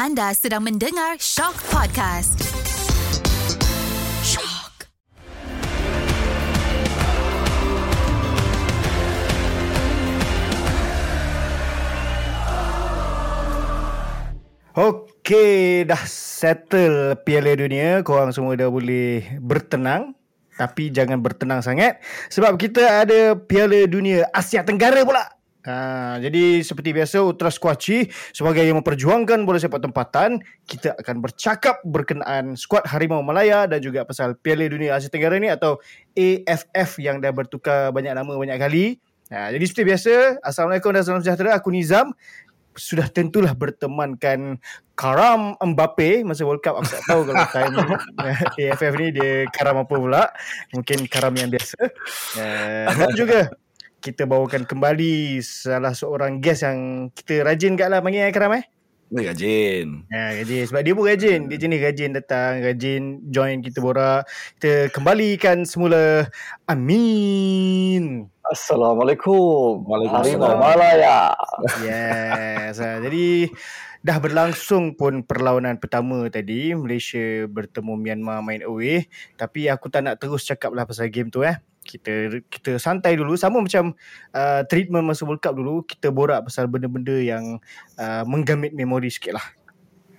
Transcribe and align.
Anda 0.00 0.32
sedang 0.32 0.64
mendengar 0.64 1.20
Shock 1.20 1.60
Podcast. 1.68 2.40
Shock. 4.24 4.88
Okey, 14.72 15.84
dah 15.84 16.00
settle 16.08 17.20
Piala 17.20 17.52
Dunia. 17.52 18.00
Korang 18.00 18.32
semua 18.32 18.56
dah 18.56 18.72
boleh 18.72 19.36
bertenang. 19.36 20.16
Tapi 20.56 20.88
jangan 20.88 21.20
bertenang 21.20 21.60
sangat. 21.60 22.00
Sebab 22.32 22.56
kita 22.56 23.04
ada 23.04 23.36
Piala 23.36 23.84
Dunia 23.84 24.32
Asia 24.32 24.64
Tenggara 24.64 25.04
pula. 25.04 25.39
Ha, 25.70 26.18
jadi 26.18 26.66
seperti 26.66 26.90
biasa 26.90 27.22
Ultra 27.22 27.46
Squatchy 27.46 28.10
sebagai 28.34 28.66
yang 28.66 28.82
memperjuangkan 28.82 29.46
bola 29.46 29.62
sepak 29.62 29.78
tempatan 29.78 30.42
kita 30.66 30.98
akan 30.98 31.22
bercakap 31.22 31.78
berkenaan 31.86 32.58
skuad 32.58 32.82
Harimau 32.90 33.22
Malaya 33.22 33.70
dan 33.70 33.78
juga 33.78 34.02
pasal 34.02 34.34
Piala 34.34 34.66
Dunia 34.66 34.98
Asia 34.98 35.06
Tenggara 35.06 35.38
ni 35.38 35.46
atau 35.46 35.78
AFF 36.18 36.98
yang 36.98 37.22
dah 37.22 37.30
bertukar 37.30 37.94
banyak 37.94 38.10
nama 38.10 38.32
banyak 38.34 38.58
kali. 38.58 38.98
Ha, 39.30 39.54
jadi 39.54 39.62
seperti 39.62 39.86
biasa 39.94 40.12
Assalamualaikum 40.42 40.90
dan 40.90 41.02
salam 41.06 41.22
sejahtera. 41.22 41.54
Aku 41.54 41.70
Nizam. 41.70 42.10
Sudah 42.74 43.10
tentulah 43.10 43.54
bertemankan 43.54 44.58
Karam 44.98 45.54
Mbappe. 45.58 46.26
Masa 46.26 46.42
World 46.42 46.62
Cup 46.62 46.82
aku 46.82 46.90
tak 46.90 47.02
tahu 47.06 47.20
kalau 47.30 47.46
time 47.50 47.74
AFF 48.58 48.94
ni 48.98 49.06
dia 49.14 49.46
Karam 49.54 49.86
apa 49.86 49.94
pula. 49.94 50.34
Mungkin 50.74 51.06
Karam 51.06 51.34
yang 51.38 51.50
biasa. 51.50 51.78
Uh, 52.34 52.90
dan 52.94 53.10
juga 53.14 53.50
kita 54.00 54.24
bawakan 54.24 54.64
kembali 54.64 55.44
salah 55.44 55.92
seorang 55.92 56.40
guest 56.40 56.64
yang 56.64 57.12
kita 57.12 57.44
rajin 57.44 57.76
kat 57.76 57.92
lah 57.92 58.00
panggil 58.00 58.24
eh 58.24 58.32
Karam 58.32 58.56
eh 58.56 58.64
Dia 59.10 59.34
rajin. 59.34 60.06
Ya, 60.06 60.38
rajin. 60.38 60.64
Sebab 60.70 60.80
dia 60.86 60.94
pun 60.94 61.02
rajin. 61.02 61.40
Dia 61.50 61.58
jenis 61.58 61.82
rajin 61.82 62.14
datang, 62.14 62.62
rajin 62.62 63.18
join 63.26 63.58
kita 63.58 63.82
borak. 63.82 64.22
Kita 64.56 64.86
kembalikan 64.94 65.66
semula 65.66 66.30
Amin. 66.70 68.30
Assalamualaikum. 68.46 69.82
Waalaikumsalam. 69.82 70.62
Malaya. 70.62 71.34
Yes. 71.82 72.78
Ha, 72.78 73.02
jadi 73.02 73.50
dah 74.00 74.16
berlangsung 74.16 74.96
pun 74.96 75.20
perlawanan 75.26 75.76
pertama 75.76 76.24
tadi 76.32 76.72
Malaysia 76.72 77.44
bertemu 77.52 78.00
Myanmar 78.00 78.40
main 78.40 78.64
away 78.64 79.04
tapi 79.36 79.68
aku 79.68 79.92
tak 79.92 80.08
nak 80.08 80.16
terus 80.16 80.48
cakap 80.48 80.72
lah 80.72 80.88
pasal 80.88 81.12
game 81.12 81.28
tu 81.28 81.44
eh 81.44 81.60
kita 81.84 82.42
kita 82.50 82.76
santai 82.76 83.16
dulu. 83.16 83.38
Sama 83.38 83.62
macam 83.62 83.96
uh, 84.34 84.62
treatment 84.68 85.06
masa 85.06 85.24
World 85.24 85.40
Cup 85.40 85.56
dulu 85.56 85.86
kita 85.86 86.12
borak 86.12 86.46
pasal 86.46 86.66
benda-benda 86.66 87.16
yang 87.16 87.62
uh, 87.96 88.22
menggamit 88.26 88.74
memori 88.76 89.08
sikit 89.08 89.38
lah. 89.38 89.46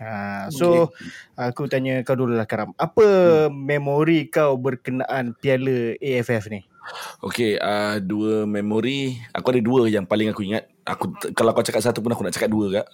Ha, 0.02 0.50
so 0.50 0.90
aku 1.38 1.70
tanya 1.70 2.02
kau 2.02 2.18
dulu 2.18 2.34
lah 2.34 2.50
Karam. 2.50 2.74
Apa 2.82 3.06
hmm. 3.46 3.54
memori 3.54 4.34
kau 4.34 4.58
berkenaan 4.58 5.38
piala 5.38 5.94
AFF 6.02 6.50
ni 6.50 6.71
Okey, 7.22 7.62
uh, 7.62 8.02
dua 8.02 8.50
memori. 8.50 9.22
Aku 9.32 9.54
ada 9.54 9.62
dua 9.62 9.86
yang 9.86 10.06
paling 10.06 10.34
aku 10.34 10.42
ingat. 10.42 10.66
Aku 10.82 11.14
kalau 11.38 11.54
kau 11.54 11.62
cakap 11.62 11.86
satu 11.86 12.02
pun 12.02 12.10
aku 12.10 12.26
nak 12.26 12.34
cakap 12.34 12.50
dua 12.50 12.82
kak. 12.82 12.88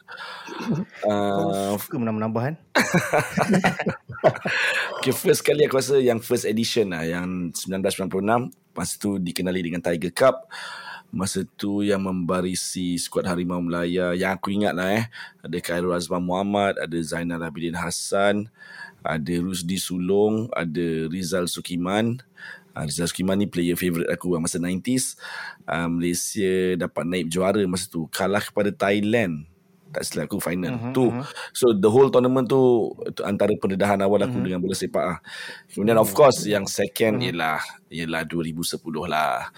uh, 1.08 1.48
Uh, 1.48 1.74
suka 1.80 1.96
menambah-menambah 1.96 2.42
kan 2.44 2.56
okay, 5.00 5.14
first 5.16 5.46
kali 5.46 5.64
aku 5.64 5.80
rasa 5.80 5.96
yang 6.04 6.20
first 6.20 6.44
edition 6.44 6.92
lah, 6.92 7.08
yang 7.08 7.56
1996. 7.56 8.52
Masa 8.76 8.94
tu 9.00 9.18
dikenali 9.18 9.64
dengan 9.64 9.82
Tiger 9.82 10.12
Cup. 10.12 10.52
Masa 11.08 11.48
tu 11.56 11.88
yang 11.88 12.04
membarisi 12.04 13.00
skuad 13.00 13.24
Harimau 13.24 13.64
Melaya 13.64 14.12
yang 14.12 14.36
aku 14.36 14.52
ingat 14.52 14.76
lah 14.76 14.92
eh. 14.92 15.08
Ada 15.40 15.58
Khairul 15.64 15.96
Azman 15.96 16.20
Muhammad, 16.20 16.76
ada 16.76 16.98
Zainal 17.00 17.40
Abidin 17.40 17.80
Hassan, 17.80 18.52
ada 19.00 19.34
Rusdi 19.40 19.80
Sulong, 19.80 20.52
ada 20.52 21.08
Rizal 21.08 21.48
Sukiman. 21.48 22.20
Uh, 22.78 22.86
Rizal 22.86 23.10
ni 23.34 23.50
player 23.50 23.74
favourite 23.74 24.06
aku 24.06 24.38
lah 24.38 24.42
masa 24.46 24.62
90s. 24.62 25.18
Uh, 25.66 25.90
Malaysia 25.90 26.78
dapat 26.78 27.04
naik 27.10 27.26
juara 27.34 27.66
masa 27.66 27.90
tu. 27.90 28.06
Kalah 28.14 28.46
kepada 28.46 28.70
Thailand. 28.70 29.50
Tak 29.90 30.04
silap 30.06 30.30
aku 30.30 30.38
final. 30.38 30.78
Uh-huh, 30.78 30.94
tu. 30.94 31.06
mhm. 31.10 31.26
So 31.58 31.74
the 31.74 31.90
whole 31.90 32.14
tournament 32.14 32.46
tu, 32.46 32.94
tu 33.18 33.26
antara 33.26 33.50
pendedahan 33.58 33.98
awal 34.06 34.30
aku 34.30 34.38
uh-huh. 34.38 34.46
dengan 34.46 34.60
bola 34.62 34.78
sepak 34.78 35.06
lah. 35.10 35.20
Kemudian 35.74 35.98
of 35.98 36.14
course 36.14 36.46
yang 36.46 36.70
second 36.70 37.18
uh-huh. 37.18 37.34
ialah 37.34 37.60
ialah 37.90 38.22
2010 38.30 38.78
lah. 39.10 39.50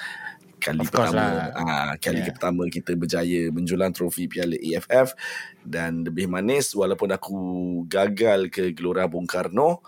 Kali 0.60 0.84
Of 0.84 0.92
pertama 0.92 1.24
lah. 1.24 1.48
ah 1.56 1.92
kali 1.96 2.20
yeah. 2.20 2.36
pertama 2.36 2.68
kita 2.68 2.92
berjaya 3.00 3.48
menjulang 3.48 3.96
trofi 3.96 4.28
Piala 4.28 4.60
AFF 4.60 5.16
dan 5.64 6.04
lebih 6.04 6.28
manis 6.28 6.76
walaupun 6.76 7.16
aku 7.16 7.40
gagal 7.88 8.52
ke 8.52 8.76
Gelora 8.76 9.08
Bung 9.08 9.24
Karno 9.24 9.80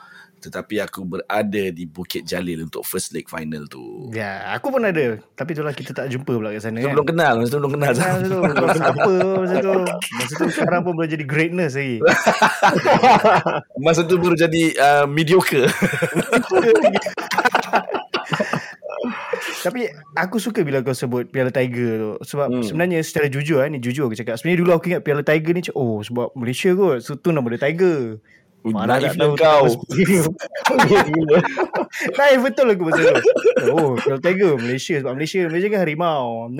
tetapi 0.41 0.81
aku 0.81 1.05
berada 1.05 1.63
di 1.69 1.85
Bukit 1.85 2.25
Jalil 2.25 2.65
untuk 2.65 2.81
first 2.81 3.13
leg 3.13 3.29
final 3.29 3.69
tu. 3.69 4.09
Ya, 4.09 4.49
aku 4.57 4.73
pun 4.73 4.81
ada. 4.81 5.21
Tapi 5.37 5.53
itulah 5.53 5.69
kita 5.69 5.93
tak 5.93 6.09
jumpa 6.09 6.33
pula 6.33 6.49
kat 6.49 6.65
sana 6.65 6.81
Kita 6.81 6.89
kan. 6.89 6.95
belum 6.97 7.07
kenal, 7.13 7.33
masa 7.37 7.49
tu 7.53 7.59
belum 7.61 7.73
kenal. 7.77 7.93
Masa 7.93 8.25
tu, 8.25 8.39
siapa 8.73 9.13
masa 9.37 9.55
tu. 9.61 9.75
Masa 10.17 10.33
tu 10.33 10.45
sekarang 10.49 10.81
pun 10.81 10.97
boleh 10.97 11.09
jadi 11.13 11.25
greatness 11.25 11.77
lagi. 11.77 12.01
Masa 13.85 14.01
tu 14.01 14.17
baru 14.17 14.33
jadi 14.33 14.63
uh, 14.81 15.05
mediocre. 15.05 15.69
Tapi 19.61 19.89
aku 20.17 20.37
suka 20.41 20.65
bila 20.65 20.81
kau 20.81 20.93
sebut 20.93 21.29
Piala 21.29 21.53
Tiger 21.53 21.97
tu. 21.97 22.11
Sebab 22.33 22.47
hmm. 22.49 22.65
Sebenarnya 22.65 22.99
secara 23.05 23.29
jujur 23.29 23.61
ni 23.69 23.77
jujur 23.77 24.09
aku 24.09 24.17
cakap. 24.17 24.37
Sebenarnya 24.41 24.59
dulu 24.65 24.71
aku 24.73 24.85
ingat 24.93 25.03
Piala 25.05 25.21
Tiger 25.25 25.53
ni 25.53 25.61
oh 25.77 26.01
sebab 26.01 26.33
Malaysia 26.33 26.73
kot. 26.73 27.01
So 27.05 27.17
tu 27.17 27.29
nama 27.33 27.45
dia 27.53 27.61
Tiger. 27.69 28.17
Mana 28.61 29.01
Naifnya 29.01 29.25
tahu 29.25 29.33
kau. 29.37 29.65
Naif 32.17 32.39
betul 32.45 32.69
aku 32.69 32.93
pasal 32.93 33.17
tu. 33.17 33.21
Oh, 33.73 33.97
Piala 33.97 34.21
Tiger 34.21 34.53
Malaysia 34.61 35.01
sebab 35.01 35.17
Malaysia 35.17 35.49
Malaysia 35.49 35.69
kan 35.73 35.81
harimau. 35.81 36.49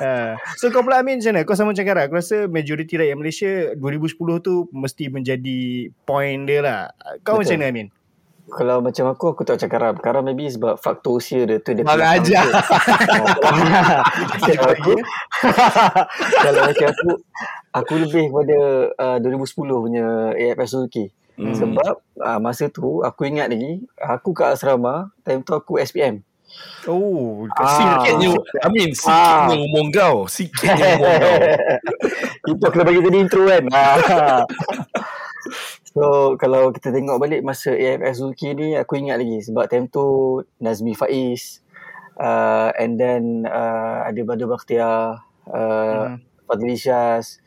Ha. 0.00 0.32
So 0.56 0.72
kau 0.72 0.80
pula 0.80 1.04
Amin 1.04 1.20
macam 1.20 1.36
mana? 1.36 1.44
Kau 1.44 1.52
sama 1.52 1.76
macam 1.76 1.84
Kara 1.84 2.08
Aku 2.08 2.16
rasa 2.16 2.48
majoriti 2.48 2.96
rakyat 2.96 3.20
Malaysia 3.20 3.76
2010 3.76 4.16
tu 4.40 4.64
Mesti 4.72 5.12
menjadi 5.12 5.92
Point 6.08 6.48
dia 6.48 6.64
lah 6.64 6.80
Kau 7.20 7.36
Betul. 7.36 7.44
macam 7.44 7.56
mana 7.60 7.68
Amin? 7.68 7.86
Kalau 8.50 8.82
macam 8.82 9.04
aku, 9.08 9.24
aku 9.32 9.42
tak 9.46 9.62
cakap 9.62 9.78
Karam. 9.80 9.94
Karam 10.02 10.22
maybe 10.26 10.50
sebab 10.50 10.76
faktor 10.76 11.22
usia 11.22 11.46
dia 11.46 11.62
tu. 11.62 11.72
Dia 11.72 11.86
punya 11.86 12.18
aja. 12.18 12.40
Kalau 14.44 14.68
aku, 14.74 14.94
kalau 16.44 16.60
macam 16.66 16.86
aku, 16.90 17.10
aku 17.70 17.92
lebih 18.02 18.24
kepada 18.28 18.58
uh, 18.98 19.18
2010 19.22 19.84
punya 19.86 20.06
AFF 20.34 20.68
Suzuki. 20.68 21.06
Hmm. 21.40 21.56
Sebab 21.56 21.94
uh, 22.20 22.38
masa 22.42 22.68
tu, 22.68 23.00
aku 23.00 23.24
ingat 23.24 23.48
lagi, 23.48 23.80
aku 23.96 24.36
kat 24.36 24.52
asrama, 24.52 25.08
time 25.24 25.40
tu 25.40 25.56
aku 25.56 25.80
SPM. 25.80 26.20
Oh 26.90 27.46
Ah. 27.54 27.78
Sikitnya, 27.78 28.34
Amin, 28.66 28.90
sikitnya 28.90 29.54
Ah. 29.54 29.64
umur 29.70 29.84
kau. 29.94 30.16
Sikitnya 30.26 30.98
umur 30.98 31.14
kau. 31.22 31.38
Itu 32.50 32.62
aku 32.66 32.76
dah 32.82 32.86
bagi 32.90 33.00
tadi 33.06 33.18
intro 33.22 33.42
kan. 33.46 33.64
Ah. 33.70 34.42
So 35.90 36.34
kalau 36.38 36.70
kita 36.70 36.94
tengok 36.94 37.18
balik 37.18 37.42
masa 37.42 37.74
AFF 37.74 38.14
Suzuki 38.14 38.54
ni 38.54 38.78
aku 38.78 38.98
ingat 38.98 39.18
lagi 39.18 39.42
sebab 39.42 39.66
time 39.66 39.90
tu 39.90 40.38
Nazmi 40.62 40.94
Faiz 40.94 41.62
uh, 42.18 42.70
and 42.78 42.98
then 42.98 43.44
uh, 43.46 44.06
ada 44.06 44.20
Badr 44.22 44.46
Bakhtiar 44.46 45.22
uh, 45.50 46.14
Hmm. 46.14 46.22
Fadli 46.46 46.74
Syaz 46.78 47.38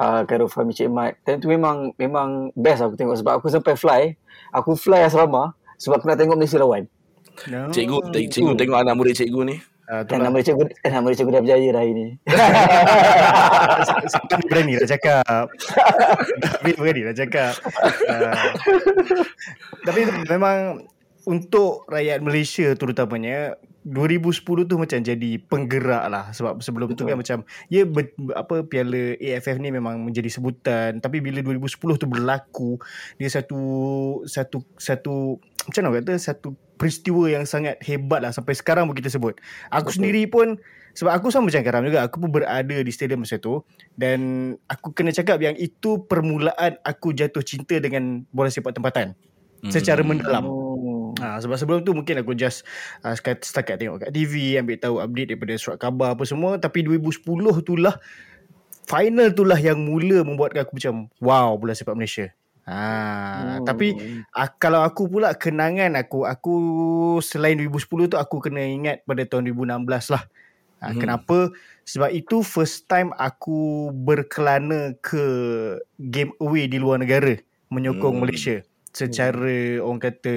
uh, 0.00 0.24
Khairul 0.28 0.48
Fahmi 0.48 0.76
Cik 0.76 0.92
Mat 0.92 1.16
time 1.24 1.40
tu 1.40 1.48
memang 1.48 1.92
memang 1.96 2.52
best 2.52 2.84
aku 2.84 2.96
tengok 2.96 3.16
sebab 3.16 3.32
aku 3.40 3.48
sampai 3.48 3.74
fly 3.76 4.02
aku 4.52 4.76
fly 4.76 5.04
asrama 5.04 5.56
sebab 5.80 6.00
aku 6.00 6.06
nak 6.08 6.20
tengok 6.20 6.36
Malaysia 6.36 6.60
lawan 6.60 6.88
no. 7.52 7.68
Cikgu, 7.68 8.12
cikgu 8.32 8.52
tengok 8.56 8.78
anak 8.80 8.94
murid 8.96 9.12
cikgu 9.12 9.40
ni. 9.44 9.56
Ah, 9.86 10.02
lah. 10.02 10.18
nama 10.18 10.42
cikgu 10.42 10.66
eh, 10.82 10.90
nama 10.90 11.14
cikgu 11.14 11.30
dah 11.30 11.42
berjaya 11.46 11.68
dah 11.70 11.80
hari 11.80 11.92
ni. 11.94 12.06
Siapa 14.10 14.42
berani 14.50 14.82
nak 14.82 14.90
cakap. 14.90 15.46
Tapi 16.42 16.70
berani 16.74 17.00
nak 17.06 17.16
cakap. 17.16 17.54
Uh, 18.10 18.50
Tapi 19.86 20.00
memang 20.26 20.82
Untuk 21.26 21.90
rakyat 21.90 22.22
Malaysia 22.22 22.70
terutamanya 22.78 23.58
2010 23.82 24.46
tu 24.66 24.74
macam 24.78 24.98
jadi 25.02 25.30
penggerak 25.42 26.06
lah. 26.06 26.30
Sebab 26.30 26.62
sebelum 26.62 26.90
Betul. 26.90 27.02
tu 27.02 27.10
kan 27.10 27.18
macam 27.18 27.38
ya 27.66 27.82
ber, 27.82 28.14
apa 28.30 28.62
piala 28.62 29.18
AFF 29.18 29.58
ni 29.58 29.74
memang 29.74 30.06
menjadi 30.06 30.30
sebutan. 30.30 31.02
Tapi 31.02 31.18
bila 31.18 31.42
2010 31.42 31.98
tu 31.98 32.06
berlaku 32.06 32.78
dia 33.18 33.26
satu 33.26 33.58
satu 34.22 34.62
satu 34.78 35.42
macam 35.66 35.80
mana 35.82 35.98
kata 35.98 36.14
satu 36.14 36.54
peristiwa 36.76 37.28
yang 37.28 37.44
sangat 37.48 37.80
hebat 37.82 38.22
lah 38.22 38.32
sampai 38.32 38.54
sekarang 38.56 38.88
pun 38.88 38.94
kita 38.96 39.10
sebut 39.10 39.36
aku 39.72 39.90
Betul. 39.90 39.96
sendiri 39.96 40.22
pun 40.28 40.48
sebab 40.96 41.12
aku 41.12 41.28
sama 41.28 41.52
macam 41.52 41.60
Karam 41.60 41.82
juga 41.84 42.00
aku 42.08 42.16
pun 42.24 42.30
berada 42.32 42.76
di 42.80 42.92
stadium 42.92 43.24
masa 43.24 43.36
tu 43.36 43.60
dan 44.00 44.52
aku 44.68 44.96
kena 44.96 45.12
cakap 45.12 45.40
yang 45.44 45.56
itu 45.56 46.04
permulaan 46.08 46.80
aku 46.84 47.12
jatuh 47.12 47.44
cinta 47.44 47.76
dengan 47.76 48.24
bola 48.32 48.48
sepak 48.48 48.76
tempatan 48.76 49.12
secara 49.68 50.00
mendalam 50.04 50.44
hmm. 50.44 50.66
Ha, 51.16 51.40
sebab 51.40 51.56
sebelum 51.56 51.80
tu 51.80 51.96
mungkin 51.96 52.20
aku 52.20 52.36
just 52.36 52.68
uh, 53.00 53.16
setakat, 53.16 53.40
setakat 53.40 53.76
tengok 53.80 54.04
kat 54.04 54.10
TV, 54.12 54.60
ambil 54.60 54.76
tahu 54.76 55.00
update 55.00 55.32
daripada 55.32 55.56
surat 55.56 55.80
khabar 55.80 56.12
apa 56.12 56.28
semua. 56.28 56.60
Tapi 56.60 56.84
2010 56.84 57.24
tu 57.64 57.74
lah 57.80 57.96
final 58.84 59.32
tu 59.32 59.42
lah 59.48 59.56
yang 59.56 59.80
mula 59.80 60.22
membuatkan 60.22 60.68
aku 60.68 60.76
macam 60.76 61.08
wow 61.24 61.56
bola 61.56 61.72
sepak 61.72 61.96
Malaysia. 61.96 62.30
Ha, 62.66 62.82
hmm. 62.82 63.62
tapi 63.62 63.94
uh, 64.34 64.50
kalau 64.58 64.82
aku 64.82 65.06
pula 65.06 65.38
kenangan 65.38 65.94
aku 65.94 66.26
aku 66.26 66.54
selain 67.22 67.54
2010 67.62 68.10
tu 68.10 68.18
aku 68.18 68.42
kena 68.42 68.58
ingat 68.66 69.06
pada 69.06 69.22
tahun 69.22 69.54
2016 69.54 69.86
lah. 70.10 70.26
Ha, 70.82 70.90
hmm. 70.90 70.98
Kenapa? 70.98 71.54
Sebab 71.86 72.10
itu 72.10 72.42
first 72.42 72.90
time 72.90 73.14
aku 73.14 73.94
berkelana 73.94 74.98
ke 74.98 75.22
game 75.94 76.34
away 76.42 76.66
di 76.66 76.82
luar 76.82 76.98
negara 76.98 77.38
menyokong 77.70 78.18
hmm. 78.18 78.22
Malaysia 78.26 78.56
secara 78.96 79.78
hmm. 79.78 79.84
orang 79.84 80.00
kata 80.00 80.36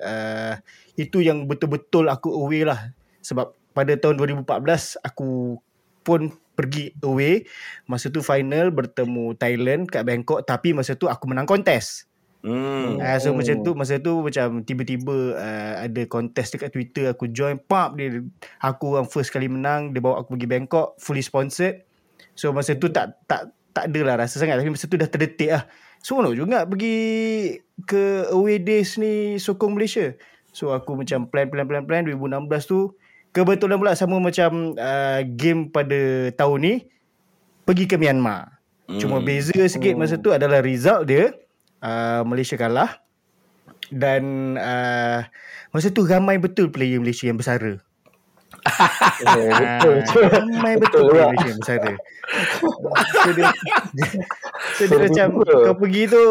uh, 0.00 0.54
itu 0.96 1.20
yang 1.20 1.44
betul-betul 1.44 2.08
aku 2.08 2.32
away 2.32 2.64
lah 2.64 2.90
sebab 3.20 3.52
pada 3.76 3.94
tahun 3.94 4.16
2014 4.16 4.98
aku 5.04 5.60
pun 6.02 6.32
pergi 6.58 6.90
away 7.06 7.46
masa 7.86 8.10
tu 8.10 8.18
final 8.18 8.74
bertemu 8.74 9.38
Thailand 9.38 9.86
kat 9.86 10.02
Bangkok 10.02 10.42
tapi 10.42 10.74
masa 10.74 10.98
tu 10.98 11.06
aku 11.06 11.30
menang 11.30 11.46
kontes. 11.46 12.10
Hmm. 12.38 13.02
Uh, 13.02 13.18
so 13.18 13.34
macam 13.34 13.66
tu 13.66 13.70
masa 13.74 13.98
tu 13.98 14.22
macam 14.22 14.62
tiba-tiba 14.62 15.38
uh, 15.38 15.74
ada 15.86 16.02
kontes 16.06 16.54
dekat 16.54 16.70
Twitter 16.70 17.10
aku 17.10 17.30
join 17.34 17.58
pop 17.58 17.98
dia 17.98 18.22
aku 18.62 18.94
orang 18.94 19.10
first 19.10 19.34
kali 19.34 19.50
menang 19.50 19.90
dia 19.90 19.98
bawa 19.98 20.22
aku 20.22 20.34
pergi 20.34 20.50
Bangkok 20.50 20.98
fully 20.98 21.22
sponsored. 21.22 21.86
So 22.34 22.50
masa 22.50 22.74
tu 22.74 22.90
tak 22.90 23.22
tak 23.30 23.54
tak 23.74 23.94
adalah 23.94 24.26
rasa 24.26 24.42
sangat 24.42 24.58
tapi 24.58 24.74
masa 24.74 24.90
tu 24.90 24.98
dah 24.98 25.06
terdetik 25.06 25.50
lah. 25.54 25.62
Seronok 26.02 26.34
juga 26.34 26.62
pergi 26.66 26.98
ke 27.86 28.30
away 28.30 28.62
days 28.62 28.98
ni 28.98 29.38
sokong 29.38 29.74
Malaysia. 29.74 30.14
So 30.54 30.74
aku 30.74 30.94
macam 30.94 31.30
plan 31.30 31.50
plan 31.50 31.66
plan 31.66 31.86
plan 31.86 32.02
2016 32.06 32.70
tu 32.70 32.94
kebetulan 33.32 33.76
pula 33.76 33.92
sama 33.94 34.18
macam 34.18 34.74
uh, 34.76 35.20
game 35.24 35.68
pada 35.68 36.32
tahun 36.34 36.58
ni 36.60 36.74
pergi 37.68 37.84
ke 37.84 37.96
Myanmar. 38.00 38.58
Hmm. 38.88 39.00
Cuma 39.00 39.20
beza 39.20 39.52
sikit 39.52 39.94
masa 40.00 40.16
tu 40.16 40.32
adalah 40.32 40.64
result 40.64 41.04
dia 41.08 41.36
uh, 41.84 42.24
Malaysia 42.24 42.56
kalah 42.56 43.04
dan 43.92 44.56
uh, 44.56 45.20
masa 45.72 45.92
tu 45.92 46.08
ramai 46.08 46.40
betul 46.40 46.72
player 46.72 47.00
Malaysia 47.00 47.28
yang 47.28 47.40
bersara. 47.40 47.80
Betul, 49.22 50.02
betul. 50.02 50.24
Ramai 50.28 50.76
betul, 50.80 51.04
betul 51.04 51.12
player 51.12 51.26
Malaysia 51.30 51.48
yang 51.48 51.60
bersara. 51.60 51.92
so 53.22 53.30
dia, 53.36 53.48
so 54.76 54.82
dia 54.88 54.98
macam 54.98 55.26
kau 55.44 55.76
pergi 55.78 56.02
tu 56.08 56.24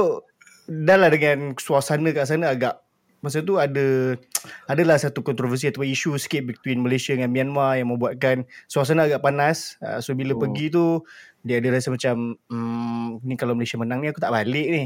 dah 0.67 0.97
lah 0.99 1.09
dengan 1.13 1.55
suasana 1.55 2.09
kat 2.11 2.25
sana 2.27 2.51
agak 2.51 2.81
masa 3.21 3.41
tu 3.41 3.57
ada 3.57 4.15
adalah 4.71 4.97
satu 5.01 5.25
kontroversi 5.25 5.69
atau 5.69 5.81
isu 5.81 6.17
sikit 6.21 6.45
between 6.45 6.85
Malaysia 6.85 7.13
dengan 7.13 7.33
Myanmar 7.33 7.81
yang 7.81 7.89
membuatkan 7.93 8.45
suasana 8.69 9.09
agak 9.09 9.23
panas. 9.23 9.75
Uh, 9.81 9.99
so 9.99 10.13
bila 10.13 10.37
oh. 10.37 10.39
pergi 10.41 10.69
tu 10.69 11.01
dia 11.41 11.63
ada 11.63 11.73
rasa 11.73 11.93
macam 11.93 12.35
mm, 12.51 13.23
ni 13.23 13.35
kalau 13.39 13.55
Malaysia 13.55 13.79
menang 13.79 14.03
ni 14.03 14.11
aku 14.11 14.21
tak 14.21 14.33
balik 14.33 14.67
ni. 14.67 14.83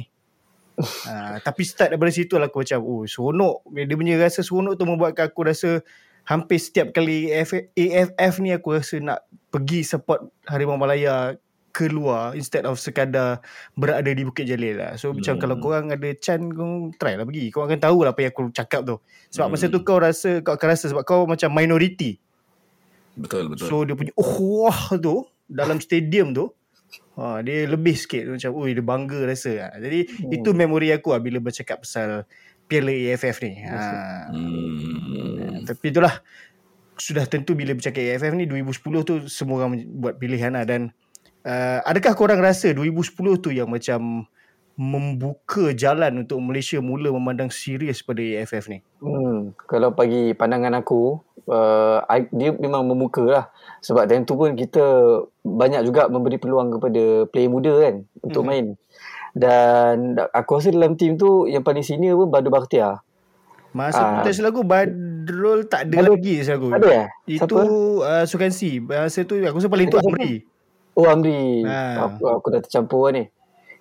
uh, 0.80 1.36
tapi 1.48 1.62
start 1.68 1.92
daripada 1.94 2.12
situ 2.14 2.40
lah 2.40 2.48
aku 2.48 2.64
macam 2.64 2.80
oh 2.84 3.04
seronok. 3.04 3.68
Dia 3.74 3.96
punya 3.98 4.16
rasa 4.22 4.42
seronok 4.46 4.74
tu 4.80 4.86
membuatkan 4.88 5.32
aku 5.32 5.42
rasa 5.48 5.84
hampir 6.22 6.62
setiap 6.62 6.94
kali 6.94 7.34
AFF, 7.34 7.74
AFF 7.74 8.34
ni 8.40 8.54
aku 8.54 8.78
rasa 8.78 9.02
nak 9.02 9.26
pergi 9.50 9.82
support 9.82 10.22
Harimau 10.46 10.78
Malaya 10.78 11.36
keluar 11.72 12.36
instead 12.36 12.68
of 12.68 12.78
sekadar 12.78 13.40
berada 13.76 14.08
di 14.12 14.24
Bukit 14.24 14.46
Jalil 14.46 14.78
lah. 14.78 14.92
So 15.00 15.12
hmm. 15.12 15.20
macam 15.20 15.36
kalau 15.40 15.56
korang 15.60 15.86
ada 15.90 16.10
chan 16.20 16.52
kau 16.52 16.92
try 17.00 17.16
lah 17.16 17.26
pergi. 17.26 17.50
Kau 17.50 17.66
akan 17.66 17.80
tahu 17.80 18.06
lah 18.06 18.12
apa 18.14 18.28
yang 18.28 18.32
aku 18.36 18.52
cakap 18.52 18.84
tu. 18.84 18.96
Sebab 19.34 19.48
hmm. 19.50 19.54
masa 19.58 19.66
tu 19.72 19.80
kau 19.82 19.98
rasa 19.98 20.30
kau 20.46 20.54
akan 20.56 20.68
rasa 20.70 20.86
sebab 20.92 21.04
kau 21.08 21.24
macam 21.26 21.50
minority. 21.52 22.20
Betul 23.16 23.52
betul. 23.52 23.68
So 23.68 23.84
dia 23.84 23.96
punya 23.96 24.14
oh 24.16 24.68
wah 24.68 24.96
tu 25.00 25.26
dalam 25.48 25.80
stadium 25.84 26.32
tu 26.32 26.48
ha, 27.20 27.44
dia 27.44 27.68
lebih 27.68 27.96
sikit 27.96 28.28
macam 28.32 28.52
oi 28.56 28.72
dia 28.76 28.84
bangga 28.86 29.20
rasa. 29.28 29.52
Ha. 29.68 29.68
Jadi 29.80 30.00
hmm. 30.08 30.36
itu 30.36 30.50
memori 30.52 30.92
aku 30.92 31.16
lah 31.16 31.22
bila 31.24 31.40
bercakap 31.40 31.84
pasal 31.84 32.28
Piala 32.68 32.92
AFF 32.92 33.38
ni. 33.44 33.54
Ha. 33.68 33.80
Hmm. 34.32 35.68
Tapi 35.68 35.86
itulah 35.92 36.14
sudah 37.02 37.26
tentu 37.26 37.58
bila 37.58 37.74
bercakap 37.74 38.00
AFF 38.00 38.34
ni 38.38 38.46
2010 38.46 39.10
tu 39.10 39.16
semua 39.26 39.66
orang 39.66 39.82
buat 39.98 40.22
pilihan 40.22 40.54
lah 40.54 40.64
dan 40.64 40.94
uh, 41.46 41.80
adakah 41.86 42.14
korang 42.18 42.42
rasa 42.42 42.74
2010 42.74 43.44
tu 43.44 43.50
yang 43.54 43.70
macam 43.70 44.26
membuka 44.80 45.76
jalan 45.76 46.26
untuk 46.26 46.42
Malaysia 46.42 46.80
mula 46.82 47.12
memandang 47.14 47.52
serius 47.54 48.02
pada 48.02 48.24
AFF 48.24 48.72
ni? 48.72 48.80
Hmm, 49.04 49.54
kalau 49.70 49.94
bagi 49.94 50.34
pandangan 50.34 50.74
aku, 50.80 51.22
uh, 51.52 52.02
dia 52.34 52.50
memang 52.56 52.88
membuka 52.88 53.22
lah. 53.22 53.46
Sebab 53.84 54.10
time 54.10 54.26
tu 54.26 54.34
pun 54.34 54.58
kita 54.58 54.82
banyak 55.46 55.86
juga 55.86 56.08
memberi 56.08 56.42
peluang 56.42 56.80
kepada 56.80 57.30
player 57.30 57.52
muda 57.52 57.74
kan 57.78 57.96
untuk 58.26 58.42
hmm. 58.42 58.50
main. 58.50 58.66
Dan 59.32 60.20
aku 60.36 60.60
rasa 60.60 60.74
dalam 60.76 60.98
team 61.00 61.16
tu 61.16 61.48
yang 61.48 61.64
paling 61.64 61.86
senior 61.86 62.20
pun 62.20 62.34
Badul 62.34 62.52
Bakhtiar. 62.52 63.06
Masa 63.72 64.04
uh, 64.04 64.28
tu 64.28 64.44
lagu 64.44 64.68
Badrul 64.68 65.64
tak 65.72 65.88
ada 65.88 66.04
Badul, 66.04 66.20
lagi 66.20 66.36
lagu. 66.44 66.68
Ada 66.76 66.88
ya? 66.92 67.06
Itu 67.24 67.56
uh, 68.04 68.26
Sukansi. 68.28 68.84
Masa 68.84 69.24
tu 69.24 69.40
aku 69.40 69.64
rasa 69.64 69.72
paling 69.72 69.88
tu 69.88 69.96
Amri. 69.96 70.44
Oh 70.96 71.08
Amri. 71.08 71.64
Ha. 71.64 72.08
Aku, 72.08 72.28
aku 72.28 72.48
dah 72.52 72.62
tercampur 72.64 73.10
lah 73.10 73.12
ni. 73.22 73.24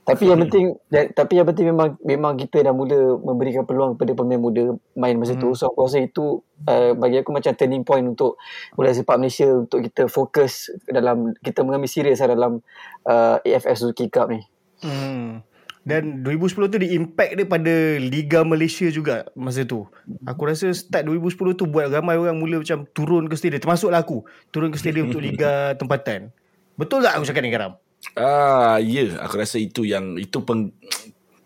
Tapi 0.01 0.27
yang 0.27 0.41
penting 0.43 0.75
tapi 0.91 1.33
yang 1.39 1.47
penting 1.47 1.71
memang 1.71 1.95
memang 2.03 2.33
kita 2.35 2.65
dah 2.65 2.73
mula 2.75 3.21
memberikan 3.21 3.69
peluang 3.69 3.95
kepada 3.95 4.17
pemain 4.17 4.41
muda 4.41 4.75
main 4.97 5.15
masa 5.15 5.37
hmm. 5.37 5.43
tu. 5.45 5.49
So 5.55 5.71
aku 5.71 5.87
rasa 5.87 6.03
itu 6.03 6.41
uh, 6.67 6.97
bagi 6.97 7.21
aku 7.21 7.31
macam 7.31 7.53
turning 7.55 7.85
point 7.85 8.03
untuk 8.03 8.41
bola 8.75 8.91
sepak 8.91 9.21
Malaysia 9.21 9.47
untuk 9.47 9.85
kita 9.85 10.09
fokus 10.11 10.73
dalam 10.89 11.37
kita 11.45 11.63
mengambil 11.63 11.87
serius 11.87 12.19
lah 12.25 12.33
dalam 12.33 12.65
uh, 13.07 13.39
AFF 13.45 13.77
Suzuki 13.77 14.11
Cup 14.11 14.33
ni. 14.33 14.41
Hmm. 14.83 15.45
Dan 15.81 16.21
2010 16.25 16.73
tu 16.73 16.77
di 16.77 16.93
impact 16.93 17.33
dia 17.41 17.47
pada 17.49 17.75
Liga 17.97 18.45
Malaysia 18.45 18.85
juga 18.93 19.25
masa 19.33 19.65
tu. 19.65 19.89
Aku 20.29 20.45
rasa 20.45 20.69
start 20.77 21.09
2010 21.09 21.57
tu 21.57 21.65
buat 21.65 21.89
ramai 21.89 22.21
orang 22.21 22.37
mula 22.37 22.61
macam 22.61 22.85
turun 22.93 23.25
ke 23.29 23.37
stadium. 23.37 23.65
Termasuklah 23.65 24.05
aku. 24.05 24.29
Turun 24.53 24.69
ke 24.69 24.77
stadium 24.77 25.09
untuk 25.09 25.25
Liga 25.29 25.73
tempatan. 25.81 26.37
Betul 26.81 27.05
tak 27.05 27.21
aku 27.21 27.29
cakap 27.29 27.45
ni 27.45 27.53
Karam? 27.53 27.77
Ah, 28.17 28.81
ya, 28.81 29.05
yeah. 29.05 29.21
aku 29.21 29.37
rasa 29.37 29.61
itu 29.61 29.85
yang 29.85 30.17
itu 30.17 30.41
peng 30.41 30.73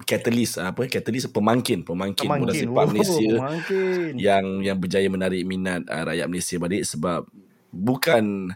catalyst 0.04 0.60
apa 0.60 0.84
catalyst 0.86 1.32
pemangkin 1.32 1.80
pemangkin, 1.80 2.28
pemangkin. 2.28 2.44
bola 2.44 2.52
sepak 2.52 2.84
oh, 2.84 2.88
Malaysia 2.92 3.30
pemangkin. 3.40 4.12
yang 4.20 4.44
yang 4.60 4.76
berjaya 4.76 5.08
menarik 5.08 5.42
minat 5.48 5.82
uh, 5.88 6.04
rakyat 6.04 6.26
Malaysia 6.28 6.56
balik 6.60 6.84
sebab 6.84 7.24
bukan 7.72 8.52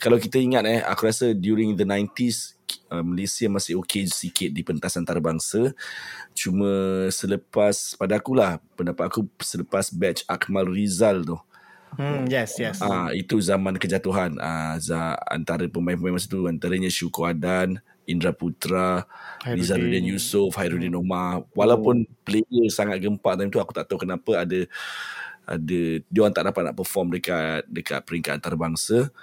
kalau 0.00 0.18
kita 0.18 0.40
ingat 0.40 0.64
eh 0.66 0.80
aku 0.82 1.06
rasa 1.06 1.36
during 1.36 1.76
the 1.76 1.86
90s 1.86 2.56
uh, 2.90 3.04
Malaysia 3.04 3.46
masih 3.46 3.78
okey 3.84 4.08
sikit 4.10 4.50
di 4.50 4.64
pentas 4.66 4.96
antarabangsa 4.98 5.76
cuma 6.32 7.06
selepas 7.12 7.94
pada 7.94 8.18
akulah 8.18 8.58
pendapat 8.74 9.06
aku 9.06 9.28
selepas 9.38 9.92
batch 9.92 10.26
Akmal 10.26 10.66
Rizal 10.66 11.22
tu 11.22 11.36
Hmm, 11.96 12.28
yes, 12.28 12.60
yes. 12.60 12.78
Ah, 12.84 13.08
itu 13.16 13.40
zaman 13.40 13.80
kejatuhan 13.80 14.36
ah 14.36 14.76
za 14.76 15.16
antara 15.28 15.64
pemain-pemain 15.64 16.16
masa 16.16 16.28
tu 16.28 16.44
antaranya 16.44 16.92
Syuku 16.92 17.24
Adan, 17.24 17.80
Indra 18.04 18.36
Putra, 18.36 19.08
Rizaludin 19.42 20.12
Yusof, 20.12 20.54
Hairuddin 20.60 20.92
hmm. 20.92 21.02
Omar. 21.02 21.42
Walaupun 21.56 22.04
oh. 22.04 22.10
player 22.22 22.68
sangat 22.68 23.00
gempak 23.00 23.40
time 23.40 23.50
tu 23.50 23.58
aku 23.58 23.72
tak 23.72 23.88
tahu 23.88 24.04
kenapa 24.04 24.44
ada 24.44 24.68
ada 25.46 25.80
dia 26.02 26.20
orang 26.20 26.34
tak 26.34 26.46
dapat 26.52 26.62
nak 26.68 26.76
perform 26.76 27.08
dekat 27.14 27.62
dekat 27.70 28.02
peringkat 28.02 28.42
antarabangsa 28.42 29.14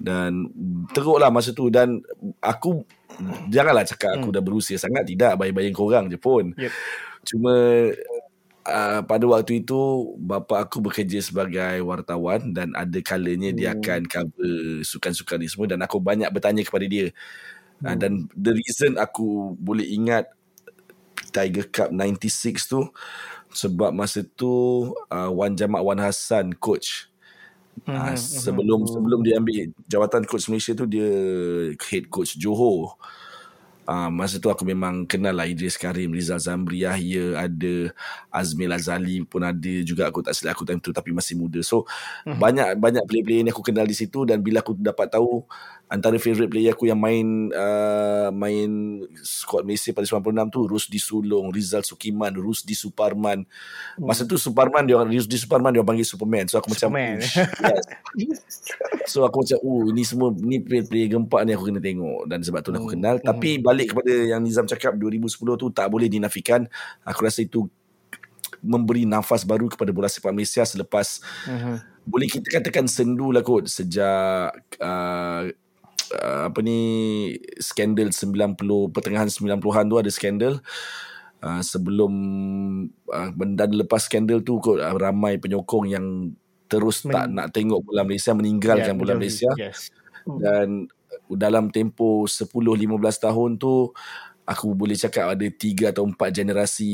dan 0.00 0.48
teruklah 0.96 1.30
masa 1.30 1.52
tu 1.52 1.68
dan 1.68 2.00
aku 2.40 2.82
janganlah 3.52 3.84
cakap 3.84 4.16
aku 4.16 4.32
hmm. 4.32 4.36
dah 4.36 4.42
berusia 4.42 4.76
sangat 4.80 5.04
tidak 5.04 5.36
bayang-bayang 5.36 5.76
korang 5.76 6.04
je 6.08 6.16
pun. 6.16 6.56
Yep. 6.56 6.72
Cuma 7.20 7.54
uh, 8.70 9.00
pada 9.02 9.24
waktu 9.26 9.66
itu 9.66 10.14
bapa 10.16 10.62
aku 10.62 10.78
bekerja 10.78 11.18
sebagai 11.18 11.82
wartawan 11.82 12.54
dan 12.54 12.70
ada 12.78 12.98
kalanya 13.02 13.50
hmm. 13.50 13.58
dia 13.58 13.68
akan 13.74 14.00
cover 14.06 14.54
sukan-sukan 14.86 15.38
ni 15.42 15.50
semua 15.50 15.66
dan 15.66 15.82
aku 15.82 15.98
banyak 15.98 16.30
bertanya 16.30 16.62
kepada 16.62 16.86
dia. 16.86 17.10
Hmm. 17.82 17.86
Uh, 17.90 17.96
dan 17.98 18.12
the 18.32 18.54
reason 18.54 18.94
aku 18.96 19.58
boleh 19.58 19.84
ingat 19.84 20.30
Tiger 21.34 21.66
Cup 21.66 21.90
96 21.90 22.70
tu 22.70 22.80
sebab 23.50 23.90
masa 23.90 24.22
tu 24.22 24.50
uh, 25.10 25.30
Wan 25.34 25.58
Jamak 25.58 25.82
Wan 25.82 25.98
Hassan 25.98 26.54
coach 26.54 27.10
Uh, 27.88 28.12
hmm, 28.12 28.18
sebelum 28.18 28.84
hmm. 28.84 28.92
sebelum 28.92 29.20
dia 29.24 29.40
ambil 29.40 29.72
jawatan 29.88 30.28
coach 30.28 30.52
Malaysia 30.52 30.76
tu 30.76 30.84
dia 30.84 31.08
head 31.88 32.12
coach 32.12 32.36
Johor. 32.36 32.98
Uh, 33.90 34.06
masa 34.06 34.38
tu 34.38 34.46
aku 34.46 34.62
memang 34.62 35.02
kenal 35.02 35.34
lah 35.34 35.50
Idris 35.50 35.74
Karim, 35.74 36.14
Rizal 36.14 36.38
Zamri, 36.38 36.86
Yahya, 36.86 37.42
ada 37.42 37.90
Azmil 38.30 38.70
Azali 38.70 39.26
pun 39.26 39.42
ada 39.42 39.74
juga 39.82 40.06
aku 40.06 40.22
tak 40.22 40.38
silap 40.38 40.54
aku 40.54 40.62
time 40.62 40.78
tu 40.78 40.94
tapi 40.94 41.10
masih 41.10 41.34
muda. 41.34 41.58
So 41.66 41.90
hmm. 42.22 42.38
banyak 42.38 42.78
banyak 42.78 43.02
player-player 43.02 43.42
ni 43.42 43.50
aku 43.50 43.66
kenal 43.66 43.82
di 43.90 43.98
situ 43.98 44.22
dan 44.22 44.38
bila 44.38 44.62
aku 44.62 44.78
dapat 44.78 45.10
tahu 45.10 45.42
antara 45.90 46.14
favourite 46.22 46.46
player 46.46 46.70
aku 46.70 46.86
yang 46.86 47.02
main 47.02 47.50
uh, 47.50 48.30
main 48.30 49.02
squad 49.26 49.66
Malaysia 49.66 49.90
pada 49.90 50.06
96 50.06 50.54
tu 50.54 50.60
Rusdi 50.70 51.00
Sulong, 51.02 51.50
Rizal 51.50 51.82
Sukiman, 51.82 52.30
Rusdi 52.38 52.78
Suparman. 52.78 53.42
Masa 53.98 54.22
tu 54.22 54.38
Suparman 54.38 54.86
dia 54.86 55.02
Rusdi 55.02 55.34
Suparman 55.34 55.74
dia 55.74 55.82
panggil 55.82 56.06
Superman. 56.06 56.46
So 56.46 56.62
aku 56.62 56.70
Superman. 56.70 57.18
macam 57.18 57.34
yes. 58.14 58.38
So 59.10 59.26
aku 59.26 59.42
macam 59.42 59.58
oh 59.66 59.90
ni 59.90 60.06
semua 60.06 60.30
ni 60.30 60.62
player-player 60.62 61.10
gempak 61.10 61.42
ni 61.42 61.58
aku 61.58 61.66
kena 61.74 61.82
tengok 61.82 62.30
dan 62.30 62.38
sebab 62.46 62.60
tu 62.62 62.70
lah 62.70 62.78
aku 62.78 62.94
kenal. 62.94 63.18
Tapi 63.18 63.58
balik 63.58 63.90
kepada 63.90 64.12
yang 64.14 64.40
Nizam 64.46 64.70
cakap 64.70 64.94
2010 64.94 65.26
tu 65.58 65.66
tak 65.74 65.90
boleh 65.90 66.06
dinafikan. 66.06 66.70
Aku 67.02 67.26
rasa 67.26 67.42
itu 67.42 67.66
memberi 68.62 69.08
nafas 69.08 69.42
baru 69.42 69.66
kepada 69.66 69.90
bola 69.90 70.06
sepak 70.06 70.30
Malaysia 70.30 70.62
selepas 70.62 71.18
Mhm. 71.48 71.74
boleh 72.04 72.28
kita 72.28 72.60
katakan 72.60 72.84
sendu 72.84 73.32
lah 73.32 73.40
kot 73.40 73.64
sejak 73.64 74.52
uh, 74.76 75.48
uh, 76.12 76.48
apa 76.48 76.58
ni 76.60 76.78
skandal 77.58 78.10
90 78.10 78.56
pertengahan 78.90 79.28
90-an 79.28 79.84
tu 79.86 79.96
ada 79.98 80.10
skandal 80.10 80.54
uh, 81.40 81.62
sebelum 81.62 82.12
uh, 83.08 83.30
dan 83.54 83.70
lepas 83.74 84.06
skandal 84.06 84.42
tu 84.42 84.58
kot 84.58 84.78
uh, 84.78 84.94
ramai 84.96 85.38
penyokong 85.38 85.86
yang 85.90 86.06
terus 86.70 87.02
Men- 87.02 87.12
tak 87.14 87.24
nak 87.30 87.46
tengok 87.50 87.82
bola 87.82 88.06
Malaysia 88.06 88.30
meninggalkan 88.32 88.94
Ya, 88.94 88.98
bola. 88.98 89.14
Malaysia 89.18 89.50
Yes. 89.58 89.90
dan 90.26 90.86
dalam 91.30 91.70
tempoh 91.70 92.26
10-15 92.26 92.86
tahun 93.18 93.50
tu 93.58 93.94
aku 94.46 94.74
boleh 94.74 94.98
cakap 94.98 95.30
ada 95.30 95.46
tiga 95.52 95.94
atau 95.94 96.02
empat 96.08 96.34
generasi 96.34 96.92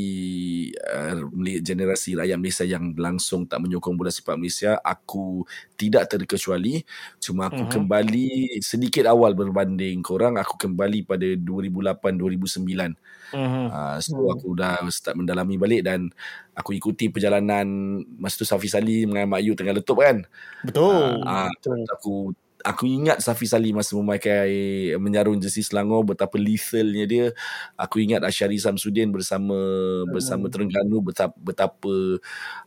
uh, 0.77 1.25
generasi 1.65 2.19
rakyat 2.19 2.37
Malaysia 2.37 2.65
yang 2.69 2.93
langsung 2.99 3.49
tak 3.49 3.65
menyokong 3.65 3.97
bola 3.97 4.13
sepak 4.13 4.37
Malaysia 4.37 4.77
aku 4.85 5.47
tidak 5.79 6.11
terkecuali 6.13 6.85
cuma 7.19 7.49
aku 7.49 7.65
Mhm. 7.65 7.73
kembali 7.73 8.27
sedikit 8.61 9.09
awal 9.09 9.33
berbanding 9.33 10.05
korang 10.05 10.37
aku 10.37 10.61
kembali 10.61 11.09
pada 11.09 11.25
2008-2009 11.39 12.93
Mhm. 13.35 13.67
Uh, 13.67 13.99
so 13.99 14.15
aku 14.31 14.55
dah 14.55 14.79
start 14.87 15.19
mendalami 15.19 15.59
balik 15.59 15.83
dan 15.83 16.15
aku 16.55 16.79
ikuti 16.79 17.11
perjalanan 17.11 17.67
masa 18.23 18.39
tu 18.39 18.47
Safi 18.47 18.71
Salih 18.71 19.03
dengan 19.03 19.27
Mak 19.27 19.41
Yu 19.43 19.53
tengah 19.59 19.75
letup 19.75 19.99
kan. 19.99 20.23
Betul. 20.63 21.27
Ah, 21.27 21.51
Betul. 21.59 21.83
aku 21.91 22.15
aku 22.67 22.91
ingat 22.91 23.23
Safi 23.23 23.47
Salih 23.47 23.71
masa 23.71 23.95
memakai 23.95 24.91
menyarung 24.99 25.39
jersey 25.39 25.63
Selangor 25.63 26.03
betapa 26.03 26.35
lethalnya 26.35 27.05
dia. 27.07 27.27
Aku 27.79 28.03
ingat 28.03 28.27
Asyari 28.27 28.59
Samsudin 28.59 29.15
bersama 29.15 29.55
bersama 30.11 30.51
Terengganu 30.51 30.99
betapa 30.99 31.39
betapa 31.39 32.19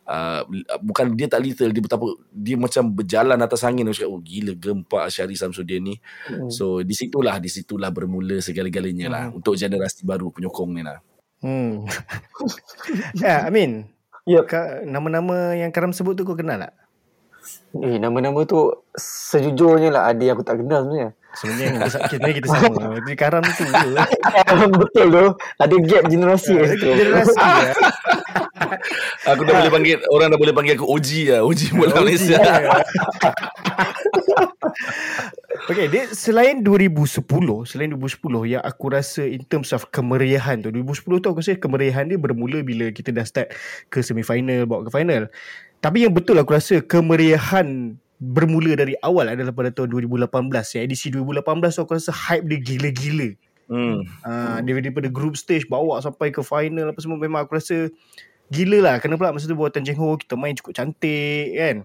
uh, 0.07 0.41
bukan 0.79 1.11
dia 1.19 1.27
tak 1.27 1.43
lethal 1.43 1.69
dia 1.75 1.83
betapa 1.83 2.07
dia 2.31 2.55
macam 2.55 2.87
berjalan 2.87 3.35
atas 3.35 3.67
angin 3.67 3.91
aku 3.91 3.99
cakap 3.99 4.11
oh 4.15 4.23
gila 4.23 4.53
gempak 4.55 5.03
Asyari 5.11 5.35
Samsudin 5.35 5.83
ni. 5.83 5.95
Hmm. 6.31 6.47
So 6.47 6.79
di 6.79 6.95
situlah 6.95 7.35
di 7.43 7.51
situlah 7.51 7.91
bermula 7.91 8.39
segala-galanya 8.39 9.07
lah 9.11 9.23
untuk 9.35 9.59
generasi 9.59 10.07
baru 10.07 10.31
penyokong 10.31 10.71
ni 10.79 10.81
lah. 10.87 11.03
Hmm. 11.43 11.83
ya, 13.23 13.47
Amin. 13.47 13.87
Yep. 14.27 14.43
Ka- 14.47 14.83
nama-nama 14.83 15.55
yang 15.55 15.71
Karam 15.71 15.95
sebut 15.95 16.15
tu 16.15 16.27
kau 16.27 16.35
kenal 16.35 16.67
tak? 16.67 16.73
Eh, 17.69 18.01
nama-nama 18.01 18.41
tu 18.49 18.73
sejujurnya 18.97 19.93
lah 19.93 20.03
ada 20.09 20.21
yang 20.25 20.33
aku 20.33 20.45
tak 20.45 20.57
kenal 20.57 20.89
sebenarnya. 20.89 21.09
Sebenarnya 21.37 21.69
kita, 21.85 21.99
kita, 22.09 22.27
kita 22.41 22.47
sama. 22.49 22.81
Jadi 22.97 23.13
Karam 23.13 23.43
tu 23.45 23.63
je. 23.69 23.89
Betul 24.81 25.05
tu. 25.13 25.25
Ada 25.61 25.75
gap 25.85 26.03
generasi 26.09 26.51
kat 26.57 26.67
situ. 26.73 26.87
Generasi 26.89 27.37
ya. 27.61 27.71
Aku 29.29 29.45
dah 29.45 29.53
boleh 29.61 29.71
panggil 29.71 29.95
orang 30.09 30.27
dah 30.33 30.39
boleh 30.41 30.53
panggil 30.57 30.73
aku 30.81 30.89
OG 30.89 31.09
lah, 31.29 31.39
OG 31.45 31.61
bola 31.77 31.93
Malaysia. 32.01 32.37
Okay, 35.69 35.85
dia 35.85 36.09
selain 36.09 36.65
2010, 36.65 37.21
selain 37.69 37.93
2010 37.93 38.57
yang 38.57 38.63
aku 38.65 38.89
rasa 38.89 39.21
in 39.21 39.45
terms 39.45 39.69
of 39.69 39.85
kemeriahan 39.93 40.65
tu, 40.65 40.73
2010 40.73 41.21
tu 41.21 41.27
aku 41.29 41.39
rasa 41.45 41.53
kemeriahan 41.61 42.09
dia 42.09 42.17
bermula 42.17 42.65
bila 42.65 42.89
kita 42.89 43.13
dah 43.13 43.21
start 43.21 43.53
ke 43.93 44.01
semifinal, 44.01 44.65
bawa 44.65 44.89
ke 44.89 44.91
final. 44.93 45.29
Tapi 45.79 46.03
yang 46.03 46.11
betul 46.11 46.35
aku 46.39 46.55
rasa 46.55 46.83
kemeriahan 46.83 47.95
bermula 48.19 48.75
dari 48.75 48.99
awal 48.99 49.31
adalah 49.31 49.55
pada 49.55 49.71
tahun 49.71 49.95
2018. 49.95 50.27
Yang 50.75 50.83
edisi 50.83 51.07
2018 51.15 51.39
tu 51.71 51.81
aku 51.87 51.95
rasa 51.95 52.11
hype 52.11 52.45
dia 52.51 52.59
gila-gila. 52.59 53.29
Hmm. 53.69 54.01
Uh, 54.25 54.59
daripada 54.65 55.07
group 55.07 55.37
stage 55.37 55.69
bawa 55.69 56.01
sampai 56.01 56.33
ke 56.33 56.41
final 56.41 56.89
apa 56.89 56.99
semua 56.99 57.21
memang 57.21 57.47
aku 57.47 57.55
rasa 57.55 57.87
gila 58.51 58.77
lah. 58.83 58.95
Kenapa 58.99 59.29
pula 59.29 59.37
masa 59.37 59.47
tu 59.47 59.55
buatan 59.55 59.85
Cheng 59.85 59.99
Ho 60.01 60.19
kita 60.19 60.35
main 60.35 60.57
cukup 60.57 60.73
cantik 60.75 61.55
kan. 61.55 61.75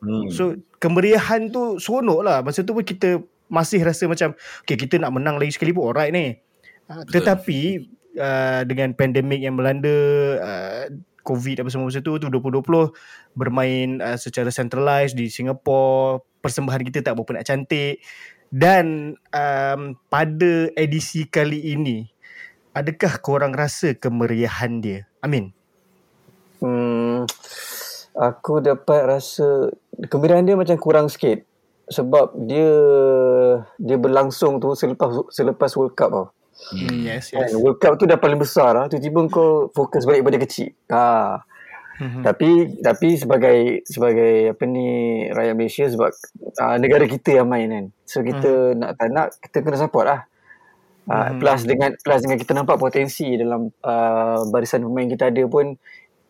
Hmm. 0.00 0.30
So 0.32 0.56
kemeriahan 0.80 1.52
tu 1.52 1.76
seronok 1.76 2.20
lah. 2.24 2.38
Masa 2.40 2.64
tu 2.64 2.72
pun 2.72 2.86
kita 2.86 3.20
masih 3.52 3.84
rasa 3.84 4.08
macam 4.08 4.32
okay 4.64 4.80
kita 4.80 4.96
nak 4.96 5.12
menang 5.12 5.36
lagi 5.36 5.52
sekali 5.52 5.76
pun 5.76 5.92
alright 5.92 6.14
ni. 6.14 6.40
Uh, 6.88 7.04
tetapi 7.10 7.90
uh, 8.16 8.62
dengan 8.64 8.96
pandemik 8.96 9.44
yang 9.44 9.60
melanda 9.60 9.96
uh, 10.40 10.84
COVID 11.22 11.62
apa 11.62 11.68
semua 11.70 11.88
masa 11.88 12.02
tu 12.02 12.18
tu 12.18 12.26
2020 12.28 12.92
bermain 13.38 13.88
uh, 14.02 14.18
secara 14.18 14.50
centralized 14.50 15.14
di 15.14 15.30
Singapore. 15.30 16.26
Persembahan 16.42 16.82
kita 16.82 17.06
tak 17.06 17.14
berapa 17.14 17.38
nak 17.38 17.46
cantik. 17.46 18.02
Dan 18.52 19.16
um, 19.32 19.80
pada 20.12 20.68
edisi 20.76 21.24
kali 21.24 21.72
ini 21.72 22.04
adakah 22.76 23.20
korang 23.24 23.56
rasa 23.56 23.96
kemeriahan 23.96 24.84
dia? 24.84 25.08
Amin. 25.24 25.56
Hmm, 26.60 27.24
aku 28.16 28.60
dapat 28.60 29.08
rasa 29.08 29.72
kegembiraan 30.04 30.44
dia 30.44 30.56
macam 30.58 30.76
kurang 30.76 31.08
sikit. 31.08 31.44
Sebab 31.88 32.48
dia 32.48 32.70
dia 33.76 33.96
berlangsung 34.00 34.62
tu 34.62 34.72
selepas 34.72 35.32
selepas 35.32 35.70
World 35.76 35.96
Cup 35.96 36.10
tau. 36.12 36.26
Hmm. 36.70 37.02
yes 37.02 37.34
Kan, 37.34 37.50
World 37.58 37.82
Cup 37.82 37.98
tu 37.98 38.06
dah 38.06 38.20
paling 38.20 38.38
besar 38.38 38.76
lah. 38.78 38.84
Tiba-tiba 38.86 39.26
kau 39.26 39.72
fokus 39.74 40.06
balik 40.06 40.22
pada 40.22 40.38
kecil. 40.38 40.70
Ha. 40.94 41.42
Mhm. 42.02 42.22
Tapi 42.24 42.50
tapi 42.82 43.08
sebagai 43.14 43.86
sebagai 43.86 44.56
apa 44.56 44.62
ni 44.66 44.88
rakyat 45.30 45.54
Malaysia 45.54 45.84
sebab 45.86 46.10
uh, 46.58 46.76
negara 46.82 47.04
kita 47.06 47.42
yang 47.42 47.48
main 47.48 47.68
kan. 47.68 47.86
So 48.08 48.24
kita 48.24 48.74
nak 48.74 48.98
tak 48.98 49.08
nak 49.12 49.26
kita 49.38 49.56
kena 49.62 49.78
support 49.78 50.06
lah. 50.08 50.20
Uh, 51.02 51.34
Mhm. 51.34 51.38
plus 51.42 51.60
dengan 51.66 51.90
plus 51.98 52.20
dengan 52.22 52.38
kita 52.38 52.52
nampak 52.54 52.78
potensi 52.78 53.26
dalam 53.34 53.74
uh, 53.82 54.38
barisan 54.54 54.86
pemain 54.86 55.10
kita 55.10 55.34
ada 55.34 55.42
pun 55.50 55.74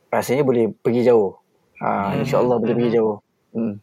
rasanya 0.09 0.45
boleh 0.45 0.73
pergi 0.73 1.09
jauh. 1.09 1.37
Uh, 1.81 2.21
InsyaAllah 2.21 2.57
boleh 2.57 2.75
pergi 2.77 2.93
jauh. 2.97 3.17
Hmm. 3.53 3.77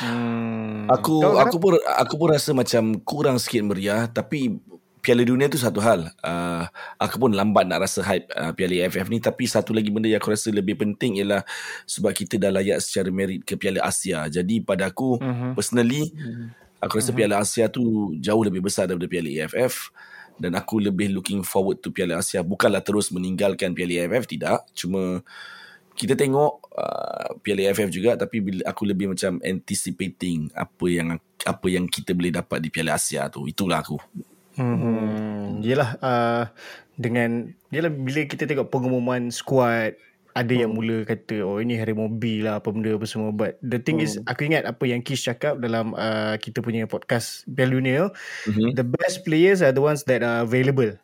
Hmm. 0.00 0.84
Aku 0.88 1.20
aku 1.36 1.56
pun 1.56 1.72
aku 1.80 2.14
pun 2.20 2.28
rasa 2.28 2.52
macam 2.52 3.00
kurang 3.02 3.40
sikit 3.40 3.64
meriah 3.64 4.04
tapi 4.08 4.60
Piala 5.02 5.26
Dunia 5.26 5.50
tu 5.50 5.58
satu 5.58 5.82
hal. 5.82 6.14
Uh, 6.22 6.62
aku 6.94 7.18
pun 7.18 7.34
lambat 7.34 7.66
nak 7.66 7.82
rasa 7.82 8.06
hype 8.06 8.30
uh, 8.38 8.54
Piala 8.54 8.86
AFF 8.86 9.10
ni. 9.10 9.18
Tapi 9.18 9.50
satu 9.50 9.74
lagi 9.74 9.90
benda 9.90 10.06
yang 10.06 10.22
aku 10.22 10.30
rasa 10.30 10.54
lebih 10.54 10.78
penting 10.78 11.18
ialah 11.18 11.42
sebab 11.90 12.14
kita 12.14 12.38
dah 12.38 12.54
layak 12.54 12.78
secara 12.78 13.10
merit 13.10 13.42
ke 13.42 13.58
Piala 13.58 13.82
Asia. 13.82 14.30
Jadi 14.30 14.62
pada 14.62 14.86
aku 14.94 15.18
Mhm. 15.18 15.58
personally 15.58 16.06
aku 16.78 17.02
rasa 17.02 17.10
Piala 17.10 17.42
Asia 17.42 17.66
tu 17.66 18.14
jauh 18.22 18.42
lebih 18.46 18.62
besar 18.62 18.86
daripada 18.86 19.10
Piala 19.10 19.26
AFF 19.42 19.90
dan 20.38 20.54
aku 20.54 20.78
lebih 20.78 21.10
looking 21.10 21.42
forward 21.42 21.82
to 21.82 21.90
Piala 21.90 22.22
Asia. 22.22 22.46
Bukanlah 22.46 22.86
terus 22.86 23.10
meninggalkan 23.10 23.74
Piala 23.74 24.06
AFF 24.06 24.30
tidak. 24.30 24.62
Cuma 24.70 25.18
kita 25.98 26.14
tengok 26.14 26.62
uh, 26.78 27.42
Piala 27.42 27.74
AFF 27.74 27.90
juga. 27.90 28.14
Tapi 28.14 28.38
bila 28.38 28.62
aku 28.70 28.86
lebih 28.86 29.10
macam 29.18 29.42
anticipating 29.42 30.46
apa 30.54 30.86
yang 30.86 31.18
apa 31.42 31.66
yang 31.66 31.90
kita 31.90 32.14
boleh 32.14 32.30
dapat 32.30 32.62
di 32.62 32.70
Piala 32.70 32.94
Asia 32.94 33.26
tu. 33.26 33.50
Itulah 33.50 33.82
aku 33.82 33.98
Hmm. 34.56 35.64
Yelah 35.64 35.96
uh, 36.02 36.44
dengan 37.00 37.52
yelah 37.72 37.88
bila 37.88 38.28
kita 38.28 38.44
tengok 38.44 38.68
pengumuman 38.68 39.32
squad 39.32 39.96
ada 40.32 40.52
yang 40.52 40.72
mula 40.72 41.04
kata 41.04 41.44
oh 41.44 41.60
ini 41.60 41.76
Harimau 41.76 42.08
B 42.08 42.40
lah 42.40 42.60
apa 42.60 42.72
benda 42.72 42.96
apa 42.96 43.04
semua. 43.04 43.32
But 43.32 43.60
the 43.60 43.80
thing 43.80 44.00
is 44.00 44.16
aku 44.24 44.48
ingat 44.48 44.64
apa 44.64 44.84
yang 44.88 45.04
Kish 45.04 45.28
cakap 45.28 45.60
dalam 45.60 45.92
uh, 45.92 46.40
kita 46.40 46.64
punya 46.64 46.88
podcast 46.88 47.44
Dunia 47.48 48.08
mm-hmm. 48.48 48.76
the 48.76 48.84
best 48.84 49.24
players 49.28 49.60
are 49.60 49.72
the 49.72 49.84
ones 49.84 50.04
that 50.08 50.24
are 50.24 50.44
available. 50.44 50.96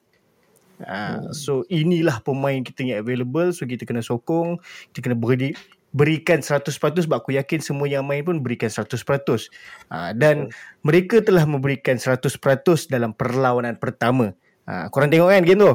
Uh, 0.79 1.35
so 1.35 1.67
inilah 1.69 2.23
pemain 2.23 2.63
kita 2.63 2.87
yang 2.87 3.03
available. 3.03 3.51
So 3.53 3.67
kita 3.67 3.85
kena 3.85 4.01
sokong 4.01 4.63
kita 4.93 5.11
kena 5.11 5.17
beri, 5.19 5.53
berikan 5.99 6.39
100% 6.39 6.71
sebab 6.79 7.19
aku 7.19 7.35
yakin 7.35 7.59
semua 7.59 7.91
yang 7.91 8.07
main 8.07 8.23
pun 8.23 8.39
berikan 8.39 8.71
100% 8.71 8.95
uh, 8.95 10.15
dan 10.15 10.47
mereka 10.87 11.19
telah 11.19 11.43
memberikan 11.43 11.99
100% 11.99 12.39
dalam 12.87 13.11
perlawanan 13.11 13.75
pertama. 13.75 14.31
Uh, 14.63 14.87
korang 14.95 15.11
tengok 15.11 15.35
kan 15.35 15.43
game 15.43 15.59
tu? 15.59 15.75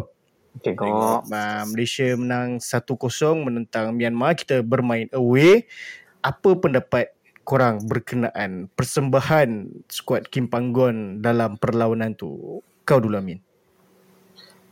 Tengok. 0.63 1.27
uh, 1.27 1.63
Malaysia 1.68 2.08
menang 2.15 2.63
1-0 2.63 2.96
menentang 3.44 3.92
Myanmar. 3.92 4.39
Kita 4.39 4.63
bermain 4.63 5.12
away. 5.12 5.68
Apa 6.24 6.56
pendapat 6.56 7.12
korang 7.44 7.84
berkenaan 7.84 8.72
persembahan 8.80 9.68
skuad 9.92 10.32
Kim 10.32 10.48
Panggon 10.48 11.20
dalam 11.20 11.60
perlawanan 11.60 12.15
tu? 12.15 12.63
Kau 12.88 13.03
dulu 13.03 13.20
Amin. 13.20 13.44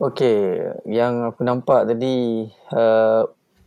Okey, 0.02 0.58
yang 0.90 1.30
aku 1.30 1.46
nampak 1.46 1.86
tadi 1.86 2.50
uh, 2.74 3.22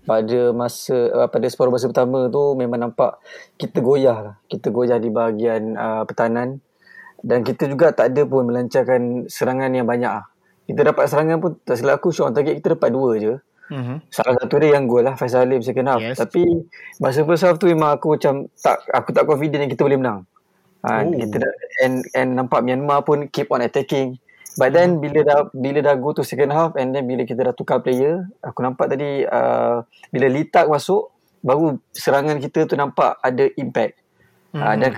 pada 0.05 0.53
masa 0.53 0.97
uh, 1.11 1.29
pada 1.29 1.47
separuh 1.49 1.73
masa 1.73 1.89
pertama 1.89 2.29
tu 2.29 2.53
memang 2.55 2.81
nampak 2.89 3.19
kita 3.57 3.81
goyah 3.81 4.19
lah. 4.21 4.35
Kita 4.49 4.69
goyah 4.69 5.01
di 5.01 5.09
bahagian 5.09 5.75
uh, 5.77 6.03
pertahanan. 6.09 6.61
dan 7.25 7.41
kita 7.41 7.65
juga 7.73 7.89
tak 7.97 8.13
ada 8.13 8.29
pun 8.29 8.45
melancarkan 8.45 9.25
serangan 9.33 9.73
yang 9.73 9.89
banyak 9.89 10.13
ah. 10.13 10.29
Kita 10.69 10.93
dapat 10.93 11.09
serangan 11.09 11.41
pun 11.41 11.57
tak 11.65 11.81
silap 11.81 12.01
aku 12.01 12.13
shot 12.13 12.37
target 12.37 12.61
kita 12.61 12.77
dapat 12.77 12.93
dua 12.93 13.11
je. 13.17 13.35
Mm-hmm. 13.73 13.97
Salah 14.13 14.37
satu 14.37 14.61
dia 14.61 14.77
yang 14.77 14.85
gol 14.85 15.09
lah 15.09 15.17
Faisal 15.17 15.49
Alim 15.49 15.65
second 15.65 15.89
half. 15.89 16.05
Yes. 16.05 16.21
Tapi 16.21 16.45
masa 17.01 17.25
first 17.25 17.49
half 17.49 17.57
tu 17.57 17.65
memang 17.65 17.97
aku 17.97 18.21
macam 18.21 18.45
tak 18.61 18.85
aku 18.93 19.17
tak 19.17 19.25
confident 19.25 19.65
yang 19.65 19.73
kita 19.73 19.89
boleh 19.89 20.01
menang. 20.01 20.21
Ha, 20.85 21.01
Oh. 21.01 21.17
kita 21.17 21.41
dah, 21.41 21.53
and 21.81 22.05
and 22.13 22.37
nampak 22.37 22.61
Myanmar 22.61 23.01
pun 23.09 23.25
keep 23.33 23.49
on 23.49 23.65
attacking. 23.65 24.21
But 24.55 24.71
then 24.71 25.03
bila 25.03 25.21
dah 25.27 25.39
bila 25.51 25.83
dah 25.83 25.95
go 25.99 26.15
to 26.15 26.23
second 26.23 26.55
half 26.55 26.79
and 26.79 26.95
then 26.95 27.11
bila 27.11 27.27
kita 27.27 27.43
dah 27.43 27.55
tukar 27.55 27.83
player, 27.83 28.31
aku 28.39 28.63
nampak 28.63 28.87
tadi 28.95 29.27
uh, 29.27 29.83
bila 30.15 30.27
Litak 30.31 30.71
masuk 30.71 31.11
baru 31.43 31.77
serangan 31.91 32.39
kita 32.39 32.65
tu 32.65 32.79
nampak 32.79 33.19
ada 33.19 33.51
impact. 33.59 33.99
Mm-hmm. 34.55 34.63
Uh, 34.63 34.75
dan 34.79 34.91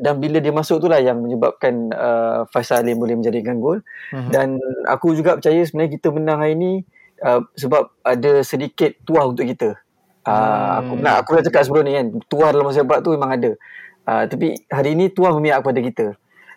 dan 0.00 0.14
bila 0.16 0.40
dia 0.40 0.52
masuk 0.56 0.80
tu 0.80 0.88
lah 0.88 0.96
yang 0.96 1.20
menyebabkan 1.20 1.92
uh, 1.92 2.48
Faisal 2.48 2.80
Alim 2.80 2.96
boleh 2.96 3.20
menjadikan 3.20 3.60
gol. 3.60 3.84
Mhm. 4.08 4.32
Dan 4.32 4.56
aku 4.88 5.12
juga 5.12 5.36
percaya 5.36 5.60
sebenarnya 5.60 5.92
kita 6.00 6.08
menang 6.08 6.40
hari 6.40 6.56
ni 6.56 6.72
uh, 7.20 7.44
sebab 7.52 7.92
ada 8.00 8.40
sedikit 8.40 8.96
tuah 9.04 9.28
untuk 9.28 9.44
kita. 9.44 9.76
Uh, 10.22 10.32
Hmm. 10.32 10.78
aku 10.78 10.92
nak 11.02 11.14
aku 11.26 11.30
dah 11.34 11.42
cakap 11.50 11.62
sebelum 11.66 11.82
ni 11.82 11.98
kan, 11.98 12.06
tuah 12.30 12.54
dalam 12.54 12.64
masa 12.70 12.86
sepak 12.86 13.02
tu 13.02 13.10
memang 13.10 13.30
ada. 13.34 13.50
Uh, 14.06 14.22
tapi 14.30 14.54
hari 14.70 14.94
ni 14.94 15.10
tuah 15.10 15.34
memihak 15.34 15.60
kepada 15.60 15.80
kita. 15.82 16.06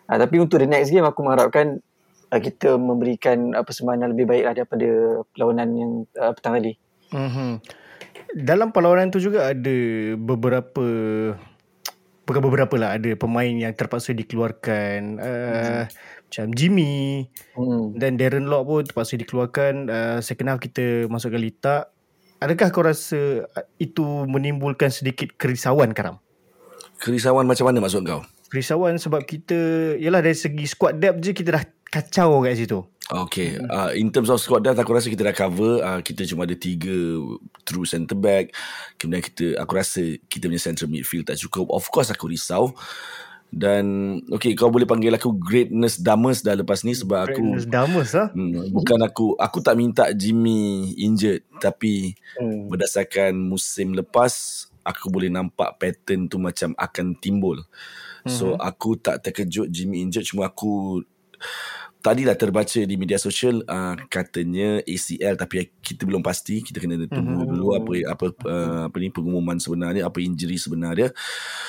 Uh, 0.05 0.17
tapi 0.21 0.35
untuk 0.37 0.61
the 0.61 0.69
next 0.69 0.93
game 0.93 1.03
aku 1.03 1.25
mengharapkan 1.25 1.81
uh, 2.31 2.41
kita 2.41 2.77
memberikan 2.79 3.53
uh, 3.53 3.63
persembahan 3.65 4.05
yang 4.05 4.11
lebih 4.15 4.25
baik 4.29 4.43
daripada 4.55 4.89
perlawanan 5.33 5.69
yang 5.75 5.91
uh, 6.17 6.31
petang 6.33 6.57
tadi. 6.57 6.73
Mm-hmm. 7.13 7.51
Dalam 8.35 8.69
perlawanan 8.75 9.13
tu 9.13 9.23
juga 9.23 9.51
ada 9.53 9.77
beberapa 10.19 10.85
bukan 12.25 12.41
beberapa 12.41 12.75
lah 12.75 12.97
ada 12.97 13.13
pemain 13.13 13.53
yang 13.53 13.71
terpaksa 13.77 14.11
dikeluarkan 14.17 15.21
uh, 15.21 15.85
macam 16.25 16.47
Jimmy 16.57 17.29
Hmm. 17.53 17.95
dan 17.95 18.17
Darren 18.17 18.49
Lock 18.49 18.67
pun 18.67 18.81
terpaksa 18.83 19.15
dikeluarkan 19.15 19.73
uh, 19.87 20.19
second 20.25 20.49
half 20.51 20.59
kita 20.59 21.05
masukkan 21.07 21.39
Lita 21.39 21.93
adakah 22.41 22.73
kau 22.73 22.83
rasa 22.83 23.45
uh, 23.45 23.65
itu 23.77 24.03
menimbulkan 24.25 24.89
sedikit 24.89 25.37
kerisauan 25.37 25.93
Karam 25.93 26.19
Kerisauan 26.97 27.45
macam 27.45 27.69
mana 27.69 27.79
maksud 27.79 28.03
kau? 28.03 28.25
kerisauan 28.49 28.95
sebab 29.01 29.25
kita 29.25 29.57
yalah 29.99 30.23
dari 30.23 30.37
segi 30.37 30.65
squad 30.69 30.97
depth 30.97 31.19
je 31.21 31.31
kita 31.35 31.49
dah 31.59 31.63
kacau 31.95 32.43
kat 32.43 32.59
situ 32.59 32.83
Okay, 33.05 33.61
uh, 33.69 33.93
in 33.93 34.09
terms 34.09 34.33
of 34.33 34.41
squad 34.41 34.65
depth 34.65 34.81
aku 34.81 34.97
rasa 34.97 35.13
kita 35.13 35.29
dah 35.29 35.35
cover. 35.37 35.77
Uh, 35.77 36.01
kita 36.01 36.25
cuma 36.25 36.41
ada 36.41 36.57
tiga 36.57 37.21
true 37.61 37.85
centre 37.85 38.17
back. 38.17 38.49
Kemudian 38.97 39.21
kita, 39.21 39.61
aku 39.61 39.77
rasa 39.77 40.01
kita 40.25 40.49
punya 40.49 40.57
central 40.57 40.89
midfield 40.89 41.29
tak 41.29 41.37
cukup. 41.37 41.69
Of 41.69 41.85
course 41.93 42.09
aku 42.09 42.33
risau. 42.33 42.73
Dan 43.53 44.17
okay, 44.33 44.57
kau 44.57 44.73
boleh 44.73 44.89
panggil 44.89 45.13
aku 45.13 45.37
greatness 45.37 46.01
damas 46.01 46.41
dah 46.41 46.57
lepas 46.57 46.81
ni 46.81 46.97
sebab 46.97 47.29
aku 47.29 47.39
Greatness 47.45 47.69
Damus 47.69 48.09
lah 48.17 48.27
Hmm, 48.33 48.73
bukan 48.73 48.99
aku 49.05 49.37
aku 49.37 49.61
tak 49.61 49.77
minta 49.77 50.09
Jimmy 50.11 50.91
injured 50.97 51.45
tapi 51.61 52.17
Hmm. 52.41 52.73
berdasarkan 52.73 53.37
musim 53.37 53.93
lepas 53.93 54.65
aku 54.81 55.13
boleh 55.13 55.29
nampak 55.29 55.77
pattern 55.77 56.25
tu 56.25 56.41
macam 56.41 56.73
akan 56.73 57.15
timbul. 57.21 57.61
So 58.25 58.57
aku 58.57 58.97
tak 58.97 59.21
terkejut 59.21 59.69
Jimmy 59.69 60.01
injured 60.01 60.25
cuma 60.25 60.49
aku 60.49 61.05
tadilah 61.99 62.37
terbaca 62.37 62.77
di 62.77 62.95
media 63.01 63.17
sosial 63.17 63.65
uh, 63.65 63.97
katanya 64.05 64.77
ACL 64.85 65.33
tapi 65.33 65.73
kita 65.81 66.05
belum 66.05 66.21
pasti 66.21 66.61
kita 66.61 66.77
kena 66.77 67.01
tunggu 67.09 67.41
Mhm. 67.41 67.49
dulu 67.49 67.67
apa 67.73 67.91
apa 68.13 68.25
uh, 68.45 68.81
apa 68.93 68.97
ni 69.01 69.09
pengumuman 69.09 69.57
sebenarnya 69.57 70.05
apa 70.05 70.21
injury 70.21 70.61
sebenarnya 70.61 71.09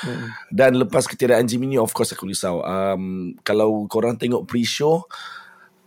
Hmm. 0.04 0.28
dan 0.52 0.76
lepas 0.76 1.08
ketiadaan 1.08 1.48
Jimmy 1.48 1.72
ni 1.72 1.78
of 1.80 1.88
course 1.96 2.12
aku 2.12 2.28
risau 2.28 2.60
um, 2.60 3.32
kalau 3.40 3.88
korang 3.88 4.20
tengok 4.20 4.44
pre-show 4.44 5.08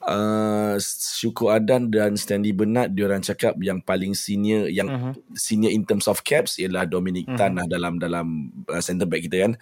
uh, 0.05 0.75
Syukur 0.79 1.51
Adan 1.51 1.91
dan 1.91 2.15
Stanley 2.15 2.55
Bernard 2.55 2.95
diorang 2.95 3.19
cakap 3.19 3.57
yang 3.59 3.83
paling 3.83 4.15
senior 4.15 4.71
yang 4.71 4.87
Mhm. 4.87 5.11
senior 5.35 5.71
in 5.73 5.83
terms 5.83 6.07
of 6.07 6.23
caps 6.23 6.55
ialah 6.61 6.87
Dominic 6.87 7.27
Mhm. 7.27 7.37
Tan 7.37 7.51
lah 7.59 7.65
dalam 7.67 7.99
dalam 7.99 8.25
uh, 8.69 8.79
centre 8.79 9.05
back 9.09 9.27
kita 9.27 9.37
kan 9.49 9.53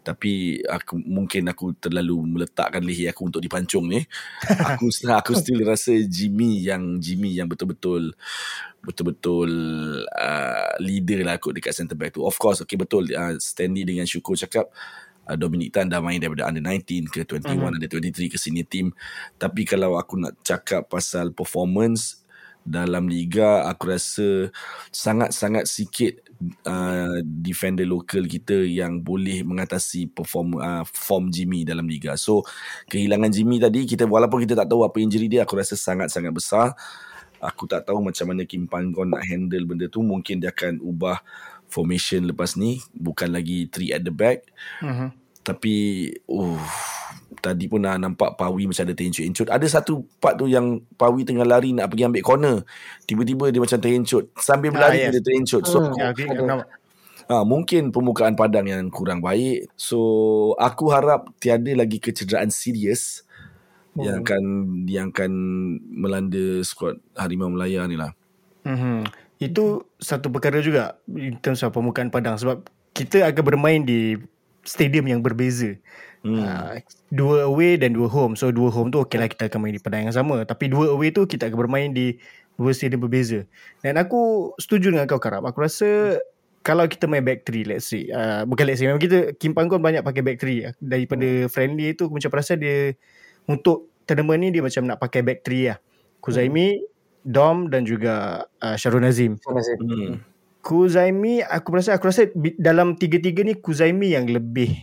tapi 0.00 0.62
aku 0.64 0.96
mungkin 1.02 1.50
aku 1.50 1.76
terlalu 1.76 2.16
meletakkan 2.24 2.80
leher 2.80 3.12
aku 3.12 3.28
untuk 3.28 3.42
dipancung 3.44 3.90
ni 3.90 4.00
aku 4.78 4.88
aku 4.88 5.32
still 5.36 5.60
rasa 5.66 5.92
Jimmy 6.06 6.64
yang 6.64 6.96
Jimmy 7.02 7.36
yang 7.36 7.50
betul-betul 7.50 8.14
betul-betul 8.80 9.50
uh, 10.08 10.72
leader 10.80 11.20
lah 11.26 11.36
kot 11.36 11.52
dekat 11.52 11.76
centre 11.76 11.98
back 11.98 12.16
tu 12.16 12.24
of 12.24 12.36
course 12.40 12.64
okay 12.64 12.80
betul 12.80 13.04
uh, 13.12 13.36
Stanley 13.36 13.84
dengan 13.84 14.08
Syukur 14.08 14.40
cakap 14.40 14.72
uh, 14.72 15.09
Dominic 15.36 15.74
Tan 15.74 15.90
dah 15.90 16.00
main 16.02 16.18
daripada 16.18 16.46
under 16.48 16.62
19 16.62 17.06
ke 17.10 17.26
21 17.26 17.58
Mhm. 17.58 17.66
under 17.76 17.88
23 17.90 18.30
ke 18.30 18.38
senior 18.38 18.66
team 18.66 18.94
tapi 19.38 19.66
kalau 19.66 19.98
aku 19.98 20.16
nak 20.18 20.38
cakap 20.42 20.86
pasal 20.88 21.34
performance 21.34 22.22
dalam 22.60 23.08
liga 23.08 23.64
aku 23.64 23.88
rasa 23.88 24.52
sangat-sangat 24.92 25.64
sikit 25.64 26.20
uh, 26.68 27.20
defender 27.24 27.88
lokal 27.88 28.28
kita 28.28 28.52
yang 28.68 29.00
boleh 29.00 29.40
mengatasi 29.40 30.12
perform 30.12 30.60
uh, 30.60 30.84
form 30.84 31.32
Jimmy 31.32 31.64
dalam 31.64 31.88
liga. 31.88 32.16
So 32.20 32.44
kehilangan 32.88 33.32
Jimmy 33.32 33.60
tadi 33.60 33.88
kita 33.88 34.04
walaupun 34.04 34.44
kita 34.44 34.56
tak 34.56 34.68
tahu 34.68 34.84
apa 34.84 34.96
injury 35.00 35.28
dia 35.32 35.48
aku 35.48 35.56
rasa 35.56 35.72
sangat-sangat 35.72 36.32
besar. 36.36 36.76
Aku 37.40 37.64
tak 37.64 37.88
tahu 37.88 38.04
macam 38.04 38.28
mana 38.28 38.44
Kim 38.44 38.68
Panggon 38.68 39.08
nak 39.16 39.24
handle 39.24 39.64
benda 39.64 39.88
tu. 39.88 40.04
Mungkin 40.04 40.44
dia 40.44 40.52
akan 40.52 40.84
ubah 40.84 41.24
formation 41.64 42.28
lepas 42.28 42.52
ni. 42.60 42.84
Bukan 42.92 43.32
lagi 43.32 43.64
three 43.72 43.96
at 43.96 44.04
the 44.04 44.12
back. 44.12 44.44
mm-hmm. 44.84 45.19
Tapi 45.50 45.74
uh, 46.26 46.62
Tadi 47.40 47.64
pun 47.66 47.80
dah 47.80 47.96
nampak 47.96 48.34
Pawi 48.34 48.68
macam 48.68 48.84
ada 48.84 48.92
terencut-encut 48.92 49.48
Ada 49.48 49.66
satu 49.70 50.04
part 50.18 50.34
tu 50.34 50.44
yang 50.44 50.78
Pawi 50.94 51.22
tengah 51.22 51.42
lari 51.42 51.72
nak 51.72 51.88
pergi 51.88 52.04
ambil 52.04 52.22
corner 52.22 52.56
Tiba-tiba 53.02 53.48
dia 53.48 53.58
macam 53.58 53.78
terencut 53.78 54.28
Sambil 54.36 54.70
berlari 54.70 55.00
Ah, 55.00 55.08
yes. 55.08 55.12
dia 55.16 55.22
terencut 55.22 55.62
So 55.64 55.78
Hmm. 55.80 55.94
ya, 55.94 56.10
aku 56.10 56.26
Ada. 56.26 56.42
nampak. 56.44 56.68
ha, 57.26 57.42
mungkin 57.42 57.82
permukaan 57.88 58.34
padang 58.34 58.66
yang 58.66 58.86
kurang 58.88 59.18
baik 59.18 59.70
So 59.74 59.98
aku 60.54 60.90
harap 60.90 61.32
tiada 61.36 61.70
lagi 61.72 61.98
kecederaan 61.98 62.48
serius 62.48 63.24
Hmm. 63.90 64.06
Yang 64.06 64.16
akan 64.22 64.42
Yang 64.86 65.06
akan 65.10 65.32
melanda 65.90 66.46
skuad 66.62 67.02
Harimau 67.12 67.50
Melaya 67.50 67.82
ni 67.84 67.94
lah 67.94 68.14
Mm-hmm. 68.60 68.98
Itu 69.40 69.88
satu 69.96 70.28
perkara 70.28 70.60
juga 70.60 71.00
in 71.08 71.34
terms 71.34 71.64
of 71.64 71.72
permukaan 71.72 72.06
padang 72.06 72.36
sebab 72.36 72.60
kita 72.92 73.24
akan 73.24 73.42
bermain 73.42 73.80
di 73.80 74.20
stadium 74.64 75.08
yang 75.08 75.20
berbeza. 75.24 75.76
hmm. 76.24 76.40
Uh, 76.40 76.76
dua 77.12 77.48
away 77.48 77.80
dan 77.80 77.96
dua 77.96 78.08
home. 78.08 78.36
So 78.36 78.52
dua 78.52 78.68
home 78.68 78.92
tu 78.92 79.00
okey 79.04 79.16
lah 79.16 79.28
kita 79.28 79.48
akan 79.48 79.60
main 79.66 79.74
di 79.76 79.82
padang 79.82 80.08
yang 80.08 80.16
sama. 80.16 80.44
Tapi 80.44 80.68
dua 80.68 80.92
away 80.92 81.10
tu 81.12 81.24
kita 81.24 81.48
akan 81.48 81.58
bermain 81.58 81.90
di 81.92 82.16
dua 82.60 82.76
stadium 82.76 83.04
berbeza. 83.04 83.44
Dan 83.80 83.96
aku 83.96 84.52
setuju 84.60 84.92
dengan 84.92 85.08
kau 85.08 85.20
Karam. 85.20 85.44
Aku 85.48 85.64
rasa 85.64 86.20
kalau 86.60 86.84
kita 86.84 87.08
main 87.08 87.24
back 87.24 87.48
three 87.48 87.64
let's 87.64 87.88
say. 87.88 88.04
Uh, 88.12 88.44
bukan 88.44 88.68
let's 88.68 88.84
say. 88.84 88.86
Memang 88.88 89.00
kita 89.00 89.32
Kim 89.40 89.56
Panggon 89.56 89.80
banyak 89.80 90.04
pakai 90.04 90.20
back 90.20 90.36
three. 90.36 90.68
Daripada 90.76 91.48
friendly 91.48 91.96
tu 91.96 92.08
aku 92.08 92.20
macam 92.20 92.30
perasan 92.30 92.60
dia 92.60 92.92
untuk 93.48 93.88
tournament 94.04 94.40
ni 94.44 94.48
dia 94.52 94.60
macam 94.60 94.84
nak 94.84 95.00
pakai 95.00 95.24
back 95.24 95.40
three 95.40 95.72
lah. 95.72 95.80
Kuzaimi, 96.20 96.84
Dom 97.24 97.72
dan 97.72 97.88
juga 97.88 98.44
uh, 98.60 98.76
Syarul 98.76 99.08
Nazim. 99.08 99.40
Sama 99.40 99.64
saya. 99.64 99.80
Hmm. 99.80 100.20
Kuzaimi 100.60 101.40
aku 101.40 101.68
rasa 101.80 101.96
aku 101.96 102.12
rasa 102.12 102.28
dalam 102.60 102.96
tiga-tiga 102.96 103.40
ni 103.40 103.56
Kuzaimi 103.56 104.12
yang 104.12 104.28
lebih 104.28 104.76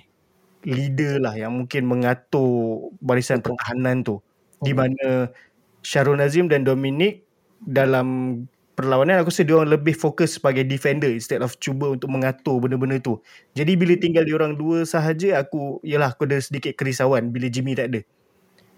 leader 0.65 1.21
lah 1.21 1.37
yang 1.37 1.53
mungkin 1.53 1.85
mengatur 1.85 2.89
barisan 2.99 3.39
Betul. 3.39 3.55
pertahanan 3.55 4.01
tu 4.01 4.19
di 4.65 4.73
mana 4.73 5.29
Syarul 5.85 6.17
Nazim 6.17 6.49
dan 6.49 6.65
Dominic 6.65 7.23
dalam 7.61 8.41
perlawanan 8.77 9.21
aku 9.21 9.33
rasa 9.33 9.45
dia 9.45 9.57
orang 9.57 9.73
lebih 9.73 9.97
fokus 9.97 10.37
sebagai 10.37 10.61
defender 10.65 11.09
instead 11.09 11.41
of 11.41 11.57
cuba 11.57 11.93
untuk 11.93 12.13
mengatur 12.13 12.61
benda-benda 12.61 13.01
tu. 13.01 13.17
Jadi 13.57 13.73
bila 13.73 13.97
tinggal 13.97 14.21
dia 14.25 14.37
orang 14.37 14.53
dua 14.53 14.85
sahaja 14.85 15.41
aku 15.41 15.81
yalah 15.81 16.13
aku 16.13 16.29
ada 16.29 16.37
sedikit 16.37 16.77
kerisauan 16.77 17.33
bila 17.33 17.49
Jimmy 17.49 17.73
tak 17.73 17.93
ada. 17.93 18.01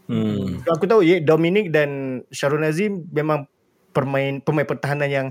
Hmm. 0.09 0.63
Aku 0.65 0.87
tahu 0.87 1.03
ya 1.03 1.19
Dominic 1.19 1.69
dan 1.69 2.21
Syarul 2.31 2.63
Nazim 2.63 3.05
memang 3.11 3.45
permain 3.89 4.39
pemain 4.41 4.65
pertahanan 4.65 5.09
yang 5.09 5.27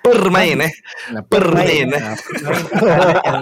Permain 0.00 0.58
eh 0.64 0.72
Permain 1.28 1.88
eh 1.92 2.02
Ah, 2.02 2.16
permain 2.16 3.16
yang 3.24 3.40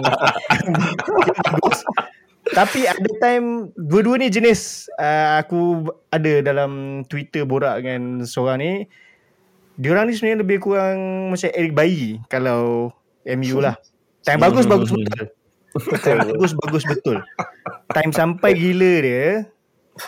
bagus. 1.55 1.79
Tapi 2.47 2.87
ada 2.87 3.09
time 3.19 3.75
dua-dua 3.75 4.23
ni 4.23 4.31
jenis 4.31 4.87
uh, 4.95 5.43
aku 5.43 5.91
ada 6.15 6.39
dalam 6.39 7.03
Twitter 7.11 7.43
borak 7.43 7.83
dengan 7.83 8.23
seorang 8.23 8.57
ni. 8.63 8.71
Diorang 9.77 10.07
ni 10.09 10.15
sebenarnya 10.15 10.41
lebih 10.41 10.57
kurang 10.63 11.29
macam 11.35 11.51
Eric 11.53 11.73
Bayi 11.75 12.23
kalau 12.31 12.89
MU 13.27 13.59
lah. 13.59 13.75
Time 14.23 14.39
bagus 14.39 14.63
Hmm. 14.63 14.73
bagus 14.79 14.89
betul. 14.95 15.25
Time 16.01 16.19
bagus 16.23 16.51
bagus 16.55 16.83
betul. 16.87 17.17
Time 17.93 18.11
sampai 18.15 18.51
gila 18.55 18.93
dia 19.03 19.27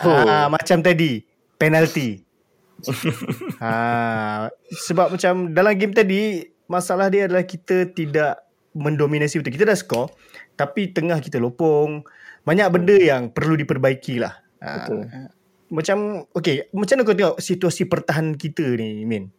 ah, 0.02 0.48
macam 0.48 0.80
tadi 0.80 1.22
penalti. 1.60 2.24
Ha, 3.62 4.48
sebab 4.72 5.16
macam 5.16 5.52
dalam 5.52 5.74
game 5.76 5.92
tadi 5.92 6.44
masalah 6.70 7.10
dia 7.12 7.26
adalah 7.26 7.44
kita 7.44 7.90
tidak 7.92 8.40
mendominasi 8.72 9.42
betul. 9.42 9.54
Kita 9.58 9.66
dah 9.66 9.78
score 9.78 10.08
tapi 10.54 10.92
tengah 10.94 11.18
kita 11.18 11.40
lopong. 11.42 12.04
Banyak 12.40 12.68
benda 12.72 12.96
yang 12.96 13.28
perlu 13.28 13.52
diperbaiki 13.52 14.16
lah 14.16 14.32
Ah, 14.60 14.84
Betul. 14.84 15.08
macam 15.72 15.98
okay, 16.36 16.68
macam 16.76 17.00
mana 17.00 17.08
kau 17.08 17.16
tengok 17.16 17.40
situasi 17.40 17.88
pertahanan 17.88 18.36
kita 18.36 18.76
ni, 18.76 19.08
Min? 19.08 19.32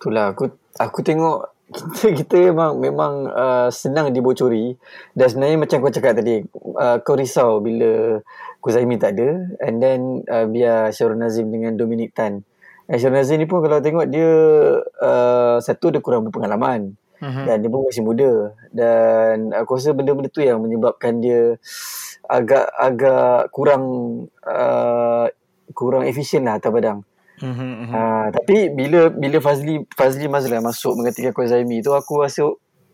Itulah 0.00 0.32
aku 0.32 0.48
aku 0.80 1.04
tengok 1.04 1.52
kita 1.76 2.16
kita 2.24 2.34
memang 2.48 2.80
memang 2.80 3.28
uh, 3.28 3.68
senang 3.68 4.08
dibocori 4.16 4.72
dan 5.12 5.28
sebenarnya 5.28 5.58
macam 5.60 5.76
kau 5.84 5.92
cakap 5.92 6.16
tadi 6.16 6.40
uh, 6.80 6.96
kau 7.04 7.20
risau 7.20 7.60
bila 7.60 8.24
Kuzaimi 8.58 8.98
tak 8.98 9.14
ada 9.18 9.46
and 9.62 9.78
then 9.78 10.26
uh, 10.26 10.44
biar 10.44 10.90
Syarul 10.90 11.18
Nazim 11.18 11.48
dengan 11.48 11.78
Dominic 11.78 12.12
Tan. 12.12 12.42
And 12.90 12.98
Syarul 12.98 13.22
Nazim 13.22 13.38
ni 13.38 13.46
pun 13.46 13.62
kalau 13.62 13.78
tengok 13.78 14.10
dia 14.10 14.30
uh, 14.82 15.56
satu 15.62 15.94
dia 15.94 16.02
kurang 16.02 16.26
berpengalaman 16.26 16.98
Mhm. 17.18 17.50
dan 17.50 17.56
dia 17.58 17.70
pun 17.70 17.82
masih 17.82 18.06
muda 18.06 18.54
dan 18.70 19.50
aku 19.50 19.74
rasa 19.74 19.90
benda-benda 19.90 20.30
tu 20.30 20.38
yang 20.38 20.62
menyebabkan 20.62 21.18
dia 21.18 21.58
agak 22.30 22.70
agak 22.78 23.50
kurang 23.50 23.84
uh, 24.46 25.26
kurang 25.74 26.06
efisien 26.06 26.46
lah 26.46 26.62
atas 26.62 26.70
padang. 26.70 27.02
Mhm, 27.42 27.70
mhm. 27.86 27.90
Ha, 27.90 28.00
tapi 28.34 28.70
bila 28.70 29.10
bila 29.10 29.38
Fazli 29.42 29.82
Fazli 29.94 30.30
Mazlan 30.30 30.62
masuk 30.62 30.94
menggantikan 30.98 31.34
Kozaimi 31.34 31.82
tu 31.82 31.90
aku 31.90 32.22
rasa 32.22 32.46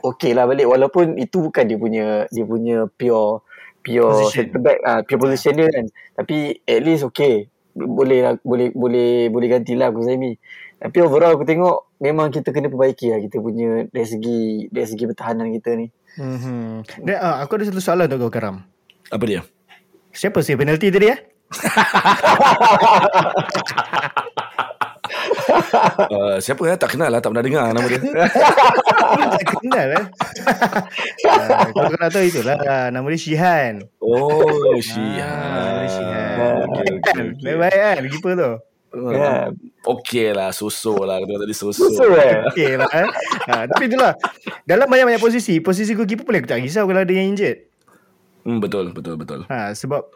okey 0.04 0.32
lah 0.36 0.48
balik 0.48 0.68
walaupun 0.68 1.16
itu 1.20 1.44
bukan 1.44 1.64
dia 1.64 1.76
punya 1.80 2.06
dia 2.28 2.44
punya 2.44 2.88
pure 2.96 3.40
pure 3.84 4.08
Position. 4.08 4.48
center 4.48 4.60
back 4.64 4.78
ah 4.82 5.04
pure 5.04 5.20
position 5.20 5.52
dia 5.60 5.68
kan 5.68 5.84
tapi 6.16 6.56
at 6.64 6.80
least 6.80 7.04
okey 7.06 7.52
boleh 7.76 8.24
lah 8.24 8.32
boleh 8.40 8.72
boleh 8.72 9.28
boleh 9.28 9.48
gantilah 9.52 9.92
Kozaimi 9.92 10.40
tapi 10.80 10.96
overall 11.04 11.36
aku 11.36 11.44
tengok 11.44 11.92
memang 12.00 12.32
kita 12.32 12.50
kena 12.50 12.72
perbaiki 12.72 13.12
lah 13.12 13.20
kita 13.20 13.36
punya 13.38 13.84
dari 13.92 14.08
segi 14.08 14.66
dari 14.72 14.88
segi 14.88 15.04
pertahanan 15.04 15.52
kita 15.52 15.76
ni 15.76 15.92
Mhm. 16.14 16.86
Dan 17.02 17.18
uh, 17.18 17.42
aku 17.42 17.58
ada 17.58 17.66
satu 17.66 17.82
soalan 17.82 18.06
untuk 18.06 18.30
kau 18.30 18.38
Karam. 18.38 18.62
Apa 19.10 19.24
dia? 19.26 19.42
Siapa 20.14 20.46
sih 20.46 20.54
penalti 20.54 20.94
tadi 20.94 21.10
ya? 21.10 21.18
Uh, 26.08 26.36
siapa 26.38 26.62
ya? 26.64 26.74
Tak 26.74 26.94
kenal 26.94 27.10
lah. 27.10 27.18
Tak 27.18 27.30
pernah 27.34 27.44
dengar 27.44 27.64
nama 27.70 27.86
dia. 27.86 28.00
tak 29.38 29.46
kenal 29.58 29.86
eh. 29.94 30.04
uh, 31.26 31.66
kalau 31.70 31.90
kau 31.90 31.98
nak 31.98 32.10
tahu 32.10 32.24
itulah 32.24 32.56
uh, 32.58 32.88
nama 32.90 33.06
dia 33.10 33.20
Shihan. 33.20 33.74
Oh, 33.98 34.42
Ah, 34.44 34.78
Syihan. 34.78 35.82
Syihan. 35.86 36.34
Okay, 36.70 36.86
okay, 36.98 37.22
okay. 37.22 37.24
Baik-baik 37.42 37.78
kan 37.78 38.02
keeper 38.08 38.32
tu. 38.34 38.52
Ya. 38.94 39.50
Okey 39.84 40.30
lah, 40.30 40.54
sosok 40.54 41.02
lah. 41.02 41.18
Kata 41.18 41.42
tadi 41.42 41.54
sosok. 41.54 41.90
Susah 41.90 42.06
eh 42.14 42.36
Okey 42.46 42.78
lah 42.78 42.90
eh. 42.94 43.08
Ha, 43.50 43.66
tapi 43.66 43.90
itulah. 43.90 44.14
Dalam 44.62 44.86
banyak-banyak 44.86 45.18
posisi, 45.18 45.58
posisi 45.58 45.92
goalkeeper 45.92 46.22
boleh 46.22 46.40
aku 46.40 46.48
tak 46.48 46.62
risau 46.62 46.86
kalau 46.86 47.02
ada 47.02 47.10
yang 47.10 47.34
injured. 47.34 47.66
Hmm, 48.46 48.62
betul, 48.62 48.94
betul, 48.94 49.18
betul. 49.18 49.40
Ha, 49.50 49.74
sebab 49.74 50.06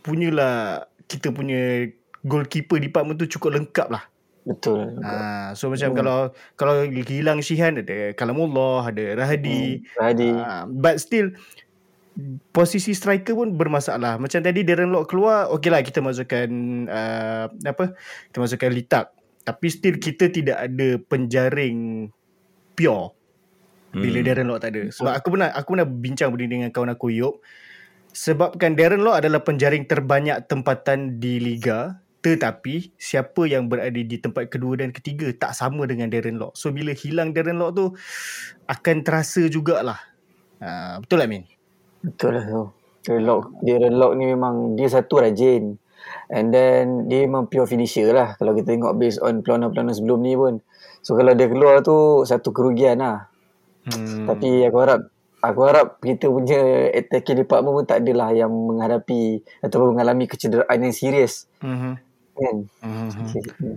punyalah 0.00 0.86
kita 1.04 1.28
punya 1.28 1.92
goalkeeper 2.24 2.80
department 2.80 3.20
tu 3.20 3.28
cukup 3.28 3.60
lengkap 3.60 3.92
lah. 3.92 4.08
Betul 4.42 4.98
Ha, 4.98 5.54
so 5.54 5.70
macam 5.70 5.94
kalau 5.94 6.18
kalau 6.58 6.74
hilang 6.86 7.38
Shihan 7.40 7.78
ada 7.78 8.10
Kalamullah, 8.18 8.90
ada 8.90 9.14
Rahadi. 9.14 9.86
Hadi 9.94 10.30
Ha, 10.34 10.66
but 10.66 10.98
still 10.98 11.30
posisi 12.52 12.92
striker 12.92 13.32
pun 13.32 13.56
bermasalah. 13.56 14.20
Macam 14.20 14.44
tadi 14.44 14.60
Darren 14.64 14.92
Lock 14.92 15.12
keluar, 15.12 15.48
okey 15.56 15.72
lah 15.72 15.80
kita 15.80 16.04
masukkan 16.04 16.48
uh, 16.88 17.48
apa? 17.48 17.96
Kita 18.28 18.38
masukkan 18.40 18.70
Litak. 18.72 19.06
Tapi 19.42 19.66
still 19.72 19.96
kita 19.98 20.30
tidak 20.30 20.58
ada 20.60 21.00
penjaring 21.02 22.10
pure 22.76 23.16
bila 23.92 24.18
Hmm. 24.20 24.26
Darren 24.26 24.48
Lock 24.48 24.60
tak 24.64 24.70
ada. 24.76 24.82
Sebab 24.92 25.12
aku 25.12 25.28
pernah 25.36 25.48
aku 25.52 25.68
pernah 25.76 25.88
bincang 25.88 26.28
benda 26.32 26.46
dengan 26.48 26.70
kawan 26.72 26.92
aku 26.92 27.12
Yop. 27.12 27.40
Sebabkan 28.12 28.76
Darren 28.76 29.00
Lock 29.00 29.24
adalah 29.24 29.40
penjaring 29.40 29.88
terbanyak 29.88 30.44
tempatan 30.44 31.16
di 31.16 31.40
liga 31.40 32.01
tetapi 32.22 32.94
siapa 32.94 33.50
yang 33.50 33.66
berada 33.66 33.98
di 33.98 34.16
tempat 34.22 34.46
kedua 34.46 34.78
dan 34.78 34.94
ketiga 34.94 35.26
tak 35.34 35.58
sama 35.58 35.90
dengan 35.90 36.06
Darren 36.06 36.38
Lock. 36.38 36.54
So 36.54 36.70
bila 36.70 36.94
hilang 36.94 37.34
Darren 37.34 37.58
Lock 37.58 37.70
tu 37.74 37.86
akan 38.70 38.96
terasa 39.02 39.42
jugalah. 39.50 39.98
Uh, 40.62 41.02
betul 41.02 41.18
tak 41.18 41.28
Min? 41.28 41.42
Betul 42.06 42.30
lah 42.38 42.44
tu. 42.46 42.64
Dia 43.02 43.18
lock, 43.18 43.58
dia 43.66 43.82
lock 43.90 44.14
ni 44.14 44.30
memang 44.30 44.78
dia 44.78 44.86
satu 44.86 45.18
rajin. 45.18 45.74
And 46.30 46.54
then 46.54 47.10
dia 47.10 47.26
memang 47.26 47.50
pure 47.50 47.66
finisher 47.66 48.14
lah 48.14 48.38
kalau 48.38 48.54
kita 48.54 48.78
tengok 48.78 48.94
based 48.94 49.18
on 49.18 49.42
peluang-peluang 49.42 49.90
sebelum 49.90 50.18
ni 50.22 50.38
pun. 50.38 50.62
So 51.02 51.18
kalau 51.18 51.34
dia 51.34 51.50
keluar 51.50 51.82
tu 51.82 52.22
satu 52.22 52.54
kerugian 52.54 53.02
lah. 53.02 53.26
Hmm. 53.90 54.30
Tapi 54.30 54.62
aku 54.62 54.78
harap 54.78 55.10
aku 55.42 55.60
harap 55.66 55.98
kita 55.98 56.30
punya 56.30 56.88
attacking 56.94 57.42
department 57.42 57.74
pun 57.82 57.84
tak 57.84 58.06
adalah 58.06 58.30
yang 58.30 58.50
menghadapi 58.50 59.42
ataupun 59.66 59.98
mengalami 59.98 60.30
kecederaan 60.30 60.78
yang 60.78 60.94
serius. 60.94 61.50
Mm-hmm. 61.58 62.11
Kan? 62.42 62.56
Mm-hmm. 62.82 63.76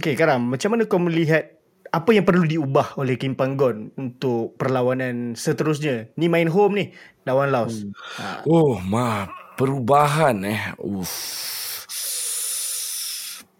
Okay 0.00 0.14
Karam, 0.14 0.48
macam 0.48 0.72
mana 0.72 0.86
kau 0.86 1.02
melihat 1.02 1.60
apa 1.90 2.10
yang 2.14 2.22
perlu 2.22 2.46
diubah 2.46 2.94
oleh 2.96 3.18
Kim 3.18 3.34
Panggon 3.34 3.90
untuk 3.98 4.54
perlawanan 4.54 5.34
seterusnya? 5.34 6.06
Ni 6.14 6.30
main 6.30 6.46
home 6.46 6.74
ni, 6.78 6.84
lawan 7.26 7.50
Laos. 7.50 7.82
Hmm. 7.82 7.92
Ha. 8.22 8.24
Oh, 8.46 8.78
ma, 8.78 9.26
perubahan 9.58 10.38
eh. 10.46 10.62
Uff. 10.78 11.12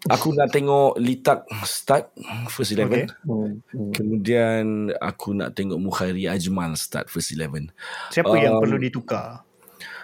Aku 0.09 0.33
nak 0.33 0.49
tengok 0.49 0.97
Litak 0.97 1.45
start 1.61 2.09
first 2.49 2.73
11. 2.73 2.89
Okay. 2.89 3.05
Hmm. 3.21 3.61
Hmm. 3.69 3.91
Kemudian 3.93 4.89
aku 4.97 5.37
nak 5.37 5.53
tengok 5.53 5.77
Mukhairi 5.77 6.25
Ajmal 6.25 6.73
start 6.73 7.05
first 7.05 7.29
11. 7.37 7.69
Siapa 8.09 8.33
um, 8.33 8.41
yang 8.41 8.57
perlu 8.57 8.81
ditukar? 8.81 9.45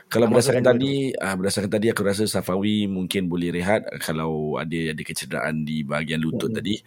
Kalau 0.08 0.32
berdasarkan 0.32 0.64
tadi, 0.64 1.12
ah 1.20 1.36
berdasarkan 1.36 1.68
tadi 1.68 1.92
aku 1.92 2.02
rasa 2.08 2.24
Safawi 2.24 2.88
mungkin 2.88 3.28
boleh 3.28 3.52
rehat 3.52 3.84
kalau 4.00 4.56
ada 4.56 4.96
ada 4.96 5.04
kecederaan 5.04 5.68
di 5.68 5.84
bahagian 5.84 6.24
lutut 6.24 6.48
Hmm. 6.48 6.58
tadi. 6.64 6.80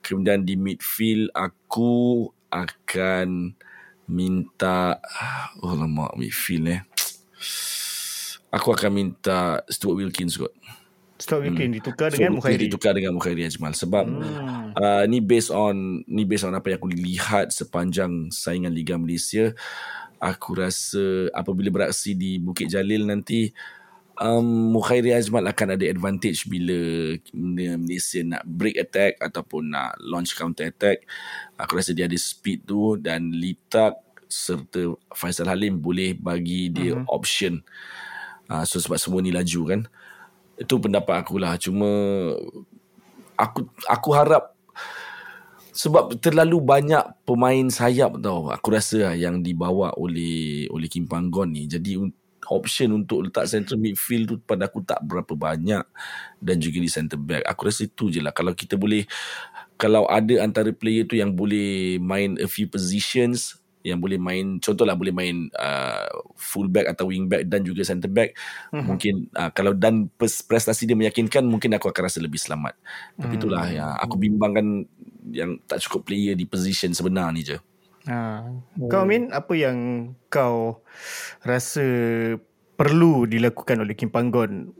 Kemudian 0.00 0.40
di 0.42 0.56
midfield 0.56 1.28
aku 1.36 2.26
akan 2.48 3.52
minta 4.08 4.96
oh 5.60 5.76
lama 5.76 6.08
midfield 6.16 6.66
eh. 6.68 6.80
Aku 8.52 8.68
akan 8.72 8.90
minta 8.92 9.60
Stuart 9.68 9.96
Wilkins 9.96 10.36
kot. 10.36 10.52
Stuart 11.16 11.46
Wilkin 11.46 11.70
hmm. 11.72 11.76
ditukar 11.78 12.10
So, 12.10 12.18
dengan 12.18 12.34
Wilkins 12.34 12.58
Mukhairi. 12.58 12.64
ditukar 12.66 12.92
dengan 12.92 13.12
Mukhairi 13.14 13.46
Ajmal 13.46 13.72
sebab 13.72 14.04
Hmm. 14.04 14.74
uh, 14.74 15.04
ni 15.06 15.22
based 15.22 15.54
on 15.54 16.02
ni 16.04 16.26
based 16.26 16.42
on 16.42 16.52
apa 16.52 16.72
yang 16.72 16.78
aku 16.82 16.90
lihat 16.90 17.54
sepanjang 17.54 18.28
saingan 18.28 18.74
Liga 18.74 18.98
Malaysia 18.98 19.54
aku 20.22 20.54
rasa 20.54 21.26
apabila 21.34 21.74
beraksi 21.74 22.14
di 22.14 22.38
Bukit 22.38 22.70
Jalil 22.70 23.02
nanti 23.02 23.50
um, 24.22 24.70
Mukhairi 24.70 25.10
Ajmal 25.10 25.50
akan 25.50 25.74
ada 25.74 25.84
advantage 25.90 26.46
bila 26.46 26.78
Malaysia 27.34 28.22
nak 28.22 28.46
break 28.46 28.78
attack 28.78 29.18
ataupun 29.18 29.74
nak 29.74 29.98
launch 29.98 30.38
counter 30.38 30.70
attack. 30.70 31.02
Aku 31.58 31.74
rasa 31.74 31.90
dia 31.90 32.06
ada 32.06 32.14
speed 32.14 32.62
tu 32.70 32.94
dan 33.02 33.34
Litak 33.34 33.98
serta 34.30 34.94
Faisal 35.12 35.50
Halim 35.50 35.82
boleh 35.82 36.14
bagi 36.14 36.70
dia 36.70 36.96
Mhm. 36.96 37.04
option. 37.10 37.54
Uh, 38.46 38.62
so 38.62 38.78
sebab 38.78 39.02
semua 39.02 39.20
ni 39.20 39.34
laju 39.34 39.60
kan. 39.66 39.80
Itu 40.54 40.78
pendapat 40.78 41.26
aku 41.26 41.42
lah. 41.42 41.58
Cuma 41.58 41.90
aku 43.34 43.66
aku 43.90 44.08
harap 44.14 44.51
sebab 45.72 46.20
terlalu 46.20 46.60
banyak 46.60 47.24
pemain 47.24 47.64
sayap 47.72 48.20
tau. 48.20 48.52
Aku 48.52 48.68
rasa 48.76 49.10
lah 49.10 49.14
yang 49.16 49.40
dibawa 49.40 49.96
oleh 49.96 50.68
oleh 50.68 50.88
Kim 50.92 51.08
Panggon 51.08 51.48
ni. 51.48 51.64
Jadi 51.64 51.96
option 52.52 52.92
untuk 52.92 53.24
letak 53.24 53.48
central 53.48 53.80
midfield 53.80 54.24
tu 54.28 54.36
pada 54.44 54.68
aku 54.68 54.84
tak 54.84 55.00
berapa 55.00 55.32
banyak. 55.32 55.84
Dan 56.36 56.60
juga 56.60 56.78
di 56.78 56.90
centre 56.92 57.16
back. 57.16 57.48
Aku 57.48 57.72
rasa 57.72 57.88
itu 57.88 58.12
je 58.12 58.20
lah. 58.20 58.36
Kalau 58.36 58.52
kita 58.52 58.76
boleh 58.76 59.08
kalau 59.80 60.04
ada 60.06 60.44
antara 60.44 60.70
player 60.70 61.08
tu 61.08 61.16
yang 61.16 61.32
boleh 61.32 61.96
main 61.98 62.36
a 62.38 62.46
few 62.46 62.68
positions 62.68 63.58
yang 63.82 63.98
boleh 63.98 64.14
main 64.14 64.62
contohlah 64.62 64.94
boleh 64.94 65.10
main 65.10 65.50
uh, 65.58 66.06
full 66.38 66.70
back 66.70 66.86
atau 66.94 67.10
wing 67.10 67.26
back 67.26 67.50
dan 67.50 67.66
juga 67.66 67.82
centre 67.82 68.06
back 68.06 68.30
mm-hmm. 68.70 68.86
mungkin 68.86 69.14
uh, 69.34 69.50
kalau 69.50 69.74
dan 69.74 70.06
pres- 70.14 70.46
prestasi 70.46 70.86
dia 70.86 70.94
meyakinkan 70.94 71.42
mungkin 71.42 71.74
aku 71.74 71.90
akan 71.90 72.02
rasa 72.06 72.22
lebih 72.22 72.38
selamat. 72.38 72.78
Tapi 73.18 73.34
itulah 73.36 73.66
Hmm. 73.66 73.74
yang 73.74 73.92
aku 73.98 74.14
bimbangkan 74.18 74.86
yang 75.30 75.62
tak 75.70 75.78
cukup 75.86 76.10
player 76.10 76.34
di 76.34 76.48
position 76.48 76.90
sebenar 76.90 77.30
ni 77.30 77.46
je 77.46 77.58
Ha. 78.02 78.42
Kau 78.90 79.06
Min, 79.06 79.30
apa 79.30 79.54
yang 79.54 80.10
kau 80.26 80.82
rasa 81.46 81.86
perlu 82.74 83.30
dilakukan 83.30 83.78
oleh 83.78 83.94
Kim 83.94 84.10
Panggon 84.10 84.74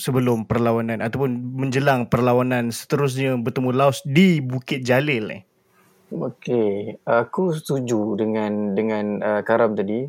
sebelum 0.00 0.48
perlawanan 0.48 1.04
ataupun 1.04 1.60
menjelang 1.60 2.08
perlawanan 2.08 2.72
seterusnya 2.72 3.36
bertemu 3.36 3.70
Laos 3.72 4.00
di 4.04 4.40
Bukit 4.40 4.80
Jalil 4.80 5.28
eh? 5.28 5.42
Okey, 6.08 7.04
aku 7.04 7.52
setuju 7.52 8.16
dengan 8.16 8.72
dengan 8.72 9.20
uh, 9.20 9.40
Karam 9.44 9.76
tadi. 9.76 10.08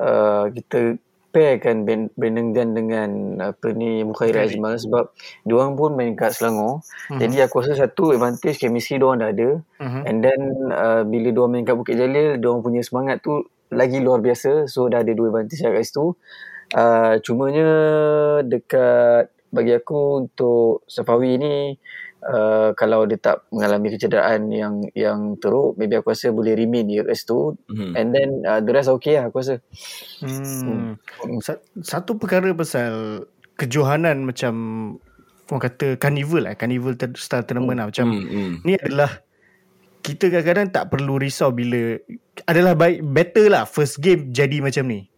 Uh, 0.00 0.48
kita 0.56 0.96
Ben 1.34 2.14
Brandon 2.14 2.54
Gan 2.54 2.68
dengan 2.78 3.10
apa 3.42 3.74
ni 3.74 4.06
Mukhairi. 4.06 4.38
Ajmal 4.38 4.78
sebab 4.78 5.10
diorang 5.42 5.74
pun 5.74 5.98
main 5.98 6.14
kat 6.14 6.38
Selangor. 6.38 6.86
Mhm. 7.10 7.18
Jadi 7.18 7.36
aku 7.42 7.54
rasa 7.60 7.74
satu 7.74 8.14
advantage 8.14 8.62
chemistry 8.62 9.02
diorang 9.02 9.18
dah 9.18 9.30
ada. 9.34 9.50
Mhm. 9.82 10.00
And 10.06 10.16
then 10.22 10.40
uh, 10.70 11.02
bila 11.02 11.34
diorang 11.34 11.52
main 11.58 11.64
kat 11.66 11.74
Bukit 11.74 11.98
Jalil, 11.98 12.38
diorang 12.38 12.62
punya 12.62 12.86
semangat 12.86 13.20
tu 13.26 13.42
lagi 13.74 13.98
luar 13.98 14.22
biasa. 14.22 14.70
So 14.70 14.86
dah 14.86 15.02
ada 15.02 15.10
dua 15.10 15.34
advantage 15.34 15.60
kat 15.60 15.82
situ. 15.82 16.14
Uh, 16.70 17.18
cumanya 17.20 17.68
dekat 18.46 19.30
bagi 19.54 19.78
aku 19.78 20.26
untuk 20.26 20.82
Safawi 20.90 21.38
ni 21.38 21.54
uh, 21.54 21.74
kalau 22.72 23.04
dia 23.04 23.16
tak 23.16 23.44
mengalami 23.48 23.88
kecederaan 23.90 24.48
yang 24.48 24.74
yang 24.92 25.36
teruk 25.36 25.76
maybe 25.76 25.94
aku 25.94 26.10
rasa 26.10 26.28
boleh 26.28 26.52
remain 26.52 26.82
di 26.82 26.98
US 26.98 27.22
tu 27.22 27.52
Mhm. 27.68 27.92
and 27.92 28.08
then 28.10 28.28
uh, 28.42 28.58
the 28.58 28.72
rest 28.72 28.88
okay 28.88 29.16
lah 29.16 29.28
aku 29.28 29.38
rasa 29.38 29.60
Hmm. 30.18 30.96
Sa- 31.38 31.60
Satu 31.76 32.16
perkara 32.16 32.48
pasal 32.50 33.24
kejohanan 33.54 34.24
macam 34.24 34.54
orang 35.44 35.62
kata 35.62 35.86
carnival 35.94 36.40
lah, 36.42 36.56
carnival 36.56 36.96
ter- 36.96 37.14
style 37.14 37.44
tournament 37.44 37.76
lah 37.76 37.86
macam 37.86 38.08
Hmm, 38.08 38.24
hmm. 38.24 38.52
ni 38.64 38.72
adalah 38.74 39.20
kita 40.00 40.28
kadang-kadang 40.28 40.68
tak 40.68 40.88
perlu 40.88 41.16
risau 41.16 41.48
bila 41.48 42.00
adalah 42.44 42.72
baik 42.72 43.04
better 43.04 43.48
lah 43.48 43.64
first 43.64 44.00
game 44.00 44.28
jadi 44.30 44.60
macam 44.60 44.84
ni 44.84 45.08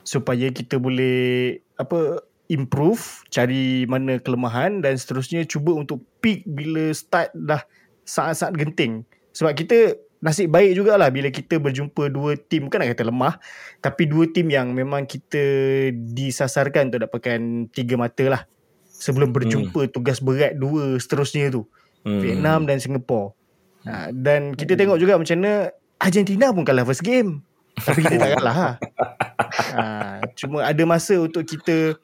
supaya 0.00 0.50
kita 0.50 0.78
boleh 0.78 1.58
apa 1.74 2.29
improve 2.50 3.22
cari 3.30 3.86
mana 3.86 4.18
kelemahan 4.18 4.82
dan 4.82 4.98
seterusnya 4.98 5.46
cuba 5.46 5.78
untuk 5.78 6.02
pick 6.18 6.42
bila 6.44 6.90
start 6.90 7.30
dah 7.32 7.62
saat-saat 8.02 8.58
genting 8.58 9.06
sebab 9.30 9.54
kita 9.54 9.94
nasib 10.20 10.52
baik 10.52 10.76
jugalah 10.76 11.08
bila 11.08 11.30
kita 11.30 11.56
berjumpa 11.56 12.10
dua 12.12 12.36
tim 12.36 12.66
bukan 12.66 12.82
nak 12.82 12.92
kata 12.92 13.08
lemah 13.08 13.34
tapi 13.80 14.10
dua 14.10 14.28
tim 14.28 14.50
yang 14.50 14.74
memang 14.74 15.06
kita 15.06 15.40
disasarkan 15.94 16.92
untuk 16.92 17.06
dapatkan 17.06 17.70
tiga 17.72 17.94
mata 17.96 18.26
lah 18.26 18.42
sebelum 18.90 19.32
berjumpa 19.32 19.88
tugas 19.94 20.20
berat 20.20 20.58
dua 20.58 20.98
seterusnya 21.00 21.54
tu 21.54 21.64
Hmm. 22.04 22.20
Vietnam 22.20 22.64
dan 22.64 22.80
Singapore. 22.80 23.36
Ha, 23.84 24.12
dan 24.12 24.52
kita 24.56 24.76
tengok 24.76 25.00
juga 25.00 25.16
macam 25.16 25.36
mana 25.40 25.72
Argentina 26.00 26.52
pun 26.52 26.64
kalah 26.64 26.84
first 26.84 27.04
game. 27.04 27.44
Tapi 27.80 28.04
kita 28.04 28.16
tak 28.20 28.30
kalah 28.40 28.56
ha. 28.56 28.70
ha. 29.76 29.84
Cuma 30.36 30.64
ada 30.64 30.82
masa 30.84 31.16
untuk 31.20 31.44
kita 31.44 31.96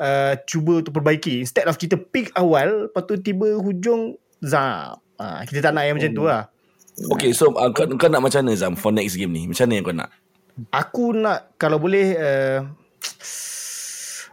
uh, 0.00 0.34
cuba 0.48 0.80
untuk 0.84 0.96
perbaiki. 0.96 1.44
Instead 1.44 1.68
of 1.68 1.76
kita 1.76 1.96
pick 1.98 2.32
awal, 2.36 2.88
lepas 2.90 3.02
tu 3.04 3.18
tiba 3.20 3.56
hujung 3.56 4.16
zap. 4.40 5.00
Ha, 5.16 5.48
kita 5.48 5.64
tak 5.64 5.72
nak 5.72 5.84
yang 5.88 5.96
macam 5.96 6.12
tu 6.12 6.24
lah. 6.28 6.48
Okay 6.96 7.36
so 7.36 7.52
uh, 7.52 7.68
kau, 7.76 7.84
kau 8.00 8.08
nak 8.08 8.24
macam 8.24 8.40
mana 8.40 8.56
Zam 8.56 8.72
For 8.72 8.88
next 8.88 9.20
game 9.20 9.28
ni 9.36 9.44
Macam 9.44 9.68
mana 9.68 9.74
yang 9.76 9.84
kau 9.84 9.92
nak 9.92 10.10
Aku 10.72 11.12
nak 11.12 11.52
kalau 11.60 11.76
boleh 11.76 12.16
uh, 12.16 12.64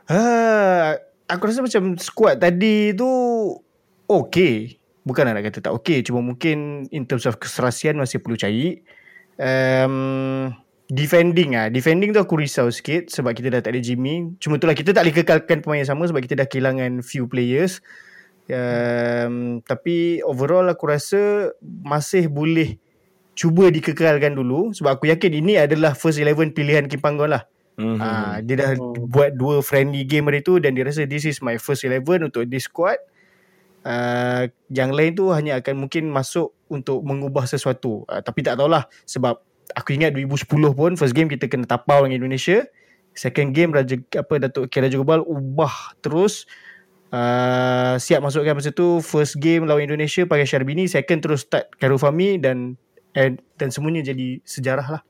uh, 0.07 0.95
aku 1.27 1.43
rasa 1.51 1.59
macam 1.59 1.99
squad 1.99 2.39
tadi 2.39 2.95
tu 2.95 3.11
okay. 4.07 4.79
Bukan 5.03 5.27
nak 5.27 5.43
kata 5.43 5.59
tak 5.59 5.75
okay. 5.75 5.99
Cuma 5.99 6.23
mungkin 6.23 6.87
in 6.95 7.03
terms 7.03 7.27
of 7.27 7.35
keserasian 7.35 7.99
masih 7.99 8.23
perlu 8.23 8.39
cari. 8.39 8.79
Um, 9.35 10.55
defending 10.91 11.55
ah, 11.55 11.67
Defending 11.71 12.11
tu 12.11 12.19
aku 12.19 12.39
risau 12.39 12.67
sikit 12.67 13.07
sebab 13.07 13.31
kita 13.31 13.53
dah 13.53 13.61
tak 13.63 13.77
ada 13.77 13.81
Jimmy. 13.83 14.35
Cuma 14.39 14.59
itulah 14.59 14.75
kita 14.75 14.91
tak 14.91 15.07
boleh 15.07 15.15
kekalkan 15.15 15.57
pemain 15.63 15.79
yang 15.83 15.91
sama 15.91 16.03
sebab 16.09 16.21
kita 16.23 16.35
dah 16.43 16.47
kehilangan 16.47 16.99
few 17.05 17.29
players. 17.29 17.79
Um, 18.51 19.63
tapi 19.63 20.19
overall 20.27 20.67
aku 20.67 20.91
rasa 20.91 21.55
masih 21.63 22.27
boleh 22.27 22.75
cuba 23.33 23.71
dikekalkan 23.71 24.35
dulu 24.35 24.75
sebab 24.75 24.99
aku 24.99 25.07
yakin 25.09 25.31
ini 25.39 25.55
adalah 25.55 25.95
first 25.95 26.19
11 26.19 26.51
pilihan 26.51 26.85
Kim 26.91 26.99
Panggon 26.99 27.31
lah. 27.31 27.47
Mhm. 27.79 27.97
Ah, 27.97 28.37
dia 28.45 28.55
dah 28.59 28.71
buat 29.09 29.33
dua 29.33 29.65
friendly 29.65 30.05
game 30.05 30.29
hari 30.29 30.45
tu 30.45 30.61
dan 30.61 30.77
dia 30.77 30.85
rasa 30.85 31.09
this 31.09 31.25
is 31.25 31.41
my 31.41 31.57
first 31.57 31.81
11 31.87 32.21
untuk 32.29 32.45
this 32.45 32.69
squad. 32.69 32.99
Uh, 33.83 34.47
yang 34.71 34.95
lain 34.95 35.11
tu 35.11 35.27
hanya 35.35 35.59
akan 35.59 35.87
mungkin 35.87 36.07
masuk 36.07 36.55
untuk 36.71 37.03
mengubah 37.03 37.43
sesuatu. 37.43 38.07
Uh, 38.07 38.23
tapi 38.23 38.39
tak 38.39 38.55
tahulah 38.55 38.87
sebab 39.03 39.43
aku 39.71 39.95
ingat 39.95 40.11
2010 40.13 40.47
pun 40.75 40.91
first 40.99 41.15
game 41.15 41.31
kita 41.31 41.47
kena 41.47 41.63
tapau 41.63 42.03
dengan 42.03 42.23
Indonesia. 42.23 42.67
Second 43.13 43.53
game 43.53 43.69
Raja 43.69 43.95
apa 44.17 44.33
Datuk 44.41 44.73
K 44.73 44.81
Raja 44.81 44.97
Gobal 44.97 45.21
ubah 45.21 45.93
terus 46.01 46.49
uh, 47.13 47.95
siap 48.01 48.25
masukkan 48.25 48.57
masa 48.57 48.73
tu 48.73 48.99
first 49.05 49.37
game 49.37 49.69
lawan 49.69 49.85
Indonesia 49.85 50.25
pakai 50.25 50.49
Syarbini, 50.49 50.89
second 50.89 51.21
terus 51.21 51.45
start 51.45 51.69
Khairul 51.77 52.01
Fahmi 52.01 52.41
dan 52.41 52.75
and, 53.13 53.39
dan 53.61 53.69
semuanya 53.69 54.01
jadi 54.01 54.41
sejarah 54.43 54.99
lah. 54.99 55.03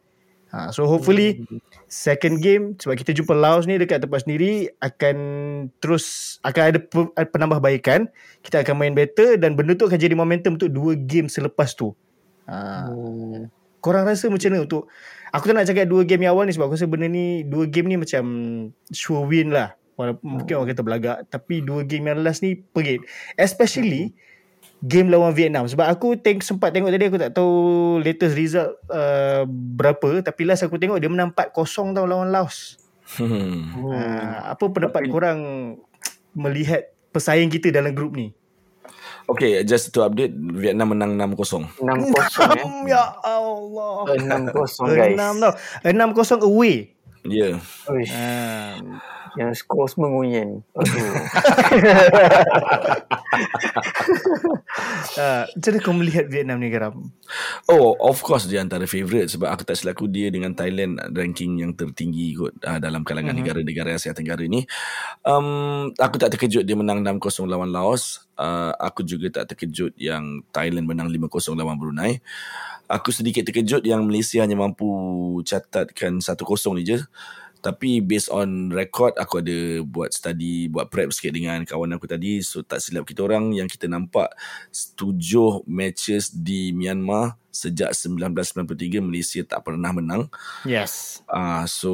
Ha, 0.53 0.69
so 0.69 0.85
hopefully 0.85 1.41
second 1.89 2.37
game 2.37 2.77
sebab 2.77 2.93
kita 2.93 3.09
jumpa 3.17 3.33
Laos 3.33 3.65
ni 3.65 3.81
dekat 3.81 4.05
tempat 4.05 4.21
sendiri 4.21 4.69
akan 4.85 5.17
terus 5.81 6.37
akan 6.45 6.63
ada 6.69 6.77
pe- 6.77 7.09
penambahbaikan. 7.09 8.05
Kita 8.45 8.61
akan 8.61 8.77
main 8.77 8.93
better 8.93 9.41
dan 9.41 9.57
benda 9.57 9.73
tu 9.73 9.89
akan 9.89 9.97
jadi 9.97 10.13
momentum 10.13 10.61
untuk 10.61 10.69
dua 10.69 10.93
game 10.93 11.25
selepas 11.25 11.73
tu. 11.73 11.97
Ha, 12.45 12.85
hmm. 12.85 13.62
Korang 13.83 14.07
rasa 14.07 14.31
macam 14.31 14.47
mana 14.47 14.63
untuk 14.63 14.87
aku 15.35 15.43
tak 15.51 15.55
nak 15.59 15.67
cakap 15.67 15.85
dua 15.91 16.07
game 16.07 16.23
yang 16.23 16.39
awal 16.39 16.47
ni 16.47 16.55
sebab 16.55 16.71
aku 16.71 16.79
rasa 16.79 16.87
benda 16.87 17.11
ni 17.11 17.43
dua 17.43 17.67
game 17.67 17.91
ni 17.91 17.99
macam 17.99 18.23
sure 18.95 19.27
win 19.27 19.51
lah. 19.51 19.75
Walaupun 19.99 20.25
mungkin 20.25 20.53
orang 20.57 20.69
kata 20.71 20.81
belagak 20.81 21.17
tapi 21.27 21.59
dua 21.59 21.83
game 21.83 22.07
yang 22.07 22.23
last 22.23 22.39
ni 22.39 22.55
perit. 22.55 23.03
Especially 23.35 24.15
game 24.79 25.11
lawan 25.11 25.35
Vietnam 25.35 25.67
sebab 25.67 25.87
aku 25.87 26.15
teng- 26.19 26.43
sempat 26.43 26.71
tengok 26.71 26.91
tadi 26.91 27.07
aku 27.07 27.19
tak 27.19 27.31
tahu 27.35 27.55
latest 28.03 28.35
result 28.35 28.79
uh, 28.91 29.43
berapa 29.47 30.19
tapi 30.23 30.43
last 30.43 30.63
aku 30.63 30.75
tengok 30.75 30.99
dia 30.99 31.07
menang 31.07 31.31
4-0 31.35 31.95
tau 31.95 32.07
lawan 32.07 32.31
Laos. 32.31 32.79
Hmm. 33.19 33.91
Uh, 33.91 34.35
apa 34.55 34.63
pendapat 34.71 35.11
korang 35.11 35.39
melihat 36.33 36.91
pesaing 37.13 37.51
kita 37.51 37.69
dalam 37.69 37.91
grup 37.93 38.15
ni? 38.15 38.31
Okay 39.29 39.63
just 39.63 39.95
to 39.95 40.03
update 40.03 40.35
Vietnam 40.35 40.91
menang 40.95 41.15
6-0 41.15 41.79
6 41.79 42.15
kosong 42.15 42.51
eh. 42.59 42.65
ya 42.93 43.15
Allah. 43.23 44.07
6 44.19 44.51
kosong 44.55 44.87
guys. 44.91 45.15
6 45.15 45.39
tau. 45.39 45.53
6-0 46.43 46.49
away. 46.49 46.91
Ya 47.23 47.55
yeah. 47.55 47.87
Uish, 47.87 48.11
Uh, 48.11 48.99
yang 49.39 49.55
skor 49.55 49.89
semua 49.89 50.11
ngunyen. 50.13 50.61
Aduh. 50.77 51.13
uh, 55.17 55.43
macam 55.53 55.69
mana 55.69 55.79
kau 55.81 55.95
melihat 55.95 56.25
Vietnam 56.29 56.57
ni 56.59 56.69
Garam? 56.73 57.13
Oh 57.69 57.95
of 58.01 58.19
course 58.25 58.45
dia 58.49 58.59
antara 58.59 58.83
favourite 58.89 59.31
Sebab 59.31 59.47
aku 59.47 59.63
tak 59.63 59.79
selaku 59.79 60.11
dia 60.11 60.27
dengan 60.33 60.51
Thailand 60.51 60.99
Ranking 61.13 61.63
yang 61.63 61.71
tertinggi 61.73 62.35
kot 62.35 62.53
uh, 62.65 62.77
Dalam 62.81 63.07
kalangan 63.07 63.31
mm-hmm. 63.33 63.63
negara-negara 63.63 63.95
Asia 63.95 64.11
Tenggara 64.11 64.43
ni 64.45 64.67
um, 65.23 65.89
Aku 65.95 66.15
tak 66.19 66.35
terkejut 66.35 66.67
dia 66.67 66.75
menang 66.75 67.01
6-0 67.01 67.47
lawan 67.47 67.71
Laos 67.71 68.27
uh, 68.35 68.75
Aku 68.77 69.05
juga 69.07 69.41
tak 69.41 69.55
terkejut 69.55 69.95
yang 69.95 70.43
Thailand 70.51 70.89
menang 70.89 71.09
5-0 71.09 71.55
lawan 71.55 71.79
Brunei 71.79 72.19
Aku 72.91 73.15
sedikit 73.15 73.47
terkejut 73.47 73.87
yang 73.87 74.03
Malaysia 74.03 74.43
hanya 74.43 74.59
mampu 74.59 74.85
catatkan 75.47 76.19
1-0 76.19 76.35
ni 76.75 76.83
je 76.83 76.99
tapi 77.63 78.03
based 78.03 78.27
on 78.27 78.67
record 78.75 79.15
aku 79.15 79.39
ada 79.39 79.79
buat 79.87 80.11
study 80.11 80.67
buat 80.67 80.91
prep 80.91 81.15
sikit 81.15 81.31
dengan 81.31 81.63
kawan 81.63 81.95
aku 81.95 82.11
tadi. 82.11 82.43
So 82.43 82.59
tak 82.59 82.83
silap 82.83 83.07
kita 83.07 83.23
orang. 83.23 83.55
Yang 83.55 83.79
kita 83.79 83.87
nampak 83.87 84.35
tujuh 84.99 85.63
matches 85.63 86.27
di 86.27 86.75
Myanmar 86.75 87.39
sejak 87.55 87.95
1993 87.95 88.99
Malaysia 88.99 89.41
tak 89.47 89.63
pernah 89.63 89.95
menang. 89.95 90.27
Yes. 90.67 91.23
uh, 91.31 91.63
so 91.63 91.91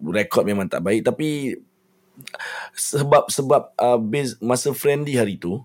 record 0.00 0.48
memang 0.48 0.72
tak 0.72 0.80
baik. 0.80 1.04
Tapi 1.04 1.60
sebab 2.72 3.28
sebab 3.28 3.76
uh, 3.76 4.00
base 4.00 4.40
masa 4.40 4.72
friendly 4.72 5.20
hari 5.20 5.36
tu 5.36 5.60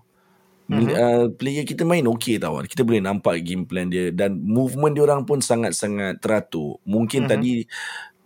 mm-hmm. 0.68 0.92
uh, 0.92 1.26
player 1.32 1.64
kita 1.64 1.88
main 1.88 2.04
okey 2.04 2.36
tau. 2.36 2.60
Kita 2.60 2.84
boleh 2.84 3.00
nampak 3.00 3.40
game 3.40 3.64
plan 3.64 3.88
dia. 3.88 4.12
Dan 4.12 4.36
movement 4.36 4.92
dia 4.92 5.08
orang 5.08 5.24
pun 5.24 5.40
sangat-sangat 5.40 6.20
teratur. 6.20 6.76
Mungkin 6.84 7.24
mm-hmm. 7.24 7.32
tadi 7.32 7.52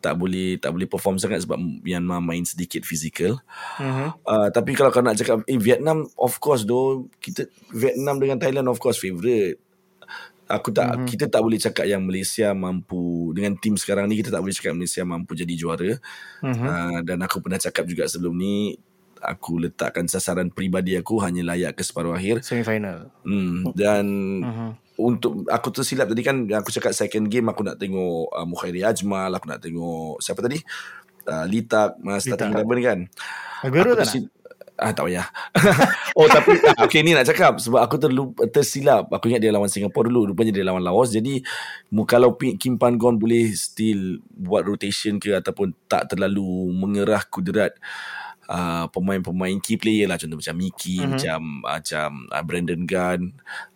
tak 0.00 0.16
boleh 0.16 0.56
tak 0.56 0.72
boleh 0.72 0.88
perform 0.88 1.20
sangat 1.20 1.44
sebab 1.44 1.60
Myanmar 1.60 2.24
main 2.24 2.42
sedikit 2.42 2.82
fizikal. 2.82 3.38
Mm-hmm. 3.76 4.08
Uh, 4.24 4.48
tapi 4.50 4.72
kalau 4.72 4.88
kau 4.88 5.04
nak 5.04 5.20
cakap 5.20 5.44
eh 5.44 5.60
Vietnam 5.60 6.08
of 6.16 6.40
course 6.40 6.64
doh 6.64 7.06
kita 7.20 7.46
Vietnam 7.70 8.16
dengan 8.16 8.40
Thailand 8.40 8.66
of 8.72 8.80
course 8.80 8.96
favourite. 8.96 9.60
Aku 10.50 10.74
tak 10.74 10.90
mm-hmm. 10.90 11.06
kita 11.06 11.24
tak 11.30 11.40
boleh 11.46 11.60
cakap 11.62 11.86
yang 11.86 12.02
Malaysia 12.02 12.50
mampu 12.56 13.30
dengan 13.36 13.54
tim 13.54 13.78
sekarang 13.78 14.10
ni 14.10 14.18
kita 14.18 14.34
tak 14.34 14.42
boleh 14.42 14.56
cakap 14.56 14.74
Malaysia 14.74 15.06
mampu 15.06 15.38
jadi 15.38 15.54
juara. 15.54 15.90
Mm-hmm. 16.42 16.66
Uh, 16.66 16.98
dan 17.06 17.18
aku 17.22 17.38
pernah 17.38 17.60
cakap 17.60 17.86
juga 17.86 18.10
sebelum 18.10 18.34
ni 18.34 18.74
aku 19.20 19.61
letakkan 19.61 20.04
sasaran 20.04 20.48
peribadi 20.48 20.96
aku 20.96 21.20
hanya 21.20 21.44
layak 21.46 21.72
ke 21.72 21.83
separuh 21.83 22.12
akhir. 22.12 22.40
Semifinal. 22.40 23.09
Hmm 23.22 23.70
dan 23.72 24.04
Mm-hmm. 24.40 24.70
untuk 24.96 25.44
aku 25.46 25.68
tersilap 25.70 26.06
tadi 26.06 26.20
kan 26.20 26.37
aku 26.50 26.68
cakap 26.70 26.92
second 26.92 27.24
game 27.24 27.46
aku 27.46 27.61
nak 27.61 27.76
tengok 27.76 28.28
uh, 28.28 28.44
Mukhairi 28.44 28.80
Ajmal, 28.80 29.30
aku 29.30 29.46
nak 29.46 29.61
tengok 29.61 30.18
siapa 30.18 30.40
tadi? 30.40 30.61
Uh, 31.22 31.44
Litak, 31.44 31.96
Mas 31.98 32.24
starting 32.24 32.48
Litak. 32.48 32.56
eleven 32.59 32.78
kan. 32.80 32.98
Aguero 33.61 33.92
tak 33.92 33.96
nak? 33.96 34.00
tersil- 34.04 34.33
Ah 34.76 34.96
tak 34.96 35.12
payah. 35.12 35.28
oh 36.16 36.24
tapi 36.24 36.56
ah, 36.64 36.88
okay 36.88 37.04
ni 37.04 37.12
nak 37.12 37.28
cakap 37.28 37.61
sebab 37.61 37.85
aku 37.85 38.00
terlupa, 38.00 38.48
tersilap. 38.48 39.12
Aku 39.12 39.28
ingat 39.28 39.44
dia 39.44 39.52
lawan 39.52 39.68
Singapura 39.68 40.09
dulu, 40.09 40.33
rupanya 40.33 40.56
dia 40.56 40.64
lawan 40.64 40.80
Laos. 40.80 41.12
Jadi 41.12 41.44
kalau 42.09 42.33
Kim 42.33 42.80
Pan 42.80 42.96
Gon 42.96 43.20
boleh 43.20 43.52
still 43.52 44.24
buat 44.26 44.64
rotation 44.64 45.20
ke 45.20 45.37
ataupun 45.37 45.76
tak 45.85 46.09
terlalu 46.09 46.40
mengerah 46.72 47.28
kudrat 47.28 47.76
Uh, 48.50 48.90
pemain-pemain 48.90 49.62
key 49.62 49.78
player 49.78 50.10
lah 50.10 50.18
contoh 50.18 50.34
macam 50.34 50.58
Mickey 50.58 50.98
Mhm. 50.98 51.06
mm-hmm. 51.06 51.12
macam 51.14 51.40
macam 51.62 52.08
uh, 52.34 52.42
Brandon 52.42 52.82
Gunn 52.82 53.22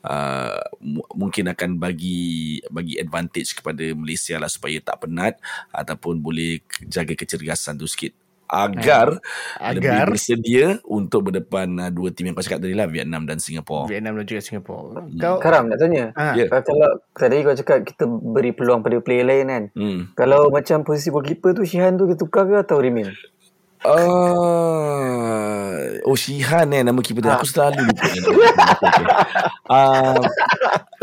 uh, 0.02 0.58
mu- 0.82 1.06
mungkin 1.14 1.46
akan 1.46 1.78
bagi 1.78 2.58
bagi 2.66 2.98
advantage 2.98 3.54
kepada 3.54 3.86
Malaysia 3.94 4.34
lah 4.34 4.50
supaya 4.50 4.82
tak 4.82 5.06
penat 5.06 5.38
ataupun 5.70 6.18
boleh 6.18 6.58
jaga 6.90 7.14
kecergasan 7.14 7.78
tu 7.78 7.86
sikit 7.86 8.18
agar, 8.44 9.18
Agar- 9.56 9.78
lebih 9.78 9.98
bersedia 10.10 10.66
untuk 10.84 11.30
berdepan 11.30 11.70
uh, 11.78 11.88
dua 11.88 12.10
tim 12.10 12.28
yang 12.28 12.34
kau 12.34 12.42
cakap 12.42 12.60
tadi 12.60 12.74
lah 12.74 12.86
Vietnam 12.86 13.24
dan 13.24 13.38
Singapura. 13.38 13.88
Vietnam 13.88 14.18
dan 14.18 14.26
juga 14.26 14.42
Singapura. 14.42 15.00
Kau 15.16 15.38
Karam 15.40 15.70
nak 15.70 15.78
tanya. 15.80 16.12
Ah. 16.12 16.34
Ya. 16.36 16.50
Kalau, 16.50 17.00
kalau 17.10 17.28
tadi 17.30 17.40
kau 17.40 17.56
cakap 17.56 17.78
kita 17.82 18.04
beri 18.04 18.50
peluang 18.52 18.82
pada 18.82 19.00
player 19.00 19.22
lain 19.22 19.46
kan. 19.48 19.64
Hmm. 19.72 20.00
Kalau 20.12 20.50
macam 20.50 20.82
posisi 20.82 21.08
goalkeeper 21.08 21.56
tu 21.56 21.64
Shihan 21.64 21.96
tu 21.96 22.04
kita 22.04 22.20
tukar 22.20 22.44
ke 22.44 22.58
atau 22.60 22.78
remain? 22.78 23.10
Uh, 23.84 25.76
oh 26.08 26.16
Shihan 26.16 26.72
eh 26.72 26.80
nama 26.80 26.96
keeper 27.04 27.20
tu. 27.20 27.28
Aku 27.28 27.44
selalu 27.44 27.84
lupa. 27.84 28.08
Uh, 29.68 30.16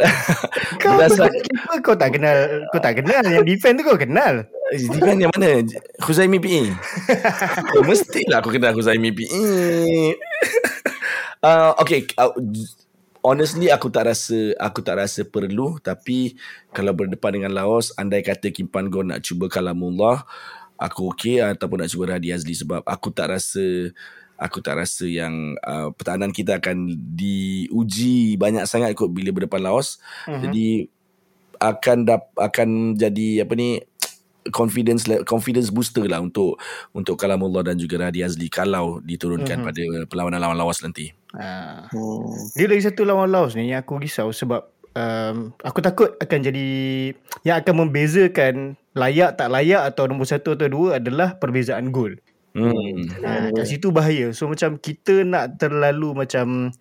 kau 0.82 0.98
berdasar, 0.98 1.30
keeper 1.30 1.78
kau 1.86 1.94
tak 1.94 2.18
kenal, 2.18 2.66
kau 2.74 2.82
tak 2.82 2.98
kenal 2.98 3.22
yang 3.22 3.46
defend 3.46 3.78
tu 3.78 3.86
kau 3.86 4.02
kenal. 4.02 4.50
Defend 4.74 5.22
yang 5.22 5.30
mana? 5.38 5.62
Huzaimi 6.02 6.42
PE. 6.42 6.74
oh, 7.78 7.86
mestilah 7.86 8.42
aku 8.42 8.50
kenal 8.50 8.74
Huzaimi 8.74 9.14
PE. 9.14 9.46
uh, 11.46 11.78
okay. 11.78 12.10
Uh, 12.18 12.34
honestly 13.22 13.70
aku 13.70 13.94
tak 13.94 14.10
rasa 14.10 14.58
aku 14.58 14.82
tak 14.82 14.98
rasa 14.98 15.22
perlu 15.22 15.78
tapi 15.78 16.34
kalau 16.74 16.98
berdepan 16.98 17.38
dengan 17.38 17.54
Laos 17.54 17.94
andai 17.94 18.26
kata 18.26 18.50
Kim 18.50 18.66
Pan 18.66 18.90
Gon 18.90 19.14
nak 19.14 19.22
cuba 19.22 19.46
Kalamullah 19.46 20.26
aku 20.82 21.14
okey 21.14 21.38
ataupun 21.38 21.86
nak 21.86 21.92
cuba 21.94 22.18
Radi 22.18 22.34
Azli 22.34 22.58
sebab 22.58 22.82
aku 22.82 23.14
tak 23.14 23.38
rasa 23.38 23.94
aku 24.42 24.58
tak 24.66 24.82
rasa 24.82 25.06
yang 25.06 25.54
uh, 25.62 25.94
pertahanan 25.94 26.34
kita 26.34 26.58
akan 26.58 26.98
diuji 27.14 28.42
banyak 28.42 28.66
sangat 28.66 28.98
kot 28.98 29.14
bila 29.14 29.30
berdepan 29.30 29.62
Laos 29.62 30.02
mm-hmm. 30.26 30.42
jadi 30.42 30.68
akan 31.62 31.98
dap, 32.10 32.34
akan 32.34 32.98
jadi 32.98 33.46
apa 33.46 33.54
ni 33.54 33.86
confidence 34.50 35.06
le- 35.06 35.22
confidence 35.22 35.70
booster 35.70 36.10
lah 36.10 36.18
untuk 36.18 36.58
untuk 36.98 37.14
Kalamullah 37.22 37.62
dan 37.62 37.78
juga 37.78 38.10
Radi 38.10 38.26
Azli 38.26 38.50
kalau 38.50 38.98
diturunkan 39.06 39.62
mm-hmm. 39.62 39.70
pada 39.70 40.10
perlawanan 40.10 40.42
lawan 40.42 40.58
Laos 40.58 40.82
nanti. 40.82 41.14
Ha. 41.38 41.86
Hmm. 41.94 42.34
Dia 42.58 42.66
lagi 42.66 42.82
satu 42.82 43.06
lawan 43.06 43.30
Laos 43.30 43.54
ni 43.54 43.70
yang 43.70 43.86
aku 43.86 44.02
risau 44.02 44.34
sebab 44.34 44.66
um, 44.98 45.54
aku 45.62 45.80
takut 45.86 46.18
akan 46.18 46.40
jadi 46.42 46.68
yang 47.46 47.62
akan 47.62 47.86
membezakan 47.86 48.81
layak 48.92 49.40
tak 49.40 49.48
layak 49.48 49.88
atau 49.88 50.08
nombor 50.08 50.28
satu 50.28 50.56
atau 50.56 50.68
dua 50.68 51.00
adalah 51.00 51.40
perbezaan 51.40 51.92
gol. 51.96 52.20
Hmm. 52.52 53.08
Ha, 53.24 53.56
kat 53.56 53.66
situ 53.68 53.96
bahaya. 53.96 54.36
So 54.36 54.52
macam 54.52 54.76
kita 54.76 55.24
nak 55.24 55.56
terlalu 55.56 56.12
macam 56.12 56.76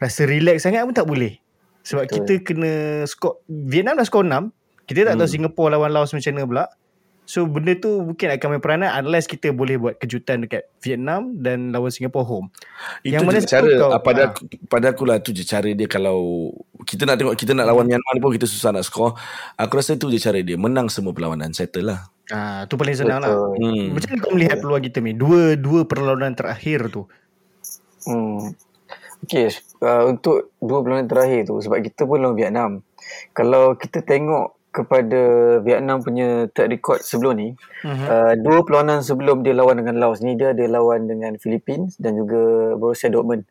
rasa 0.00 0.24
relax 0.24 0.64
sangat 0.64 0.88
pun 0.88 0.96
tak 0.96 1.04
boleh. 1.04 1.36
Sebab 1.84 2.08
Betul. 2.08 2.16
kita 2.24 2.32
kena 2.46 2.72
skor 3.04 3.42
Vietnam 3.50 4.00
dah 4.00 4.06
skor 4.06 4.24
6. 4.24 4.48
Kita 4.88 5.12
tak 5.12 5.14
tahu 5.20 5.28
Hmm. 5.28 5.34
Singapura 5.34 5.76
lawan 5.76 5.92
Laos 5.92 6.14
macam 6.16 6.32
mana 6.32 6.48
pula. 6.48 6.64
So 7.22 7.46
benda 7.46 7.72
tu 7.78 8.02
mungkin 8.02 8.34
akan 8.34 8.46
main 8.50 8.62
peranan 8.62 8.90
unless 8.98 9.30
kita 9.30 9.54
boleh 9.54 9.78
buat 9.78 9.94
kejutan 9.96 10.42
dekat 10.42 10.66
Vietnam 10.82 11.38
dan 11.38 11.70
lawan 11.70 11.94
Singapura 11.94 12.26
home. 12.26 12.50
Itu 13.06 13.14
Yang 13.14 13.22
je 13.22 13.26
mana 13.26 13.38
cara 13.38 13.46
satu 13.46 13.70
kau- 13.78 13.92
kau, 13.94 14.00
pada 14.02 14.20
ah. 14.20 14.28
aku, 14.28 14.40
pada 14.66 14.86
aku 14.90 15.02
lah 15.06 15.16
tu 15.22 15.30
je 15.30 15.46
cara 15.46 15.70
dia 15.70 15.86
kalau 15.86 16.50
kita 16.82 17.06
nak 17.06 17.16
tengok 17.22 17.34
kita 17.38 17.54
nak 17.54 17.70
lawan 17.70 17.86
Myanmar 17.86 18.12
ni 18.12 18.20
pun 18.20 18.34
kita 18.34 18.50
susah 18.50 18.74
nak 18.74 18.82
skor. 18.82 19.14
Aku 19.54 19.72
rasa 19.78 19.94
tu 19.94 20.10
je 20.10 20.18
cara 20.18 20.42
dia 20.42 20.58
menang 20.58 20.90
semua 20.90 21.14
perlawanan 21.14 21.54
settle 21.54 21.94
lah. 21.94 22.10
Ah, 22.34 22.66
tu 22.66 22.74
paling 22.74 22.96
senang 22.98 23.22
lah. 23.22 23.54
Hmm. 23.54 23.94
Macam 23.94 24.08
mana 24.12 24.18
kau 24.18 24.32
melihat 24.34 24.56
peluang 24.58 24.82
kita 24.82 24.98
ni? 24.98 25.12
Dua 25.14 25.54
dua 25.54 25.86
perlawanan 25.86 26.34
terakhir 26.34 26.90
tu. 26.90 27.06
Hmm. 28.02 28.50
Okay, 29.22 29.54
uh, 29.78 30.10
untuk 30.10 30.50
dua 30.58 30.82
bulan 30.82 31.06
terakhir 31.06 31.46
tu 31.46 31.54
sebab 31.62 31.78
kita 31.78 32.02
pun 32.02 32.18
lawan 32.18 32.34
Vietnam. 32.34 32.82
Kalau 33.30 33.78
kita 33.78 34.02
tengok 34.02 34.58
kepada 34.72 35.20
Vietnam 35.60 36.00
punya 36.00 36.48
track 36.48 36.68
record 36.72 37.00
sebelum 37.04 37.32
ni, 37.36 37.48
Mhm. 37.84 38.06
uh, 38.08 38.34
dua 38.40 38.58
perlawanan 38.64 39.04
sebelum 39.04 39.44
dia 39.44 39.52
lawan 39.52 39.78
dengan 39.78 40.00
Laos 40.00 40.24
ni 40.24 40.32
dia 40.34 40.56
ada 40.56 40.64
lawan 40.64 41.04
dengan 41.04 41.36
Philippines 41.36 42.00
dan 42.00 42.16
juga 42.16 42.72
Borussia 42.74 43.12
Dortmund. 43.12 43.44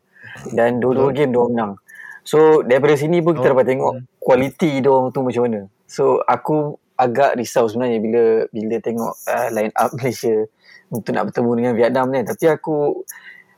Dan 0.49 0.81
dua-dua 0.81 1.13
game 1.13 1.29
dia 1.29 1.41
menang. 1.43 1.77
So 2.21 2.61
daripada 2.61 2.93
sini 2.93 3.21
pun 3.21 3.33
kita 3.33 3.49
Oh. 3.49 3.53
dapat 3.53 3.65
tengok 3.65 3.93
kualiti 4.17 4.81
dia 4.81 4.89
orang 4.89 5.09
tu 5.09 5.21
macam 5.21 5.41
mana. 5.45 5.61
So 5.85 6.21
aku 6.21 6.77
agak 6.93 7.33
risau 7.33 7.65
sebenarnya 7.65 7.97
bila 7.97 8.23
bila 8.49 8.75
tengok 8.77 9.13
uh, 9.25 9.47
line 9.49 9.73
up 9.73 9.89
Malaysia 9.97 10.45
untuk 10.89 11.11
nak 11.13 11.29
bertemu 11.29 11.51
dengan 11.57 11.73
Vietnam 11.73 12.05
ni. 12.09 12.21
Tapi 12.21 12.45
aku 12.47 13.01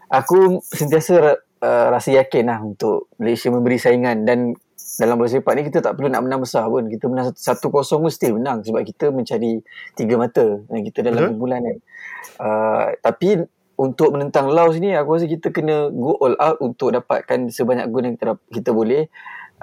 aku 0.08 0.64
sentiasa 0.64 1.14
uh, 1.60 1.86
rasa 1.92 2.10
yakin 2.16 2.44
lah 2.48 2.60
untuk 2.60 3.12
Malaysia 3.20 3.52
memberi 3.52 3.76
saingan 3.76 4.24
dan 4.24 4.56
dalam 5.02 5.18
bola 5.18 5.30
sepak 5.30 5.54
ni 5.58 5.62
kita 5.66 5.82
tak 5.82 5.98
perlu 5.98 6.10
nak 6.10 6.22
menang 6.22 6.42
besar 6.46 6.70
pun. 6.70 6.86
Kita 6.86 7.10
menang 7.10 7.34
1-0 7.34 7.58
pun 7.74 8.12
still 8.14 8.38
menang 8.38 8.62
sebab 8.62 8.82
kita 8.86 9.10
mencari 9.10 9.62
tiga 9.98 10.16
mata 10.22 10.62
dan 10.70 10.80
kita 10.86 11.00
dalam 11.02 11.22
Betul. 11.26 11.32
kumpulan 11.34 11.60
kan. 11.66 11.78
Uh, 12.38 12.86
tapi 13.02 13.30
untuk 13.74 14.14
menentang 14.14 14.54
Laos 14.54 14.78
ni 14.78 14.94
aku 14.94 15.18
rasa 15.18 15.26
kita 15.26 15.50
kena 15.50 15.90
go 15.90 16.14
all 16.22 16.38
out 16.38 16.62
untuk 16.62 16.94
dapatkan 16.94 17.50
sebanyak 17.50 17.90
gol 17.90 18.06
yang 18.06 18.16
kita, 18.16 18.38
kita 18.54 18.70
boleh. 18.70 19.10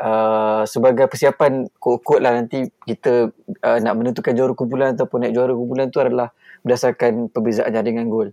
Uh, 0.00 0.64
sebagai 0.64 1.12
persiapan 1.12 1.68
kot-kot 1.76 2.24
lah 2.24 2.32
nanti 2.32 2.72
kita 2.88 3.36
uh, 3.36 3.78
nak 3.84 3.94
menentukan 4.00 4.32
juara 4.32 4.56
kumpulan 4.56 4.96
ataupun 4.96 5.28
naik 5.28 5.36
juara 5.36 5.52
kumpulan 5.52 5.92
tu 5.92 6.00
adalah 6.00 6.32
berdasarkan 6.64 7.28
perbezaan 7.28 7.68
jaringan 7.68 8.08
gol. 8.08 8.32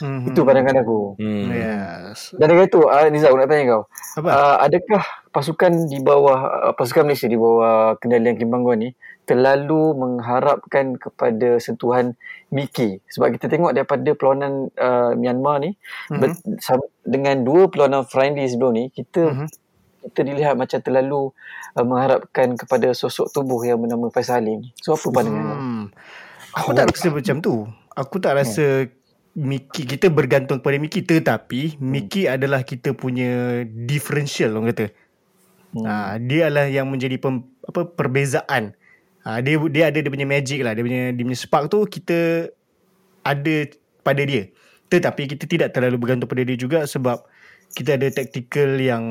Mhm. 0.00 0.28
Itu 0.28 0.40
pandangan 0.42 0.76
aku. 0.80 1.16
Hmm. 1.16 1.48
Yes. 1.50 2.32
Dan 2.34 2.46
dengan 2.50 2.64
itu, 2.64 2.80
uh, 2.82 3.06
Nizam 3.08 3.30
aku 3.30 3.38
nak 3.38 3.48
tanya 3.48 3.64
kau. 3.70 3.82
Apa? 4.16 4.28
Uh, 4.28 4.56
adakah 4.62 5.02
pasukan 5.30 5.72
di 5.86 5.98
bawah 6.00 6.38
uh, 6.68 6.74
pasukan 6.74 7.04
Malaysia 7.04 7.28
di 7.28 7.36
bawah 7.36 7.96
kendalian 7.96 8.36
Kim 8.36 8.48
Panggon 8.48 8.80
ni 8.80 8.90
terlalu 9.26 9.92
mengharapkan 9.92 10.94
kepada 10.94 11.58
sentuhan 11.58 12.14
Miki 12.48 13.02
sebab 13.10 13.34
kita 13.34 13.50
tengok 13.50 13.74
daripada 13.74 14.14
perlawanan 14.14 14.70
uh, 14.72 15.12
Myanmar 15.12 15.60
ni 15.60 15.74
Mhm. 16.08 16.18
ber- 16.22 16.38
dengan 17.02 17.42
dua 17.42 17.66
perlawanan 17.66 18.06
friendly 18.06 18.46
sebelum 18.46 18.72
ni 18.72 18.84
kita 18.88 19.34
Mhm. 19.34 19.46
kita 20.06 20.20
dilihat 20.22 20.54
macam 20.54 20.78
terlalu 20.78 21.34
uh, 21.74 21.82
mengharapkan 21.82 22.54
kepada 22.54 22.94
sosok 22.94 23.28
tubuh 23.28 23.58
yang 23.60 23.82
bernama 23.82 24.06
Faisal 24.08 24.40
Halim. 24.40 24.62
So 24.78 24.94
apa 24.94 25.10
pandangan 25.10 25.42
kau? 25.42 25.58
Hmm. 25.58 25.84
Aku 26.56 26.70
tak 26.72 26.86
rasa 26.88 27.06
macam 27.10 27.36
tu. 27.42 27.54
Aku 27.92 28.16
tak 28.16 28.32
rasa 28.38 28.64
Miki 29.36 29.84
kita 29.84 30.08
bergantung 30.08 30.64
pada 30.64 30.80
Miki 30.80 31.04
tetapi 31.04 31.76
Miki 31.76 32.24
adalah 32.24 32.64
kita 32.64 32.96
punya 32.96 33.62
differential 33.68 34.56
orang 34.56 34.72
kata. 34.72 34.86
Hmm. 35.76 35.84
Ha, 35.84 36.16
dia 36.16 36.48
adalah 36.48 36.72
yang 36.72 36.88
menjadi 36.88 37.20
pem, 37.20 37.44
apa 37.68 37.84
perbezaan. 37.84 38.72
Ha, 39.28 39.44
dia 39.44 39.60
dia 39.68 39.92
ada 39.92 39.98
dia 40.00 40.08
punya 40.08 40.24
magic 40.24 40.64
lah, 40.64 40.72
dia 40.72 40.80
punya 40.80 41.12
dia 41.12 41.24
punya 41.28 41.36
spark 41.36 41.68
tu 41.68 41.84
kita 41.84 42.48
ada 43.28 43.56
pada 44.00 44.22
dia. 44.24 44.48
Tetapi 44.88 45.36
kita 45.36 45.44
tidak 45.44 45.68
terlalu 45.76 46.00
bergantung 46.00 46.32
pada 46.32 46.40
dia 46.40 46.56
juga 46.56 46.88
sebab 46.88 47.20
kita 47.76 48.00
ada 48.00 48.08
tactical 48.08 48.80
yang 48.80 49.04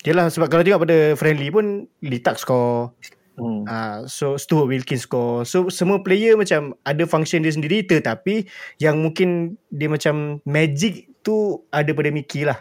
Yalah 0.00 0.32
sebab 0.32 0.48
kalau 0.48 0.64
tengok 0.64 0.88
pada 0.88 0.98
friendly 1.12 1.52
pun 1.52 1.84
Litak 2.00 2.40
score 2.40 2.96
Hmm. 3.40 3.64
Uh, 3.64 3.98
so 4.04 4.36
Stuart 4.36 4.68
Wilkins 4.68 5.08
score. 5.08 5.48
So 5.48 5.72
semua 5.72 6.04
player 6.04 6.36
macam 6.36 6.76
Ada 6.84 7.08
function 7.08 7.40
dia 7.40 7.56
sendiri 7.56 7.80
Tetapi 7.88 8.44
Yang 8.76 8.96
mungkin 9.00 9.28
Dia 9.72 9.88
macam 9.88 10.44
Magic 10.44 11.08
tu 11.24 11.64
Ada 11.72 11.96
pada 11.96 12.12
Mickey 12.12 12.44
lah. 12.44 12.60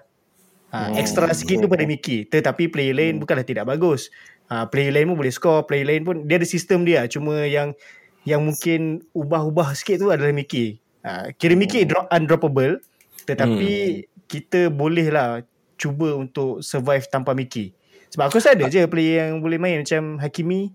Uh, 0.72 0.94
Hmm. 0.94 1.02
Extra 1.02 1.26
sikit 1.34 1.66
tu 1.66 1.68
pada 1.68 1.84
Mickey. 1.84 2.30
Tetapi 2.30 2.72
player 2.72 2.96
lain 2.96 3.20
Bukanlah 3.20 3.44
tidak 3.44 3.68
bagus. 3.68 4.08
Uh, 4.48 4.66
Player 4.70 4.96
lain 4.96 5.12
pun 5.12 5.18
boleh 5.20 5.34
score 5.34 5.68
Player 5.68 5.84
lain 5.86 6.08
pun 6.08 6.24
Dia 6.24 6.40
ada 6.40 6.48
sistem 6.48 6.88
dia. 6.88 7.04
Cuma 7.12 7.44
yang 7.44 7.76
Yang 8.24 8.42
mungkin 8.42 8.82
Ubah-ubah 9.12 9.76
sikit 9.76 10.00
tu 10.00 10.14
adalah 10.14 10.32
Mickey. 10.32 10.80
Uh, 11.04 11.34
Kira 11.36 11.60
Mickey 11.60 11.84
drop, 11.84 12.08
undroppable. 12.14 12.80
Tetapi 13.28 14.06
Kita 14.32 14.72
boleh 14.72 15.12
lah 15.12 15.44
Cuba 15.80 16.16
untuk 16.16 16.64
survive 16.64 17.08
tanpa 17.12 17.36
Mickey 17.36 17.79
sebab 18.10 18.30
aku 18.30 18.42
rasa 18.42 18.58
ada 18.58 18.66
je 18.68 18.86
player 18.90 19.30
yang 19.30 19.40
boleh 19.40 19.62
main 19.62 19.82
macam 19.82 20.18
Hakimi. 20.18 20.74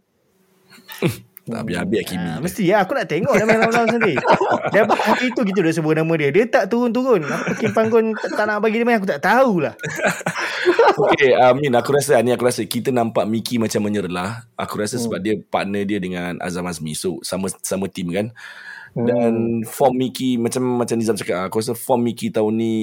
Tak 1.44 1.61
habis-habis 1.61 2.09
Hakimi. 2.09 2.29
Ha, 2.33 2.40
mesti 2.40 2.62
ya 2.73 2.81
aku 2.81 2.97
nak 2.97 3.05
tengok 3.05 3.37
dia 3.37 3.44
main 3.44 3.61
lawan-lawan 3.61 3.92
sendiri. 3.92 4.16
Dia 4.73 4.88
hari 4.88 5.29
tu 5.37 5.44
kita 5.44 5.61
dah 5.61 5.77
sebut 5.77 5.92
nama 5.92 6.12
dia. 6.16 6.33
Dia 6.33 6.49
tak 6.49 6.73
turun-turun. 6.73 7.20
Apa 7.20 7.53
Kim 7.61 7.68
Panggon 7.77 8.16
tak, 8.16 8.33
tak 8.33 8.49
nak 8.49 8.64
bagi 8.64 8.81
dia 8.81 8.88
main 8.88 8.97
aku 8.97 9.09
tak 9.09 9.20
tahulah. 9.20 9.77
Okay, 10.94 11.37
Amin. 11.37 11.77
Aku 11.77 11.92
rasa 11.92 12.16
ni 12.25 12.33
aku 12.33 12.49
rasa 12.49 12.64
kita 12.64 12.88
nampak 12.88 13.29
Miki 13.29 13.61
macam 13.61 13.85
menyerlah. 13.85 14.49
Aku 14.57 14.81
rasa 14.81 14.97
sebab 14.97 15.20
dia 15.20 15.37
partner 15.37 15.85
dia 15.85 16.01
dengan 16.01 16.40
Azam 16.40 16.64
Azmi. 16.64 16.97
So 16.97 17.20
sama 17.20 17.53
sama 17.61 17.92
team 17.92 18.09
kan. 18.09 18.33
Dan 18.94 19.66
form 19.66 20.01
Miki 20.01 20.38
macam 20.38 20.64
macam 20.81 20.97
Nizam 20.97 21.18
cakap, 21.18 21.51
aku 21.51 21.61
rasa 21.61 21.75
form 21.75 22.06
Miki 22.06 22.31
tahun 22.31 22.52
ni 22.56 22.75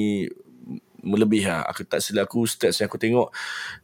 melebih 1.01 1.45
lah. 1.45 1.65
Aku 1.69 1.83
tak 1.83 1.99
silap 2.01 2.29
aku 2.29 2.45
stats 2.45 2.79
yang 2.79 2.87
aku 2.87 3.01
tengok 3.01 3.33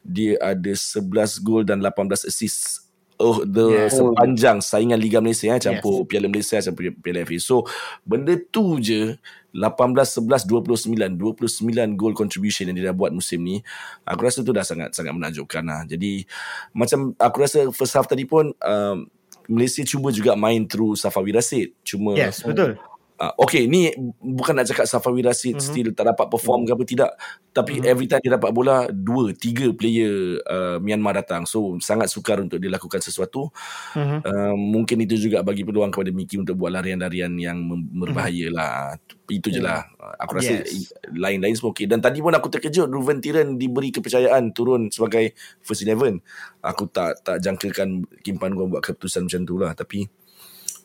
dia 0.05 0.37
ada 0.41 0.71
11 0.71 1.03
gol 1.43 1.65
dan 1.65 1.81
18 1.81 2.25
assist. 2.25 2.85
Oh, 3.17 3.41
the 3.41 3.89
Yes. 3.89 3.97
sepanjang 3.97 4.61
saingan 4.61 5.01
Liga 5.01 5.17
Malaysia 5.17 5.49
eh, 5.49 5.57
campur 5.57 6.05
Piala 6.05 6.29
Malaysia 6.29 6.61
campur 6.61 6.93
Piala 7.01 7.25
FA. 7.25 7.37
So, 7.41 7.65
benda 8.05 8.37
tu 8.37 8.77
je 8.77 9.17
18 9.57 10.21
11 10.21 10.45
29 10.45 11.17
29 11.17 11.97
goal 11.97 12.13
contribution 12.13 12.69
yang 12.69 12.77
dia 12.77 12.93
dah 12.93 12.97
buat 12.97 13.09
musim 13.09 13.41
ni. 13.41 13.57
Aku 14.05 14.21
rasa 14.21 14.45
tu 14.45 14.53
dah 14.53 14.61
sangat 14.61 14.93
sangat 14.93 15.17
menakjubkan 15.17 15.65
lah. 15.65 15.81
Jadi 15.89 16.29
macam 16.77 17.17
aku 17.17 17.37
rasa 17.41 17.65
first 17.73 17.97
half 17.97 18.05
tadi 18.05 18.29
pun 18.29 18.53
um, 18.53 19.09
Malaysia 19.49 19.81
cuba 19.81 20.13
juga 20.13 20.37
main 20.37 20.69
through 20.69 20.93
Safawi 20.93 21.33
Rasid. 21.33 21.73
Cuma 21.81 22.13
Yes, 22.13 22.45
betul. 22.45 22.77
Uh, 23.17 23.33
okay 23.41 23.65
ni 23.65 23.89
bukan 24.21 24.53
nak 24.53 24.69
cakap 24.69 24.85
Safawi 24.85 25.25
Rashid 25.25 25.57
Mhm. 25.57 25.59
mm-hmm. 25.59 25.73
still 25.73 25.89
tak 25.89 26.05
dapat 26.13 26.29
perform 26.29 26.69
ke 26.69 26.71
apa 26.77 26.83
tidak 26.85 27.11
tapi 27.49 27.81
mm-hmm. 27.81 27.89
every 27.89 28.05
time 28.05 28.21
dia 28.21 28.37
dapat 28.37 28.53
bola 28.53 28.85
dua 28.93 29.33
tiga 29.33 29.73
player 29.73 30.37
uh, 30.45 30.77
Myanmar 30.77 31.17
datang 31.17 31.41
so 31.49 31.81
sangat 31.81 32.13
sukar 32.13 32.37
untuk 32.37 32.61
dia 32.61 32.69
lakukan 32.69 33.01
sesuatu 33.01 33.49
Mhm. 33.97 34.21
uh, 34.21 34.53
mungkin 34.53 35.01
itu 35.01 35.17
juga 35.17 35.41
bagi 35.41 35.65
peluang 35.65 35.89
kepada 35.89 36.13
Miki 36.13 36.37
untuk 36.37 36.61
buat 36.61 36.69
larian-larian 36.69 37.33
yang 37.41 37.57
mem- 37.57 37.89
berbahaya 38.05 38.53
lah 38.53 38.93
itu 39.33 39.49
je 39.49 39.65
lah 39.65 39.81
Uh, 39.97 40.13
aku 40.21 40.37
rasa 40.37 40.61
Yes. 40.61 40.93
lain-lain 41.09 41.57
semua 41.57 41.73
okay 41.73 41.89
dan 41.89 41.97
tadi 41.97 42.21
pun 42.21 42.29
aku 42.31 42.53
terkejut 42.53 42.85
Ruven 42.85 43.17
Tiran 43.17 43.57
diberi 43.57 43.89
kepercayaan 43.89 44.53
turun 44.53 44.93
sebagai 44.93 45.33
first 45.65 45.81
eleven 45.81 46.21
aku 46.61 46.85
tak 46.85 47.25
tak 47.25 47.41
jangkakan 47.41 48.05
Kim 48.21 48.37
Pan 48.37 48.53
Guang 48.53 48.69
buat 48.69 48.85
keputusan 48.85 49.25
macam 49.25 49.41
tu 49.41 49.57
lah 49.57 49.73
tapi 49.73 50.05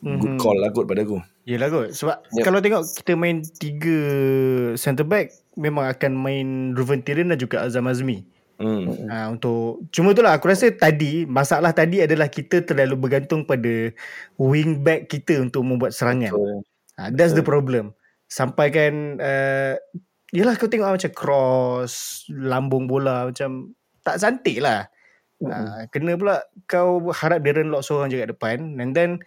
good 0.03 0.35
Mhm. 0.35 0.39
call 0.39 0.59
lah 0.59 0.69
kot 0.69 0.83
pada 0.83 1.01
aku. 1.01 1.23
Yelah 1.47 1.71
kot. 1.71 1.95
Sebab 1.95 2.17
Yep. 2.35 2.43
kalau 2.43 2.59
tengok 2.59 2.83
Kita 2.91 3.11
main 3.15 3.39
Tiga 3.39 3.99
Centre 4.75 5.07
back 5.07 5.31
Memang 5.55 5.87
akan 5.87 6.11
main 6.13 6.47
Ruven 6.75 6.99
Tiran 6.99 7.31
dan 7.31 7.39
juga 7.39 7.63
Azam 7.63 7.87
Azmi. 7.87 8.23
Hmm. 8.59 9.07
ha, 9.07 9.27
Untuk 9.27 9.87
Cuma 9.89 10.11
itulah 10.11 10.35
Aku 10.35 10.47
rasa 10.47 10.71
tadi 10.71 11.23
Masalah 11.23 11.71
tadi 11.71 12.03
adalah 12.03 12.27
Kita 12.27 12.63
terlalu 12.63 12.95
bergantung 12.99 13.43
pada 13.43 13.91
Wing 14.35 14.83
back 14.83 15.07
kita 15.07 15.39
Untuk 15.39 15.63
membuat 15.63 15.95
serangan. 15.95 16.31
Betul. 16.31 16.63
ha, 16.99 17.11
That's 17.11 17.31
the 17.31 17.43
problem. 17.43 17.91
Sampai 18.27 18.71
kan 18.71 19.19
uh, 19.19 19.75
Yelah 20.31 20.55
kau 20.55 20.67
tengok 20.67 20.95
macam 20.99 21.11
cross 21.11 22.23
Lambung 22.31 22.87
bola 22.87 23.31
Macam 23.31 23.71
Tak 24.03 24.19
cantik 24.19 24.59
lah. 24.59 24.87
Ha, 25.43 25.91
kena 25.91 26.15
pula 26.15 26.39
kau 26.71 27.11
harap 27.11 27.43
dia 27.43 27.51
run 27.51 27.67
lock 27.67 27.83
seorang 27.83 28.07
je 28.07 28.15
kat 28.15 28.31
depan. 28.31 28.79
And 28.79 28.95
then 28.95 29.19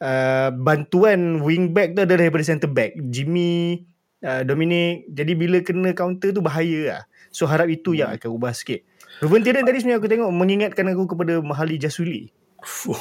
uh, 0.00 0.48
bantuan 0.52 1.40
wing 1.40 1.70
back 1.70 1.92
tu 1.92 2.02
adalah 2.02 2.26
daripada 2.26 2.44
centre 2.44 2.68
back 2.68 2.96
Jimmy 3.08 3.84
uh, 4.20 4.42
Dominic 4.42 5.06
jadi 5.08 5.32
bila 5.32 5.58
kena 5.60 5.92
counter 5.92 6.32
tu 6.32 6.40
bahaya 6.40 6.80
lah 6.84 7.02
so 7.28 7.44
harap 7.44 7.68
itu 7.68 7.94
yang 7.94 8.10
akan 8.10 8.30
ubah 8.32 8.50
sikit 8.50 8.82
Ruben 9.20 9.44
Tiran 9.44 9.62
tadi 9.62 9.78
sebenarnya 9.78 10.00
aku 10.00 10.08
tengok 10.08 10.30
mengingatkan 10.32 10.86
aku 10.88 11.04
kepada 11.06 11.38
Mahali 11.38 11.76
Jasuli 11.76 12.32
Fuh. 12.60 12.96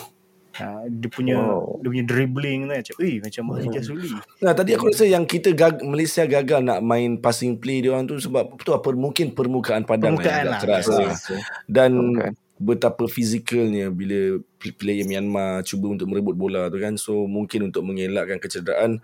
ha, 0.55 0.83
dia 0.85 1.07
punya 1.07 1.39
Wow. 1.39 1.79
dia 1.79 1.87
punya 1.87 2.05
dribbling 2.05 2.59
tu 2.63 2.73
macam 2.75 2.95
eh 2.99 3.15
macam 3.23 3.41
Mahali 3.47 3.67
Jasuli 3.71 4.11
Nah, 4.43 4.51
tadi 4.51 4.75
aku 4.75 4.91
rasa 4.91 5.07
yang 5.07 5.23
kita 5.23 5.55
gag, 5.55 5.79
Malaysia 5.81 6.23
gagal 6.23 6.59
nak 6.59 6.83
main 6.83 7.15
passing 7.15 7.55
play 7.55 7.79
dia 7.79 7.95
orang 7.95 8.03
tu 8.03 8.19
sebab 8.19 8.59
tu 8.59 8.71
apa 8.71 8.91
mungkin 8.91 9.31
permukaan 9.31 9.87
padang 9.87 10.19
Permukaan 10.19 10.43
yang 10.43 10.51
lah. 10.51 10.59
agak 10.59 10.63
keras 10.67 10.85
Betul, 10.85 11.07
lah. 11.07 11.17
dan. 11.71 11.91
Betapa 12.59 13.07
fizikalnya 13.07 13.87
bila 13.87 14.43
player 14.59 15.07
Myanmar 15.07 15.63
cuba 15.63 15.95
untuk 15.95 16.11
merebut 16.11 16.35
bola 16.35 16.67
tu 16.67 16.75
kan 16.75 16.99
so 16.99 17.23
mungkin 17.23 17.71
untuk 17.71 17.87
mengelakkan 17.87 18.35
kecederaan 18.35 18.99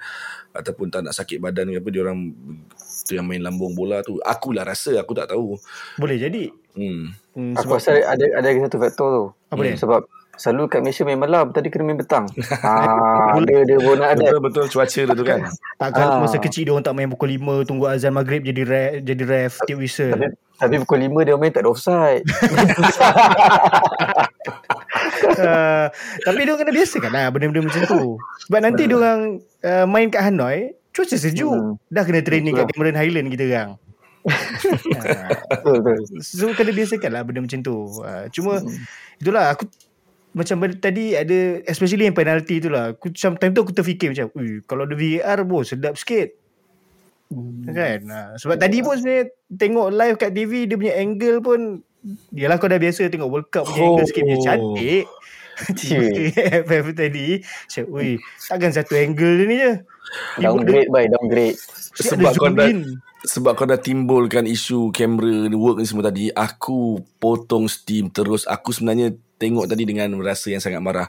ataupun 0.52 0.92
tak 0.92 1.08
nak 1.08 1.16
sakit 1.16 1.40
badan 1.40 1.72
ke 1.72 1.80
apa 1.80 1.88
dia 1.88 2.04
orang 2.04 2.36
tu 3.08 3.16
yang 3.16 3.24
main 3.24 3.40
lambung 3.40 3.72
bola 3.72 4.04
tu 4.04 4.20
akulah 4.28 4.68
rasa 4.68 5.00
aku 5.00 5.16
tak 5.16 5.32
tahu 5.32 5.56
boleh 5.96 6.20
jadi 6.20 6.52
hmm. 6.76 7.04
hmm, 7.40 7.54
Aku 7.64 7.80
rasa 7.80 7.96
ada 8.04 8.26
ada 8.36 8.48
satu 8.68 8.78
faktor 8.78 9.08
tu. 9.08 9.26
Apa 9.56 9.62
dia? 9.64 9.80
Sebab 9.80 10.04
selalu 10.36 10.68
kat 10.68 10.80
Malaysia 10.80 11.04
main 11.04 11.16
malam, 11.16 11.50
tadi 11.50 11.68
kena 11.68 11.84
main 11.84 11.96
petang. 11.96 12.26
ha, 12.62 12.72
ada 13.38 13.56
dia 13.62 13.78
pun 13.78 13.98
ada. 13.98 14.16
betul 14.16 14.40
betul 14.40 14.66
cuaca 14.68 15.02
dia 15.02 15.14
tu 15.14 15.24
kan 15.24 15.40
tak 15.80 15.90
kalau 15.92 16.08
Ah. 16.12 16.20
masa 16.22 16.38
kecil 16.38 16.64
dia 16.64 16.72
orang 16.72 16.84
tak 16.84 16.94
main 16.94 17.08
pukul 17.08 17.32
5 17.32 17.64
tunggu 17.64 17.86
azan 17.86 18.12
maghrib 18.12 18.42
jadi 18.42 18.62
ref, 18.64 18.92
jadi 19.02 19.24
ref 19.24 19.54
tiap 19.64 19.78
whistle 19.78 20.12
Tapi, 20.12 20.28
tapi 20.56 20.76
pukul 20.80 21.00
5 21.04 21.24
dia 21.24 21.36
main 21.36 21.52
tak 21.52 21.62
ada 21.62 21.70
offside. 21.70 22.24
uh, 25.40 25.86
tapi 26.26 26.40
dia 26.42 26.54
kena 26.56 26.72
biasakan 26.72 27.12
lah 27.12 27.26
benda-benda 27.30 27.62
macam 27.66 27.84
tu. 27.86 28.02
Sebab 28.48 28.60
nanti 28.62 28.82
dia 28.86 28.96
orang 28.96 29.22
uh, 29.62 29.86
main 29.86 30.08
kat 30.08 30.22
Hanoi, 30.22 30.58
cuaca 30.92 31.16
sejuk. 31.16 31.52
Hmm. 31.52 31.74
Dah 31.88 32.04
kena 32.04 32.22
training 32.22 32.56
Betul. 32.56 32.68
kat 32.68 32.74
Cameron 32.76 32.98
Highland 32.98 33.28
kita 33.30 33.44
orang. 33.48 33.72
uh, 34.26 35.30
betul, 35.62 35.78
betul. 35.86 36.18
so 36.18 36.50
kena 36.58 36.72
biasakan 36.74 37.10
lah 37.14 37.22
benda 37.22 37.40
macam 37.44 37.60
tu. 37.62 37.76
Uh, 38.00 38.26
cuma 38.32 38.58
itulah 39.20 39.54
aku 39.54 39.70
macam 40.36 40.60
tadi 40.76 41.16
ada 41.16 41.38
especially 41.64 42.06
yang 42.06 42.14
penalty 42.14 42.60
tu 42.60 42.68
lah. 42.68 42.92
Aku 42.92 43.08
macam 43.08 43.40
time 43.40 43.54
tu 43.56 43.62
aku 43.64 43.72
terfikir 43.72 44.12
macam, 44.12 44.28
"Ui, 44.36 44.60
kalau 44.62 44.84
ada 44.84 44.94
VAR 44.94 45.40
bos 45.42 45.72
sedap 45.72 45.96
sikit." 45.96 46.36
Kan? 47.66 48.00
Uh, 48.06 48.38
sebab 48.38 48.56
tadi 48.56 48.80
pun 48.80 48.96
sebenarnya 48.96 49.26
tengok 49.50 49.88
live 49.90 50.16
kat 50.16 50.32
TV 50.32 50.52
dia 50.66 50.78
punya 50.78 50.94
angle 50.96 51.40
pun 51.40 51.60
Yalah 52.30 52.62
kau 52.62 52.70
dah 52.70 52.78
biasa 52.78 53.10
tengok 53.10 53.26
World 53.28 53.50
Cup 53.50 53.66
punya 53.66 53.82
Oh. 53.82 53.98
angle 53.98 54.06
sikit 54.06 54.24
punya 54.24 54.40
cantik. 54.44 55.06
Cik. 55.80 56.36
FF 56.62 56.86
tadi 56.94 57.28
Macam 57.42 57.84
Ui 57.90 58.10
Takkan 58.44 58.70
satu 58.70 58.94
angle 58.94 59.34
dia 59.34 59.46
ni 59.48 59.56
je 59.58 59.72
Downgrade 60.38 60.92
by 60.92 61.10
downgrade. 61.10 61.58
sebab 61.96 62.36
kau 62.36 62.52
dah 62.52 62.68
in. 62.68 63.00
sebab 63.26 63.52
kau 63.56 63.66
dah 63.66 63.80
timbulkan 63.80 64.46
isu 64.46 64.92
kamera 64.92 65.50
work 65.50 65.80
ni 65.80 65.88
semua 65.88 66.06
tadi 66.06 66.30
aku 66.30 67.02
potong 67.18 67.66
steam 67.66 68.12
terus 68.12 68.46
aku 68.46 68.70
sebenarnya 68.70 69.16
tengok 69.36 69.68
tadi 69.68 69.84
dengan 69.84 70.12
rasa 70.24 70.52
yang 70.52 70.64
sangat 70.64 70.80
marah. 70.80 71.08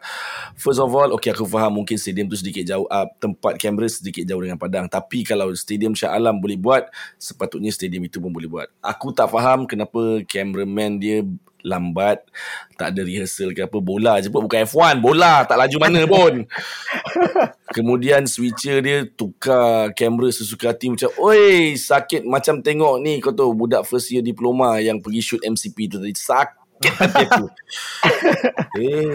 First 0.58 0.82
of 0.82 0.90
all 0.90 1.14
okay 1.14 1.30
aku 1.30 1.46
faham 1.46 1.82
mungkin 1.82 1.94
stadium 1.96 2.26
tu 2.26 2.38
sedikit 2.38 2.66
jauh 2.66 2.86
up 2.90 3.14
tempat 3.22 3.58
kamera 3.58 3.86
sedikit 3.86 4.26
jauh 4.26 4.42
dengan 4.42 4.58
padang. 4.58 4.90
Tapi 4.90 5.22
kalau 5.22 5.54
stadium 5.54 5.94
Shah 5.94 6.14
Alam 6.14 6.42
boleh 6.42 6.58
buat 6.58 6.90
sepatutnya 7.16 7.70
stadium 7.70 8.06
itu 8.06 8.18
pun 8.18 8.34
boleh 8.34 8.50
buat. 8.50 8.68
Aku 8.82 9.14
tak 9.14 9.30
faham 9.30 9.64
kenapa 9.64 10.22
cameraman 10.26 10.98
dia 10.98 11.22
lambat 11.66 12.22
tak 12.78 12.94
ada 12.94 13.02
rehearsal 13.02 13.50
ke 13.50 13.66
apa 13.66 13.78
bola 13.82 14.22
je 14.22 14.30
pun. 14.30 14.46
Bukan 14.46 14.62
F1 14.70 15.02
bola 15.02 15.42
tak 15.42 15.58
laju 15.58 15.76
mana 15.82 16.00
pun. 16.06 16.46
Kemudian 17.76 18.30
switcher 18.30 18.78
dia 18.78 19.02
tukar 19.10 19.90
kamera 19.98 20.30
sesuka 20.30 20.70
hati 20.70 20.94
macam 20.94 21.10
Oi 21.18 21.74
sakit 21.74 22.22
macam 22.22 22.62
tengok 22.62 23.02
ni. 23.02 23.18
Kau 23.18 23.34
tahu 23.34 23.50
budak 23.52 23.82
first 23.82 24.14
year 24.14 24.22
diploma 24.22 24.78
yang 24.78 25.02
pergi 25.02 25.20
shoot 25.20 25.42
MCP 25.42 25.90
tu 25.90 25.98
tadi 25.98 26.14
sakit. 26.14 26.65
Hey, 28.76 29.08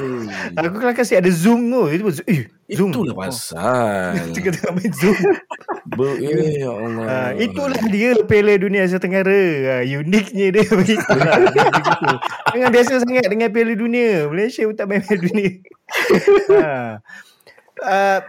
Aku 0.58 0.76
kalau 0.82 0.94
kasih 0.94 1.22
ada 1.22 1.30
zoom 1.30 1.70
tu 1.70 1.82
Itu 1.90 2.04
pun 2.04 2.14
eh, 2.26 2.42
zoom 2.74 2.90
itulah 2.90 3.16
pasal. 3.16 4.18
Kita 4.36 4.50
tengah 4.56 4.74
main 4.78 4.94
zoom 4.94 5.18
Ber, 5.92 6.18
eh, 6.18 6.64
ya 6.64 6.72
Allah. 6.72 7.06
ha, 7.06 7.18
Itulah 7.38 7.82
dia 7.90 8.18
Piala 8.26 8.58
Dunia 8.58 8.86
Asia 8.86 8.98
Tenggara 8.98 9.44
ha, 9.68 9.76
Uniknya 9.86 10.48
dia 10.54 10.66
begitu 10.80 11.12
lah 11.14 11.38
Dia 11.52 11.66
begitu. 11.70 12.06
Jangan 12.56 12.70
biasa 12.72 12.92
sangat 13.04 13.26
dengan 13.30 13.50
Piala 13.52 13.74
Dunia 13.76 14.26
Malaysia 14.28 14.62
pun 14.66 14.76
tak 14.76 14.86
main 14.90 15.02
Piala 15.04 15.22
Dunia 15.22 15.52
ha. 16.58 16.74
uh, 17.82 18.20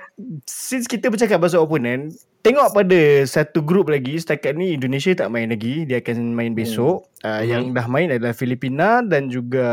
Since 0.45 0.87
kita 0.87 1.09
bercakap 1.09 1.41
pasal 1.41 1.63
opponent 1.63 2.13
Tengok 2.43 2.75
pada 2.75 3.01
satu 3.23 3.63
grup 3.63 3.87
lagi 3.87 4.19
Setakat 4.19 4.59
ni 4.59 4.75
Indonesia 4.75 5.15
tak 5.15 5.31
main 5.31 5.47
lagi 5.47 5.87
Dia 5.87 6.03
akan 6.03 6.35
main 6.35 6.53
besok. 6.59 7.07
Uh, 7.23 7.39
Mhm. 7.39 7.47
Yang 7.47 7.63
dah 7.79 7.87
main 7.87 8.09
adalah 8.11 8.35
Filipina 8.35 8.99
Dan 8.99 9.31
juga 9.31 9.67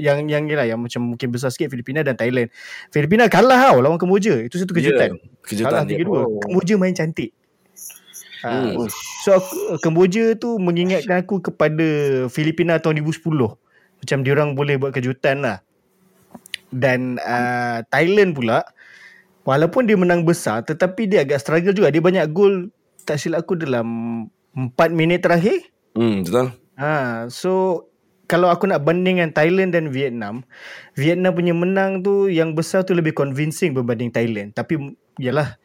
Yang 0.00 0.24
yang 0.32 0.48
lah 0.48 0.64
Yang 0.64 0.80
macam 0.80 1.00
mungkin 1.12 1.28
besar 1.28 1.52
sikit 1.52 1.68
Filipina 1.68 2.00
dan 2.00 2.16
Thailand. 2.16 2.48
Filipina 2.88 3.28
kalah 3.28 3.68
tau 3.68 3.84
Lawan 3.84 4.00
Kemboja 4.00 4.40
Itu 4.40 4.56
satu 4.56 4.72
kejutan. 4.72 5.20
Ya, 5.20 5.44
kejutan 5.44 5.84
Kalah 5.84 5.84
dia. 5.84 6.00
3-2 6.00 6.08
Oh. 6.08 6.40
Kemboja 6.40 6.74
main 6.80 6.96
cantik. 6.96 7.36
Hmm. 8.40 8.80
Ha, 8.80 8.88
so 9.20 9.36
aku, 9.36 9.76
Kemboja 9.84 10.32
tu 10.40 10.56
mengingatkan 10.56 11.20
aku 11.20 11.44
kepada 11.44 11.84
Filipina 12.32 12.80
tahun 12.80 13.04
2010 13.04 13.28
Macam 14.00 14.18
diorang 14.24 14.56
boleh 14.56 14.80
buat 14.80 14.92
kejutan 14.96 15.44
lah. 15.44 15.60
Dan 16.72 17.16
uh, 17.20 17.80
Thailand 17.88 18.32
pula 18.32 18.64
Walaupun 19.46 19.86
dia 19.86 19.94
menang 19.94 20.26
besar 20.26 20.66
Tetapi 20.66 21.06
dia 21.06 21.22
agak 21.22 21.38
struggle 21.38 21.70
juga 21.70 21.94
Dia 21.94 22.02
banyak 22.02 22.26
gol 22.34 22.74
Tak 23.06 23.22
silap 23.22 23.46
aku 23.46 23.54
dalam 23.54 23.86
4 24.52 24.74
minit 24.90 25.22
terakhir 25.22 25.62
Hmm, 25.96 26.28
betul. 26.28 26.52
Ha, 26.76 27.24
so 27.32 27.52
kalau 28.28 28.52
aku 28.52 28.68
nak 28.68 28.84
bandingkan 28.84 29.32
Thailand 29.32 29.72
dan 29.72 29.88
Vietnam, 29.88 30.44
Vietnam 30.92 31.32
punya 31.32 31.56
menang 31.56 32.04
tu 32.04 32.28
yang 32.28 32.52
besar 32.52 32.84
tu 32.84 32.92
lebih 32.92 33.16
convincing 33.16 33.72
berbanding 33.72 34.12
Thailand. 34.12 34.52
Tapi 34.52 34.76
yalah 35.16 35.56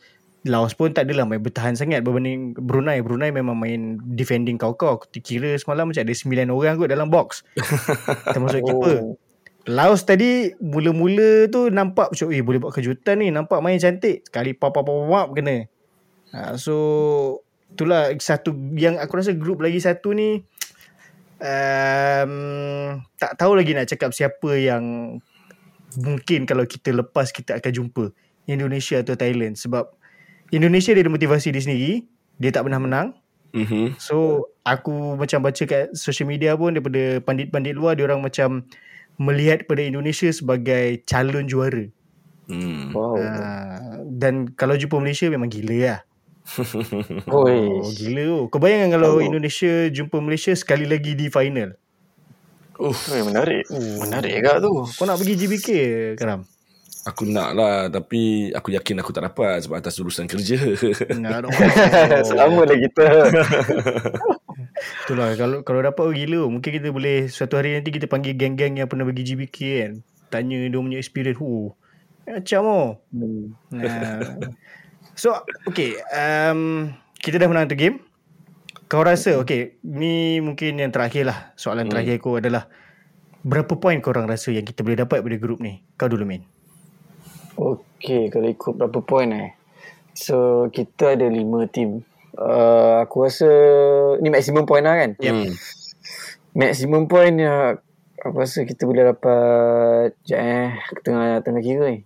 Laos 0.42 0.74
pun 0.74 0.90
tak 0.90 1.06
adalah 1.06 1.30
main 1.30 1.38
bertahan 1.38 1.78
sangat 1.78 2.02
berbanding 2.02 2.58
Brunei. 2.58 2.98
Brunei 3.06 3.30
memang 3.30 3.54
main 3.54 4.02
defending 4.18 4.58
kau-kau. 4.58 4.98
Aku 4.98 5.06
kira 5.22 5.54
semalam 5.62 5.86
macam 5.86 6.02
ada 6.02 6.14
9 6.18 6.50
orang 6.50 6.74
kot 6.82 6.90
dalam 6.90 7.14
box. 7.14 7.46
Termasuk 8.34 8.66
keeper. 8.66 9.22
Laos 9.70 10.02
tadi 10.10 10.50
mula-mula 10.58 11.46
tu 11.54 11.70
nampak 11.70 12.10
macam 12.10 12.34
eh 12.34 12.42
boleh 12.42 12.60
buat 12.62 12.74
kejutan 12.74 13.22
ni. 13.22 13.30
Nampak 13.30 13.62
main 13.62 13.78
cantik. 13.78 14.26
Sekali 14.26 14.58
pop 14.58 14.74
pop 14.74 14.86
pop 14.86 15.06
pop 15.06 15.28
kena. 15.38 15.70
Ha, 16.32 16.56
so 16.58 16.76
itulah 17.72 18.10
satu 18.18 18.56
yang 18.74 18.98
aku 18.98 19.20
rasa 19.20 19.36
grup 19.36 19.60
lagi 19.60 19.80
satu 19.84 20.16
ni 20.16 20.44
um, 21.40 22.34
tak 23.20 23.36
tahu 23.36 23.56
lagi 23.56 23.76
nak 23.76 23.88
cakap 23.88 24.12
siapa 24.16 24.60
yang 24.60 25.18
mungkin 26.00 26.48
kalau 26.48 26.64
kita 26.64 26.96
lepas 26.96 27.36
kita 27.36 27.60
akan 27.60 27.72
jumpa 27.72 28.04
Indonesia 28.48 29.00
atau 29.00 29.16
Thailand 29.16 29.60
sebab 29.60 29.92
Indonesia 30.56 30.96
dia 30.96 31.04
ada 31.04 31.12
motivasi 31.12 31.52
dia 31.52 31.64
sendiri 31.64 32.08
dia 32.40 32.52
tak 32.52 32.68
pernah 32.68 32.80
menang 32.80 33.08
Mm-hmm. 33.52 34.00
So 34.00 34.48
aku 34.64 35.20
macam 35.20 35.44
baca 35.44 35.64
kat 35.68 35.92
social 35.92 36.28
media 36.28 36.56
pun 36.56 36.72
daripada 36.72 37.20
pandit-pandit 37.20 37.76
luar 37.76 38.00
dia 38.00 38.08
orang 38.08 38.24
macam 38.24 38.64
melihat 39.20 39.68
pada 39.68 39.82
Indonesia 39.84 40.30
sebagai 40.32 41.04
calon 41.08 41.48
juara. 41.50 41.88
Hmm. 42.52 42.92
Wow. 42.92 43.16
Uh, 43.16 44.04
dan 44.12 44.52
kalau 44.54 44.76
jumpa 44.76 45.00
Malaysia 45.00 45.28
memang 45.32 45.48
gila 45.48 45.78
lah. 45.82 46.00
Oi. 47.32 47.60
Oh, 47.82 47.92
gila 47.96 48.24
oh. 48.34 48.44
Kau 48.52 48.60
bayangkan 48.60 49.00
kalau 49.00 49.20
Oh. 49.20 49.24
Indonesia 49.24 49.88
jumpa 49.88 50.20
Malaysia 50.20 50.52
sekali 50.58 50.90
lagi 50.90 51.16
di 51.16 51.32
final. 51.32 51.78
Oi, 52.82 53.20
menarik. 53.22 53.70
Menarik 53.72 54.34
agak 54.42 54.66
tu. 54.66 54.74
Kau 54.84 55.06
nak 55.06 55.22
pergi 55.22 55.34
GBK 55.38 55.70
Karam? 56.18 56.44
aku 57.02 57.26
nak 57.26 57.58
lah 57.58 57.90
tapi 57.90 58.54
aku 58.54 58.78
yakin 58.78 59.02
aku 59.02 59.10
tak 59.10 59.26
dapat 59.26 59.66
sebab 59.66 59.82
atas 59.82 59.98
urusan 59.98 60.30
kerja. 60.30 60.58
Selama 62.30 62.62
lah 62.66 62.78
kita. 62.78 63.06
Itulah 65.06 65.34
kalau 65.38 65.58
kalau 65.62 65.80
dapat 65.86 66.04
oh, 66.04 66.14
gila 66.14 66.42
mungkin 66.50 66.72
kita 66.78 66.90
boleh 66.90 67.30
suatu 67.30 67.58
hari 67.58 67.78
nanti 67.78 67.94
kita 67.94 68.10
panggil 68.10 68.34
geng-geng 68.34 68.78
yang 68.80 68.90
pernah 68.90 69.06
pergi 69.08 69.34
GBK 69.34 69.58
kan. 69.84 69.92
Tanya 70.32 70.58
dia 70.68 70.80
punya 70.80 70.98
experience. 70.98 71.38
Hu. 71.38 71.74
Macam 72.26 72.62
oh. 72.66 72.90
Hmm. 73.12 73.54
Nah. 73.74 74.22
so 75.22 75.36
okay 75.68 76.00
um, 76.16 76.92
kita 77.20 77.38
dah 77.38 77.48
menang 77.50 77.70
tu 77.70 77.78
game. 77.78 78.02
Kau 78.92 79.04
rasa 79.08 79.40
okay 79.40 79.80
ni 79.86 80.44
mungkin 80.44 80.80
yang 80.82 80.92
terakhir 80.92 81.30
lah 81.30 81.56
soalan 81.56 81.88
Hmm. 81.88 81.94
terakhir 81.96 82.20
aku 82.20 82.42
adalah 82.44 82.68
berapa 83.42 83.74
poin 83.78 83.98
korang 84.02 84.30
rasa 84.30 84.54
yang 84.54 84.66
kita 84.68 84.86
boleh 84.86 85.02
dapat 85.02 85.24
pada 85.26 85.38
grup 85.38 85.60
ni? 85.60 85.82
Kau 85.98 86.12
dulu 86.12 86.26
Min. 86.26 86.46
Okay, 87.58 88.32
kalau 88.32 88.48
ikut 88.48 88.74
berapa 88.80 89.00
poin 89.04 89.30
eh. 89.34 89.52
So, 90.18 90.68
kita 90.74 91.16
ada 91.16 91.28
lima 91.28 91.68
tim. 91.70 92.04
Uh, 92.32 93.04
aku 93.04 93.28
rasa 93.28 93.50
ni 94.24 94.32
maksimum 94.32 94.64
point 94.64 94.84
lah 94.84 94.96
kan? 94.96 95.12
Yep. 95.20 95.34
Hmm. 95.36 95.52
Maksimum 96.56 97.12
point 97.12 97.36
ya, 97.36 97.80
aku 98.24 98.36
rasa 98.40 98.64
kita 98.64 98.84
boleh 98.88 99.12
dapat 99.12 100.16
Sekejap 100.24 100.40
eh, 100.40 100.70
aku 100.92 101.02
tengah, 101.04 101.28
tengah 101.44 101.62
kira 101.64 101.86
ni. 101.92 102.00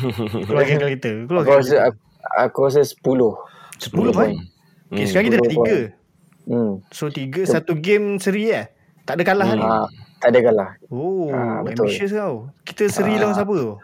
Keluar 0.48 0.64
geng 0.68 0.82
kita. 0.84 1.10
Keluar 1.24 1.42
Aku 1.46 1.52
rasa, 1.56 1.76
aku, 1.88 1.98
aku 2.36 2.58
rasa 2.68 2.80
10. 2.84 3.00
10 3.00 4.16
poin. 4.16 4.34
Okay, 4.90 5.04
sekarang 5.06 5.26
kita 5.30 5.36
dah 5.38 5.46
10 5.46 5.52
tiga. 5.54 5.62
poin. 5.62 5.78
Hmm. 6.50 6.72
So 6.90 7.12
tiga 7.12 7.46
satu 7.46 7.78
game 7.78 8.18
seri 8.18 8.50
eh. 8.50 8.66
Tak 9.06 9.20
ada 9.20 9.22
kalah 9.22 9.48
ni. 9.54 9.62
Ah, 9.62 9.86
tak 10.18 10.34
ada 10.34 10.40
kalah. 10.50 10.70
Oh, 10.90 11.30
betul. 11.62 11.86
ambitious 11.86 12.10
kau. 12.10 12.50
Kita 12.66 12.90
seri 12.90 13.16
lawan 13.16 13.34
siapa 13.38 13.52
tu? 13.54 13.78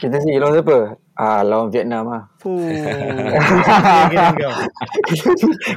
Kita 0.00 0.16
sini 0.16 0.40
lawan 0.40 0.56
siapa? 0.56 0.96
Ah, 1.12 1.44
lawan 1.44 1.68
Vietnam 1.68 2.08
lah. 2.08 2.24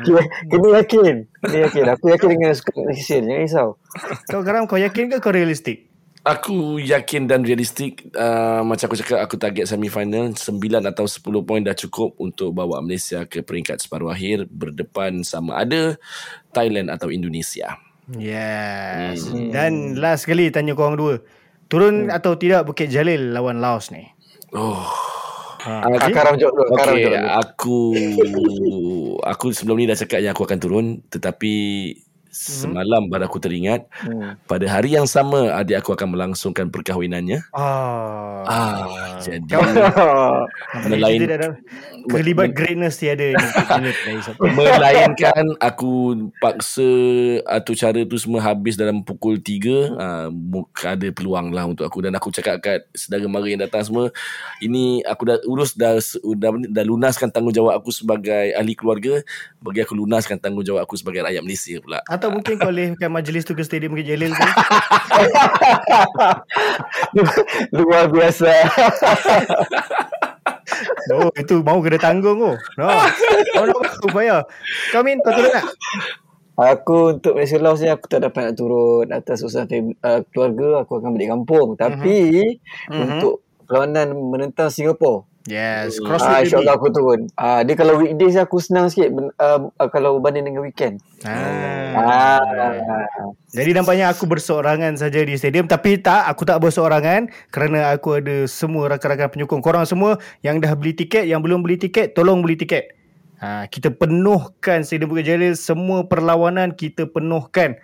Kena, 0.03 0.23
kena 0.47 0.67
yakin. 0.79 1.15
Kena 1.43 1.57
yakin. 1.67 1.83
Aku 1.91 2.07
yakin 2.07 2.27
dengan 2.31 2.55
skor 2.55 2.87
Malaysia. 2.87 3.19
Jangan 3.19 3.43
risau. 3.43 3.69
Kau 4.31 4.41
Karam 4.47 4.63
kau 4.63 4.79
yakin 4.79 5.11
ke 5.11 5.19
kau 5.19 5.35
realistik? 5.35 5.91
Aku 6.23 6.79
yakin 6.79 7.27
dan 7.27 7.43
realistik 7.43 8.07
uh, 8.15 8.63
Macam 8.63 8.87
aku 8.87 8.95
cakap 8.95 9.27
Aku 9.27 9.35
target 9.35 9.67
semifinal 9.67 10.31
9 10.31 10.55
atau 10.87 11.03
10 11.03 11.19
poin 11.43 11.59
dah 11.59 11.75
cukup 11.75 12.15
Untuk 12.15 12.55
bawa 12.55 12.79
Malaysia 12.79 13.27
ke 13.27 13.43
peringkat 13.43 13.83
separuh 13.83 14.07
akhir 14.07 14.47
Berdepan 14.47 15.19
sama 15.27 15.59
ada 15.59 15.99
Thailand 16.55 16.87
atau 16.95 17.11
Indonesia 17.11 17.75
Yes. 18.11 19.31
Hmm. 19.31 19.51
Dan 19.55 19.95
last 19.95 20.27
sekali 20.27 20.51
tanya 20.51 20.75
korang 20.75 20.99
dua. 20.99 21.23
Turun 21.73 22.13
atau 22.13 22.37
tidak 22.37 22.69
Bukit 22.69 22.93
Jalil 22.93 23.33
lawan 23.33 23.57
Laos 23.57 23.89
ni? 23.89 24.05
Oh 24.53 24.85
Ha. 25.63 25.79
Ah, 25.79 26.11
Karam 26.11 26.35
jawab 26.35 26.59
dulu. 26.59 26.75
Karam 26.75 26.95
Okay, 26.99 27.03
jawab 27.07 27.23
dulu. 27.23 27.31
aku 27.39 27.79
aku 29.23 29.45
sebelum 29.55 29.79
ni 29.79 29.87
dah 29.87 29.95
cakap 29.95 30.19
yang 30.19 30.35
aku 30.35 30.43
akan 30.43 30.59
turun, 30.59 30.85
tetapi 31.07 31.53
semalam 32.33 33.05
baru 33.05 33.29
aku 33.29 33.37
teringat 33.37 33.85
Hmm. 34.01 34.35
pada 34.43 34.65
hari 34.65 34.97
yang 34.97 35.05
sama 35.05 35.53
adik 35.53 35.79
aku 35.79 35.93
akan 35.93 36.17
melangsungkan 36.17 36.67
perkahwinannya. 36.67 37.45
Ah. 37.53 38.41
Ah, 38.43 38.83
jadi. 39.21 39.45
Kau 39.47 39.61
Melain- 40.89 41.21
Kelibat 42.03 42.51
greatness 42.51 42.99
tiada 42.99 43.31
melainkan 44.59 45.55
aku 45.57 45.91
paksa 46.37 46.83
atau 47.47 47.71
cara 47.71 48.03
tu 48.03 48.19
semua 48.19 48.43
habis 48.43 48.75
dalam 48.75 48.99
pukul 48.99 49.39
3 49.39 49.95
uh, 49.95 50.27
ada 50.83 51.07
peluang 51.15 51.55
lah 51.55 51.63
untuk 51.63 51.87
aku. 51.87 52.03
Dan 52.03 52.11
aku 52.15 52.27
cakap 52.29 52.59
kat 52.59 52.83
saudara 52.91 53.23
mara 53.25 53.47
yang 53.47 53.63
datang 53.63 53.87
semua 53.87 54.11
ini 54.59 54.99
aku 55.03 55.23
dah 55.23 55.37
urus 55.47 55.75
dah, 55.75 55.95
dah, 56.35 56.51
dah 56.67 56.83
lunaskan 56.83 57.31
tanggungjawab 57.31 57.79
aku 57.79 57.95
sebagai 57.95 58.51
ahli 58.51 58.75
keluarga. 58.75 59.23
Bagi 59.63 59.79
aku 59.83 59.95
lunaskan 59.95 60.39
tanggungjawab 60.39 60.83
aku 60.83 60.99
sebagai 60.99 61.23
rakyat 61.23 61.39
Malaysia 61.39 61.79
pula. 61.79 62.03
Atau 62.03 62.22
mungkin 62.29 62.55
kau 62.55 62.69
alihkan 62.69 63.09
majlis 63.09 63.43
tu 63.43 63.55
ke 63.55 63.63
stadium 63.63 63.95
Bukit 63.95 64.07
Jalil 64.07 64.31
tu. 64.31 64.47
Luar 67.73 68.07
biasa. 68.11 68.51
Oh, 71.13 71.29
itu 71.35 71.59
mau 71.61 71.77
kena 71.83 71.99
tanggung 71.99 72.39
tu. 72.39 72.51
No. 72.79 72.87
Kau 73.53 73.63
nak 73.67 73.77
apa? 73.77 74.07
Bayar. 74.15 74.41
Kau 74.95 75.03
Min, 75.03 75.19
kau 75.19 75.35
turun 75.35 75.51
tak? 75.51 75.65
Aku 76.53 76.97
untuk 77.17 77.35
Malaysia 77.35 77.59
Laos 77.59 77.83
ni 77.83 77.91
aku 77.91 78.07
tak 78.07 78.23
dapat 78.23 78.49
nak 78.49 78.55
turun 78.57 79.09
atas 79.11 79.43
usaha 79.43 79.67
uh, 79.67 80.19
keluarga 80.31 80.85
aku 80.87 81.03
akan 81.03 81.13
balik 81.13 81.29
kampung. 81.35 81.75
Tapi 81.75 82.39
Mhm. 82.89 82.99
untuk 83.19 83.43
perlawanan 83.67 84.15
menentang 84.15 84.71
Singapura. 84.71 85.27
Yes, 85.43 85.99
Ah, 85.99 86.07
crossfit 86.07 86.47
InsyaAllah 86.47 86.79
aku 86.79 86.87
turun. 86.87 87.27
Ah, 87.35 87.67
dia 87.67 87.75
kalau 87.75 87.99
weekdays 87.99 88.39
aku 88.39 88.63
senang 88.63 88.87
sikit 88.87 89.11
ben- 89.11 89.35
uh, 89.35 89.67
uh, 89.75 89.89
kalau 89.91 90.15
banding 90.23 90.47
dengan 90.47 90.63
weekend. 90.63 91.03
Ah. 91.27 91.83
Ah. 91.93 92.39
Jadi 93.53 93.69
nampaknya 93.75 94.09
aku 94.09 94.25
berseorangan 94.25 94.97
saja 94.97 95.21
di 95.21 95.37
stadium 95.37 95.69
Tapi 95.69 96.01
tak, 96.01 96.25
aku 96.25 96.41
tak 96.41 96.57
berseorangan 96.57 97.29
Kerana 97.53 97.93
aku 97.93 98.17
ada 98.17 98.49
semua 98.49 98.89
rakan-rakan 98.89 99.29
penyokong 99.29 99.61
Korang 99.61 99.85
semua 99.85 100.17
yang 100.41 100.57
dah 100.57 100.73
beli 100.73 100.97
tiket 100.97 101.29
Yang 101.29 101.41
belum 101.45 101.59
beli 101.61 101.77
tiket, 101.77 102.17
tolong 102.17 102.41
beli 102.41 102.57
tiket 102.57 102.97
ha, 103.37 103.69
Kita 103.69 103.93
penuhkan 103.93 104.81
Stadium 104.81 105.13
Bukit 105.13 105.29
Jalil 105.29 105.53
Semua 105.53 106.01
perlawanan 106.09 106.73
kita 106.73 107.05
penuhkan 107.05 107.77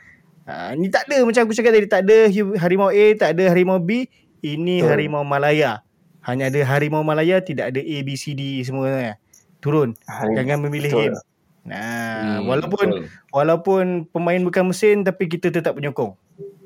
ha, 0.49 0.73
Ni 0.73 0.89
tak 0.89 1.05
ada 1.05 1.21
macam 1.21 1.45
aku 1.45 1.53
cakap 1.53 1.77
tadi 1.77 1.85
Tak 1.85 2.01
ada 2.09 2.17
harimau 2.57 2.89
A, 2.89 3.05
tak 3.13 3.37
ada 3.37 3.53
harimau 3.53 3.77
B 3.77 4.09
Ini 4.41 4.81
Betul. 4.81 4.89
harimau 4.89 5.21
Malaya 5.21 5.85
Hanya 6.21 6.47
ada 6.47 6.59
harimau 6.65 7.01
Malaya 7.01 7.39
Tidak 7.39 7.71
ada 7.71 7.79
A, 7.79 7.97
B, 8.03 8.13
C, 8.13 8.33
D 8.33 8.59
semua 8.61 9.15
Turun 9.59 9.95
Hari- 10.03 10.35
Jangan 10.35 10.57
memilih 10.61 10.91
betul. 10.91 11.03
game 11.11 11.17
Nah, 11.59 12.39
Hmm, 12.41 12.49
walaupun 12.49 12.87
betul. 12.87 13.05
walaupun 13.29 13.85
pemain 14.09 14.41
bukan 14.41 14.73
mesin 14.73 15.03
tapi 15.03 15.27
kita 15.27 15.53
tetap 15.53 15.77
penyokong. 15.77 16.17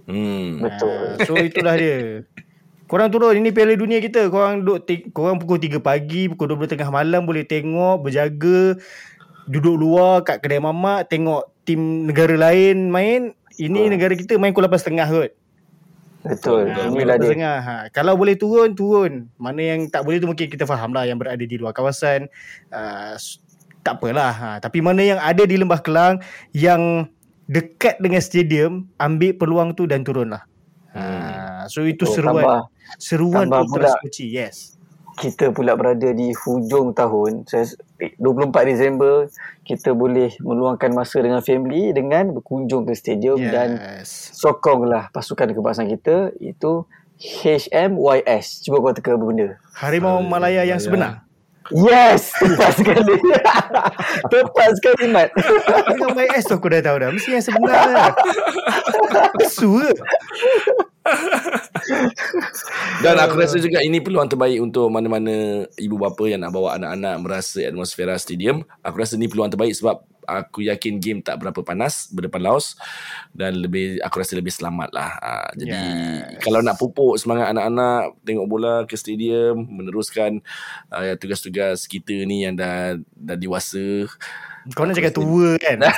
hmm. 0.06 0.64
Betul. 0.64 0.96
Ah, 0.96 1.26
so 1.26 1.34
itulah 1.36 1.76
dia. 1.76 2.24
Korang 2.88 3.10
turun 3.10 3.36
ini 3.36 3.50
Piala 3.50 3.74
Dunia 3.74 4.00
kita. 4.00 4.30
Korang 4.30 4.64
duk 4.64 4.86
ti- 4.86 5.10
korang 5.10 5.42
pukul 5.42 5.60
3 5.60 5.82
pagi, 5.82 6.30
pukul 6.30 6.56
12 6.56 6.72
tengah 6.72 6.88
malam 6.88 7.26
boleh 7.26 7.44
tengok, 7.44 8.00
berjaga, 8.00 8.78
duduk 9.44 9.76
luar 9.76 10.24
kat 10.24 10.40
kedai 10.40 10.62
mamak, 10.62 11.10
tengok 11.10 11.52
tim 11.66 12.08
negara 12.08 12.38
lain 12.38 12.88
main. 12.88 13.34
Ini 13.54 13.92
negara 13.92 14.14
kita 14.14 14.38
main 14.38 14.56
pukul 14.56 14.70
8.30 14.70 15.10
kot. 15.10 15.32
Betul. 16.24 16.72
Ha, 16.72 16.88
Inilah 16.88 17.20
dia. 17.20 17.54
Ha, 17.60 17.76
kalau 17.92 18.16
boleh 18.16 18.34
turun, 18.34 18.72
turun. 18.72 19.28
Mana 19.36 19.76
yang 19.76 19.92
tak 19.92 20.08
boleh 20.08 20.18
tu 20.18 20.28
mungkin 20.28 20.48
kita 20.48 20.64
faham 20.64 20.96
lah 20.96 21.04
yang 21.04 21.20
berada 21.20 21.44
di 21.44 21.56
luar 21.56 21.76
kawasan. 21.76 22.32
Uh, 22.72 23.20
tak 23.84 24.00
apalah. 24.00 24.32
Ha, 24.32 24.50
tapi 24.58 24.80
mana 24.80 25.04
yang 25.04 25.20
ada 25.20 25.44
di 25.44 25.60
Lembah 25.60 25.84
Kelang 25.84 26.24
yang 26.52 27.12
dekat 27.46 28.00
dengan 28.00 28.24
stadium, 28.24 28.88
ambil 28.96 29.36
peluang 29.36 29.70
tu 29.76 29.84
dan 29.84 30.08
turun 30.08 30.32
lah. 30.32 30.48
Ha, 30.96 31.68
so 31.68 31.84
itu 31.84 32.08
Oh, 32.08 32.14
seruan. 32.16 32.40
tambah- 32.40 32.64
seruan 32.96 33.46
tambah 33.52 33.68
Ultras. 33.68 34.00
Kochi. 34.00 34.32
Yes. 34.32 34.80
kita 35.14 35.54
pula 35.54 35.78
berada 35.78 36.10
di 36.10 36.34
hujung 36.34 36.90
tahun. 36.90 37.46
Saya 37.46 37.70
24 38.20 38.70
Disember 38.70 39.28
kita 39.64 39.96
boleh 39.96 40.36
meluangkan 40.44 40.92
masa 40.92 41.24
dengan 41.24 41.40
family 41.40 41.96
dengan 41.96 42.36
berkunjung 42.36 42.84
ke 42.84 42.94
stadium 42.94 43.40
Yes. 43.40 43.52
dan 43.52 43.70
sokonglah 44.34 45.10
pasukan 45.16 45.52
kebangsaan 45.56 45.88
kita 45.88 46.32
itu 46.44 46.84
HMYS. 47.24 48.68
Cuba 48.68 48.84
kau 48.84 48.92
teka 48.92 49.16
apa 49.16 49.24
benda. 49.24 49.56
Harimau 49.80 50.20
Malaya 50.26 50.68
yang 50.68 50.82
sebenar. 50.82 51.24
Yes, 51.72 52.28
tepat 52.44 52.76
sekali. 52.76 53.16
tepat 54.36 54.70
sekali 54.76 55.06
Mat. 55.08 55.32
Dengan 55.88 56.12
YS 56.20 56.52
tu 56.52 56.60
aku 56.60 56.68
dah 56.68 56.84
tahu 56.84 56.98
dah. 57.00 57.10
Mesti 57.16 57.40
yang 57.40 57.46
sebenar 57.46 57.88
lah. 57.88 58.12
Su 59.56 59.80
ke? 59.80 59.96
Dan 63.04 63.16
aku 63.20 63.36
rasa 63.36 63.60
juga 63.60 63.84
ini 63.84 64.00
peluang 64.00 64.32
terbaik 64.32 64.60
untuk 64.64 64.88
mana-mana 64.88 65.68
ibu 65.76 66.00
bapa 66.00 66.24
yang 66.32 66.42
nak 66.44 66.56
bawa 66.56 66.80
anak-anak 66.80 67.16
merasa 67.20 67.60
atmosfera 67.68 68.16
stadium. 68.16 68.64
Aku 68.80 68.96
rasa 69.00 69.20
ini 69.20 69.28
peluang 69.28 69.52
terbaik 69.52 69.76
sebab 69.76 70.00
aku 70.24 70.64
yakin 70.64 71.04
game 71.04 71.20
tak 71.20 71.36
berapa 71.40 71.60
panas 71.68 72.08
berdepan 72.08 72.40
Laos 72.48 72.80
dan 73.36 73.60
lebih 73.60 74.00
aku 74.00 74.24
rasa 74.24 74.40
lebih 74.40 74.56
selamat 74.56 74.90
lah. 74.96 75.10
Ha, 75.20 75.52
jadi 75.60 75.72
Yes. 75.74 76.40
kalau 76.40 76.64
nak 76.64 76.80
pupuk 76.80 77.20
semangat 77.20 77.52
anak-anak 77.52 78.16
tengok 78.24 78.48
bola 78.48 78.76
ke 78.88 78.96
stadium 78.96 79.68
meneruskan 79.68 80.40
uh, 80.92 81.16
tugas-tugas 81.20 81.84
kita 81.92 82.24
ni 82.24 82.48
yang 82.48 82.56
dah 82.56 82.96
dah 83.20 83.36
dewasa. 83.36 84.08
Kau 84.72 84.88
nak 84.88 84.96
cakap 84.96 85.12
tua 85.12 85.60
kan? 85.60 85.84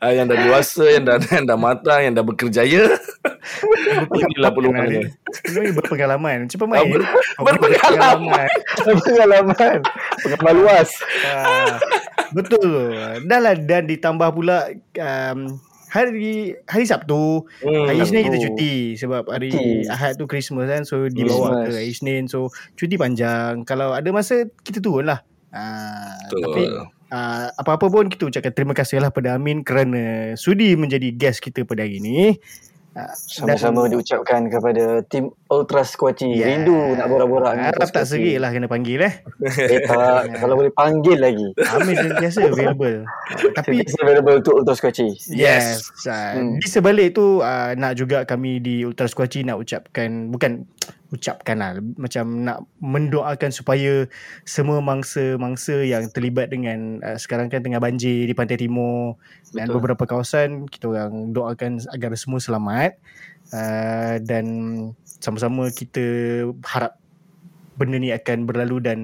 uh, 0.00 0.12
yang 0.12 0.26
dah 0.26 0.36
dewasa, 0.36 0.84
yang 0.88 1.04
dah 1.04 1.16
yang 1.36 1.44
dah 1.44 1.58
matang, 1.58 2.00
yang 2.02 2.14
dah 2.14 2.24
bekerjaya. 2.24 2.96
Inilah 4.10 4.50
peluangnya. 4.50 5.06
Ini 5.46 5.70
berpengalaman. 5.72 6.46
Cepat 6.46 6.66
main. 6.66 6.88
Ber- 6.90 7.06
Kau 7.36 7.44
berpengalaman. 7.44 8.48
Pengalaman. 8.82 9.78
Luas. 10.52 10.90
Ah, 11.24 11.78
betul. 12.32 12.94
Dah 13.26 13.38
lah 13.38 13.54
dan 13.54 13.86
ditambah 13.86 14.28
pula 14.32 14.72
um, 14.98 15.58
hari 15.86 16.54
hari 16.66 16.84
Sabtu, 16.84 17.46
Hmm, 17.62 17.86
hari 17.86 18.02
Isnin 18.02 18.26
kita 18.26 18.38
cuti 18.42 18.74
sebab 18.98 19.30
hari 19.30 19.48
Cuti. 19.52 19.86
Ahad 19.88 20.18
tu 20.18 20.26
Christmas 20.26 20.66
kan 20.66 20.82
so 20.82 21.06
dibawa 21.06 21.62
Christmas. 21.62 21.66
ke 21.66 21.72
hari 21.72 21.88
Isnin 21.88 22.22
so 22.26 22.50
cuti 22.74 22.96
panjang. 22.96 23.62
Kalau 23.62 23.94
ada 23.94 24.08
masa 24.10 24.44
kita 24.62 24.82
turun 24.82 25.06
lah. 25.08 25.22
Ah, 25.54 26.18
Betul. 26.28 26.42
tapi 26.42 26.62
uh, 27.12 27.46
apa-apa 27.54 27.86
pun 27.90 28.06
kita 28.10 28.28
ucapkan 28.30 28.52
terima 28.54 28.74
kasih 28.74 29.02
lah 29.02 29.10
pada 29.10 29.36
Amin 29.36 29.62
kerana 29.62 30.34
sudi 30.34 30.74
menjadi 30.74 31.12
guest 31.14 31.42
kita 31.42 31.62
pada 31.62 31.86
hari 31.86 32.02
ini. 32.02 32.36
Uh, 32.96 33.12
Sama-sama 33.12 33.92
diucapkan 33.92 34.48
kepada 34.48 35.04
tim 35.04 35.28
Ultra 35.52 35.84
Squatchy. 35.84 36.32
Yeah. 36.32 36.64
Rindu 36.64 36.96
nak 36.96 37.12
borak-borak 37.12 37.52
Harap 37.52 37.92
tak 37.92 38.08
serik 38.08 38.40
lah 38.40 38.48
kena 38.48 38.72
panggil 38.72 39.04
eh. 39.04 39.20
Eh, 39.76 39.84
tak. 39.84 40.40
Kalau 40.40 40.56
boleh 40.56 40.72
panggil 40.72 41.20
lagi. 41.20 41.44
Amin 41.76 41.92
sentiasa 41.92 42.48
available. 42.48 43.04
Tapi 43.60 43.84
Tapi 43.84 44.00
available 44.00 44.40
untuk 44.40 44.64
Ultra 44.64 44.74
Squatchy. 44.80 45.12
Yes. 45.28 45.92
Uh, 46.08 46.24
Hmm. 46.36 46.56
Di 46.56 46.68
sebalik 46.72 47.12
tu 47.12 47.44
uh, 47.44 47.76
nak 47.76 48.00
juga 48.00 48.24
kami 48.24 48.64
di 48.64 48.80
Ultra 48.88 49.04
Squatchy 49.12 49.44
nak 49.44 49.60
ucapkan 49.60 50.32
bukan 50.32 50.64
ucapkan 51.14 51.56
lah 51.62 51.78
macam 51.94 52.42
nak 52.42 52.66
mendoakan 52.82 53.54
supaya 53.54 54.10
semua 54.42 54.82
mangsa-mangsa 54.82 55.86
yang 55.86 56.10
terlibat 56.10 56.50
dengan 56.50 56.98
uh, 57.06 57.14
sekarang 57.14 57.46
kan 57.46 57.62
tengah 57.62 57.78
banjir 57.78 58.26
di 58.26 58.34
pantai 58.34 58.58
timur 58.58 59.14
dan 59.54 59.70
Betul. 59.70 59.74
beberapa 59.78 60.04
kawasan 60.08 60.66
kita 60.66 60.90
orang 60.90 61.30
doakan 61.30 61.78
agar 61.94 62.10
semua 62.18 62.42
selamat 62.42 62.98
uh, 63.54 64.18
dan 64.26 64.46
sama-sama 65.22 65.70
kita 65.70 66.02
harap 66.66 66.98
benda 67.78 68.02
ni 68.02 68.10
akan 68.10 68.48
berlalu 68.48 68.82
dan 68.82 68.98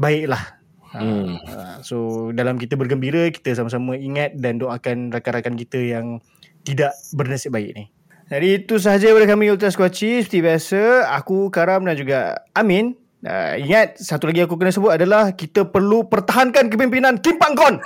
baiklah 0.00 0.60
Hmm. 0.90 1.38
Uh, 1.46 1.78
so 1.86 1.96
dalam 2.34 2.58
kita 2.58 2.74
bergembira 2.74 3.30
kita 3.30 3.54
sama-sama 3.54 3.94
ingat 3.94 4.34
dan 4.34 4.58
doakan 4.58 5.14
rakan-rakan 5.14 5.54
kita 5.54 5.78
yang 5.78 6.18
tidak 6.66 6.98
bernasib 7.14 7.54
baik 7.54 7.70
ni. 7.78 7.84
Jadi 8.30 8.62
itu 8.62 8.78
sahaja 8.78 9.10
daripada 9.10 9.34
kami 9.34 9.50
Ultra 9.50 9.74
Squatchy 9.74 10.22
Seperti 10.22 10.38
biasa 10.38 11.10
Aku, 11.18 11.50
Karam 11.50 11.82
dan 11.82 11.98
juga 11.98 12.46
Amin. 12.54 12.94
Uh, 13.26 13.58
Ingat 13.58 13.98
Satu 13.98 14.30
lagi 14.30 14.46
aku 14.46 14.54
kena 14.54 14.70
sebut 14.70 14.94
adalah 14.94 15.34
Kita 15.34 15.66
perlu 15.66 16.06
pertahankan 16.06 16.70
kepimpinan 16.70 17.18
Kim 17.18 17.42
Pang 17.42 17.58
Kon 17.58 17.82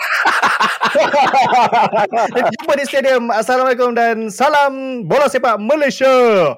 Jumpa 2.54 2.72
di 2.78 2.84
stadium. 2.86 3.32
Assalamualaikum 3.34 3.90
dan 3.96 4.30
salam 4.30 5.02
Bola 5.02 5.26
Sepak 5.26 5.58
Malaysia. 5.58 6.54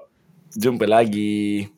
Jumpa 0.52 0.84
lagi. 0.84 1.68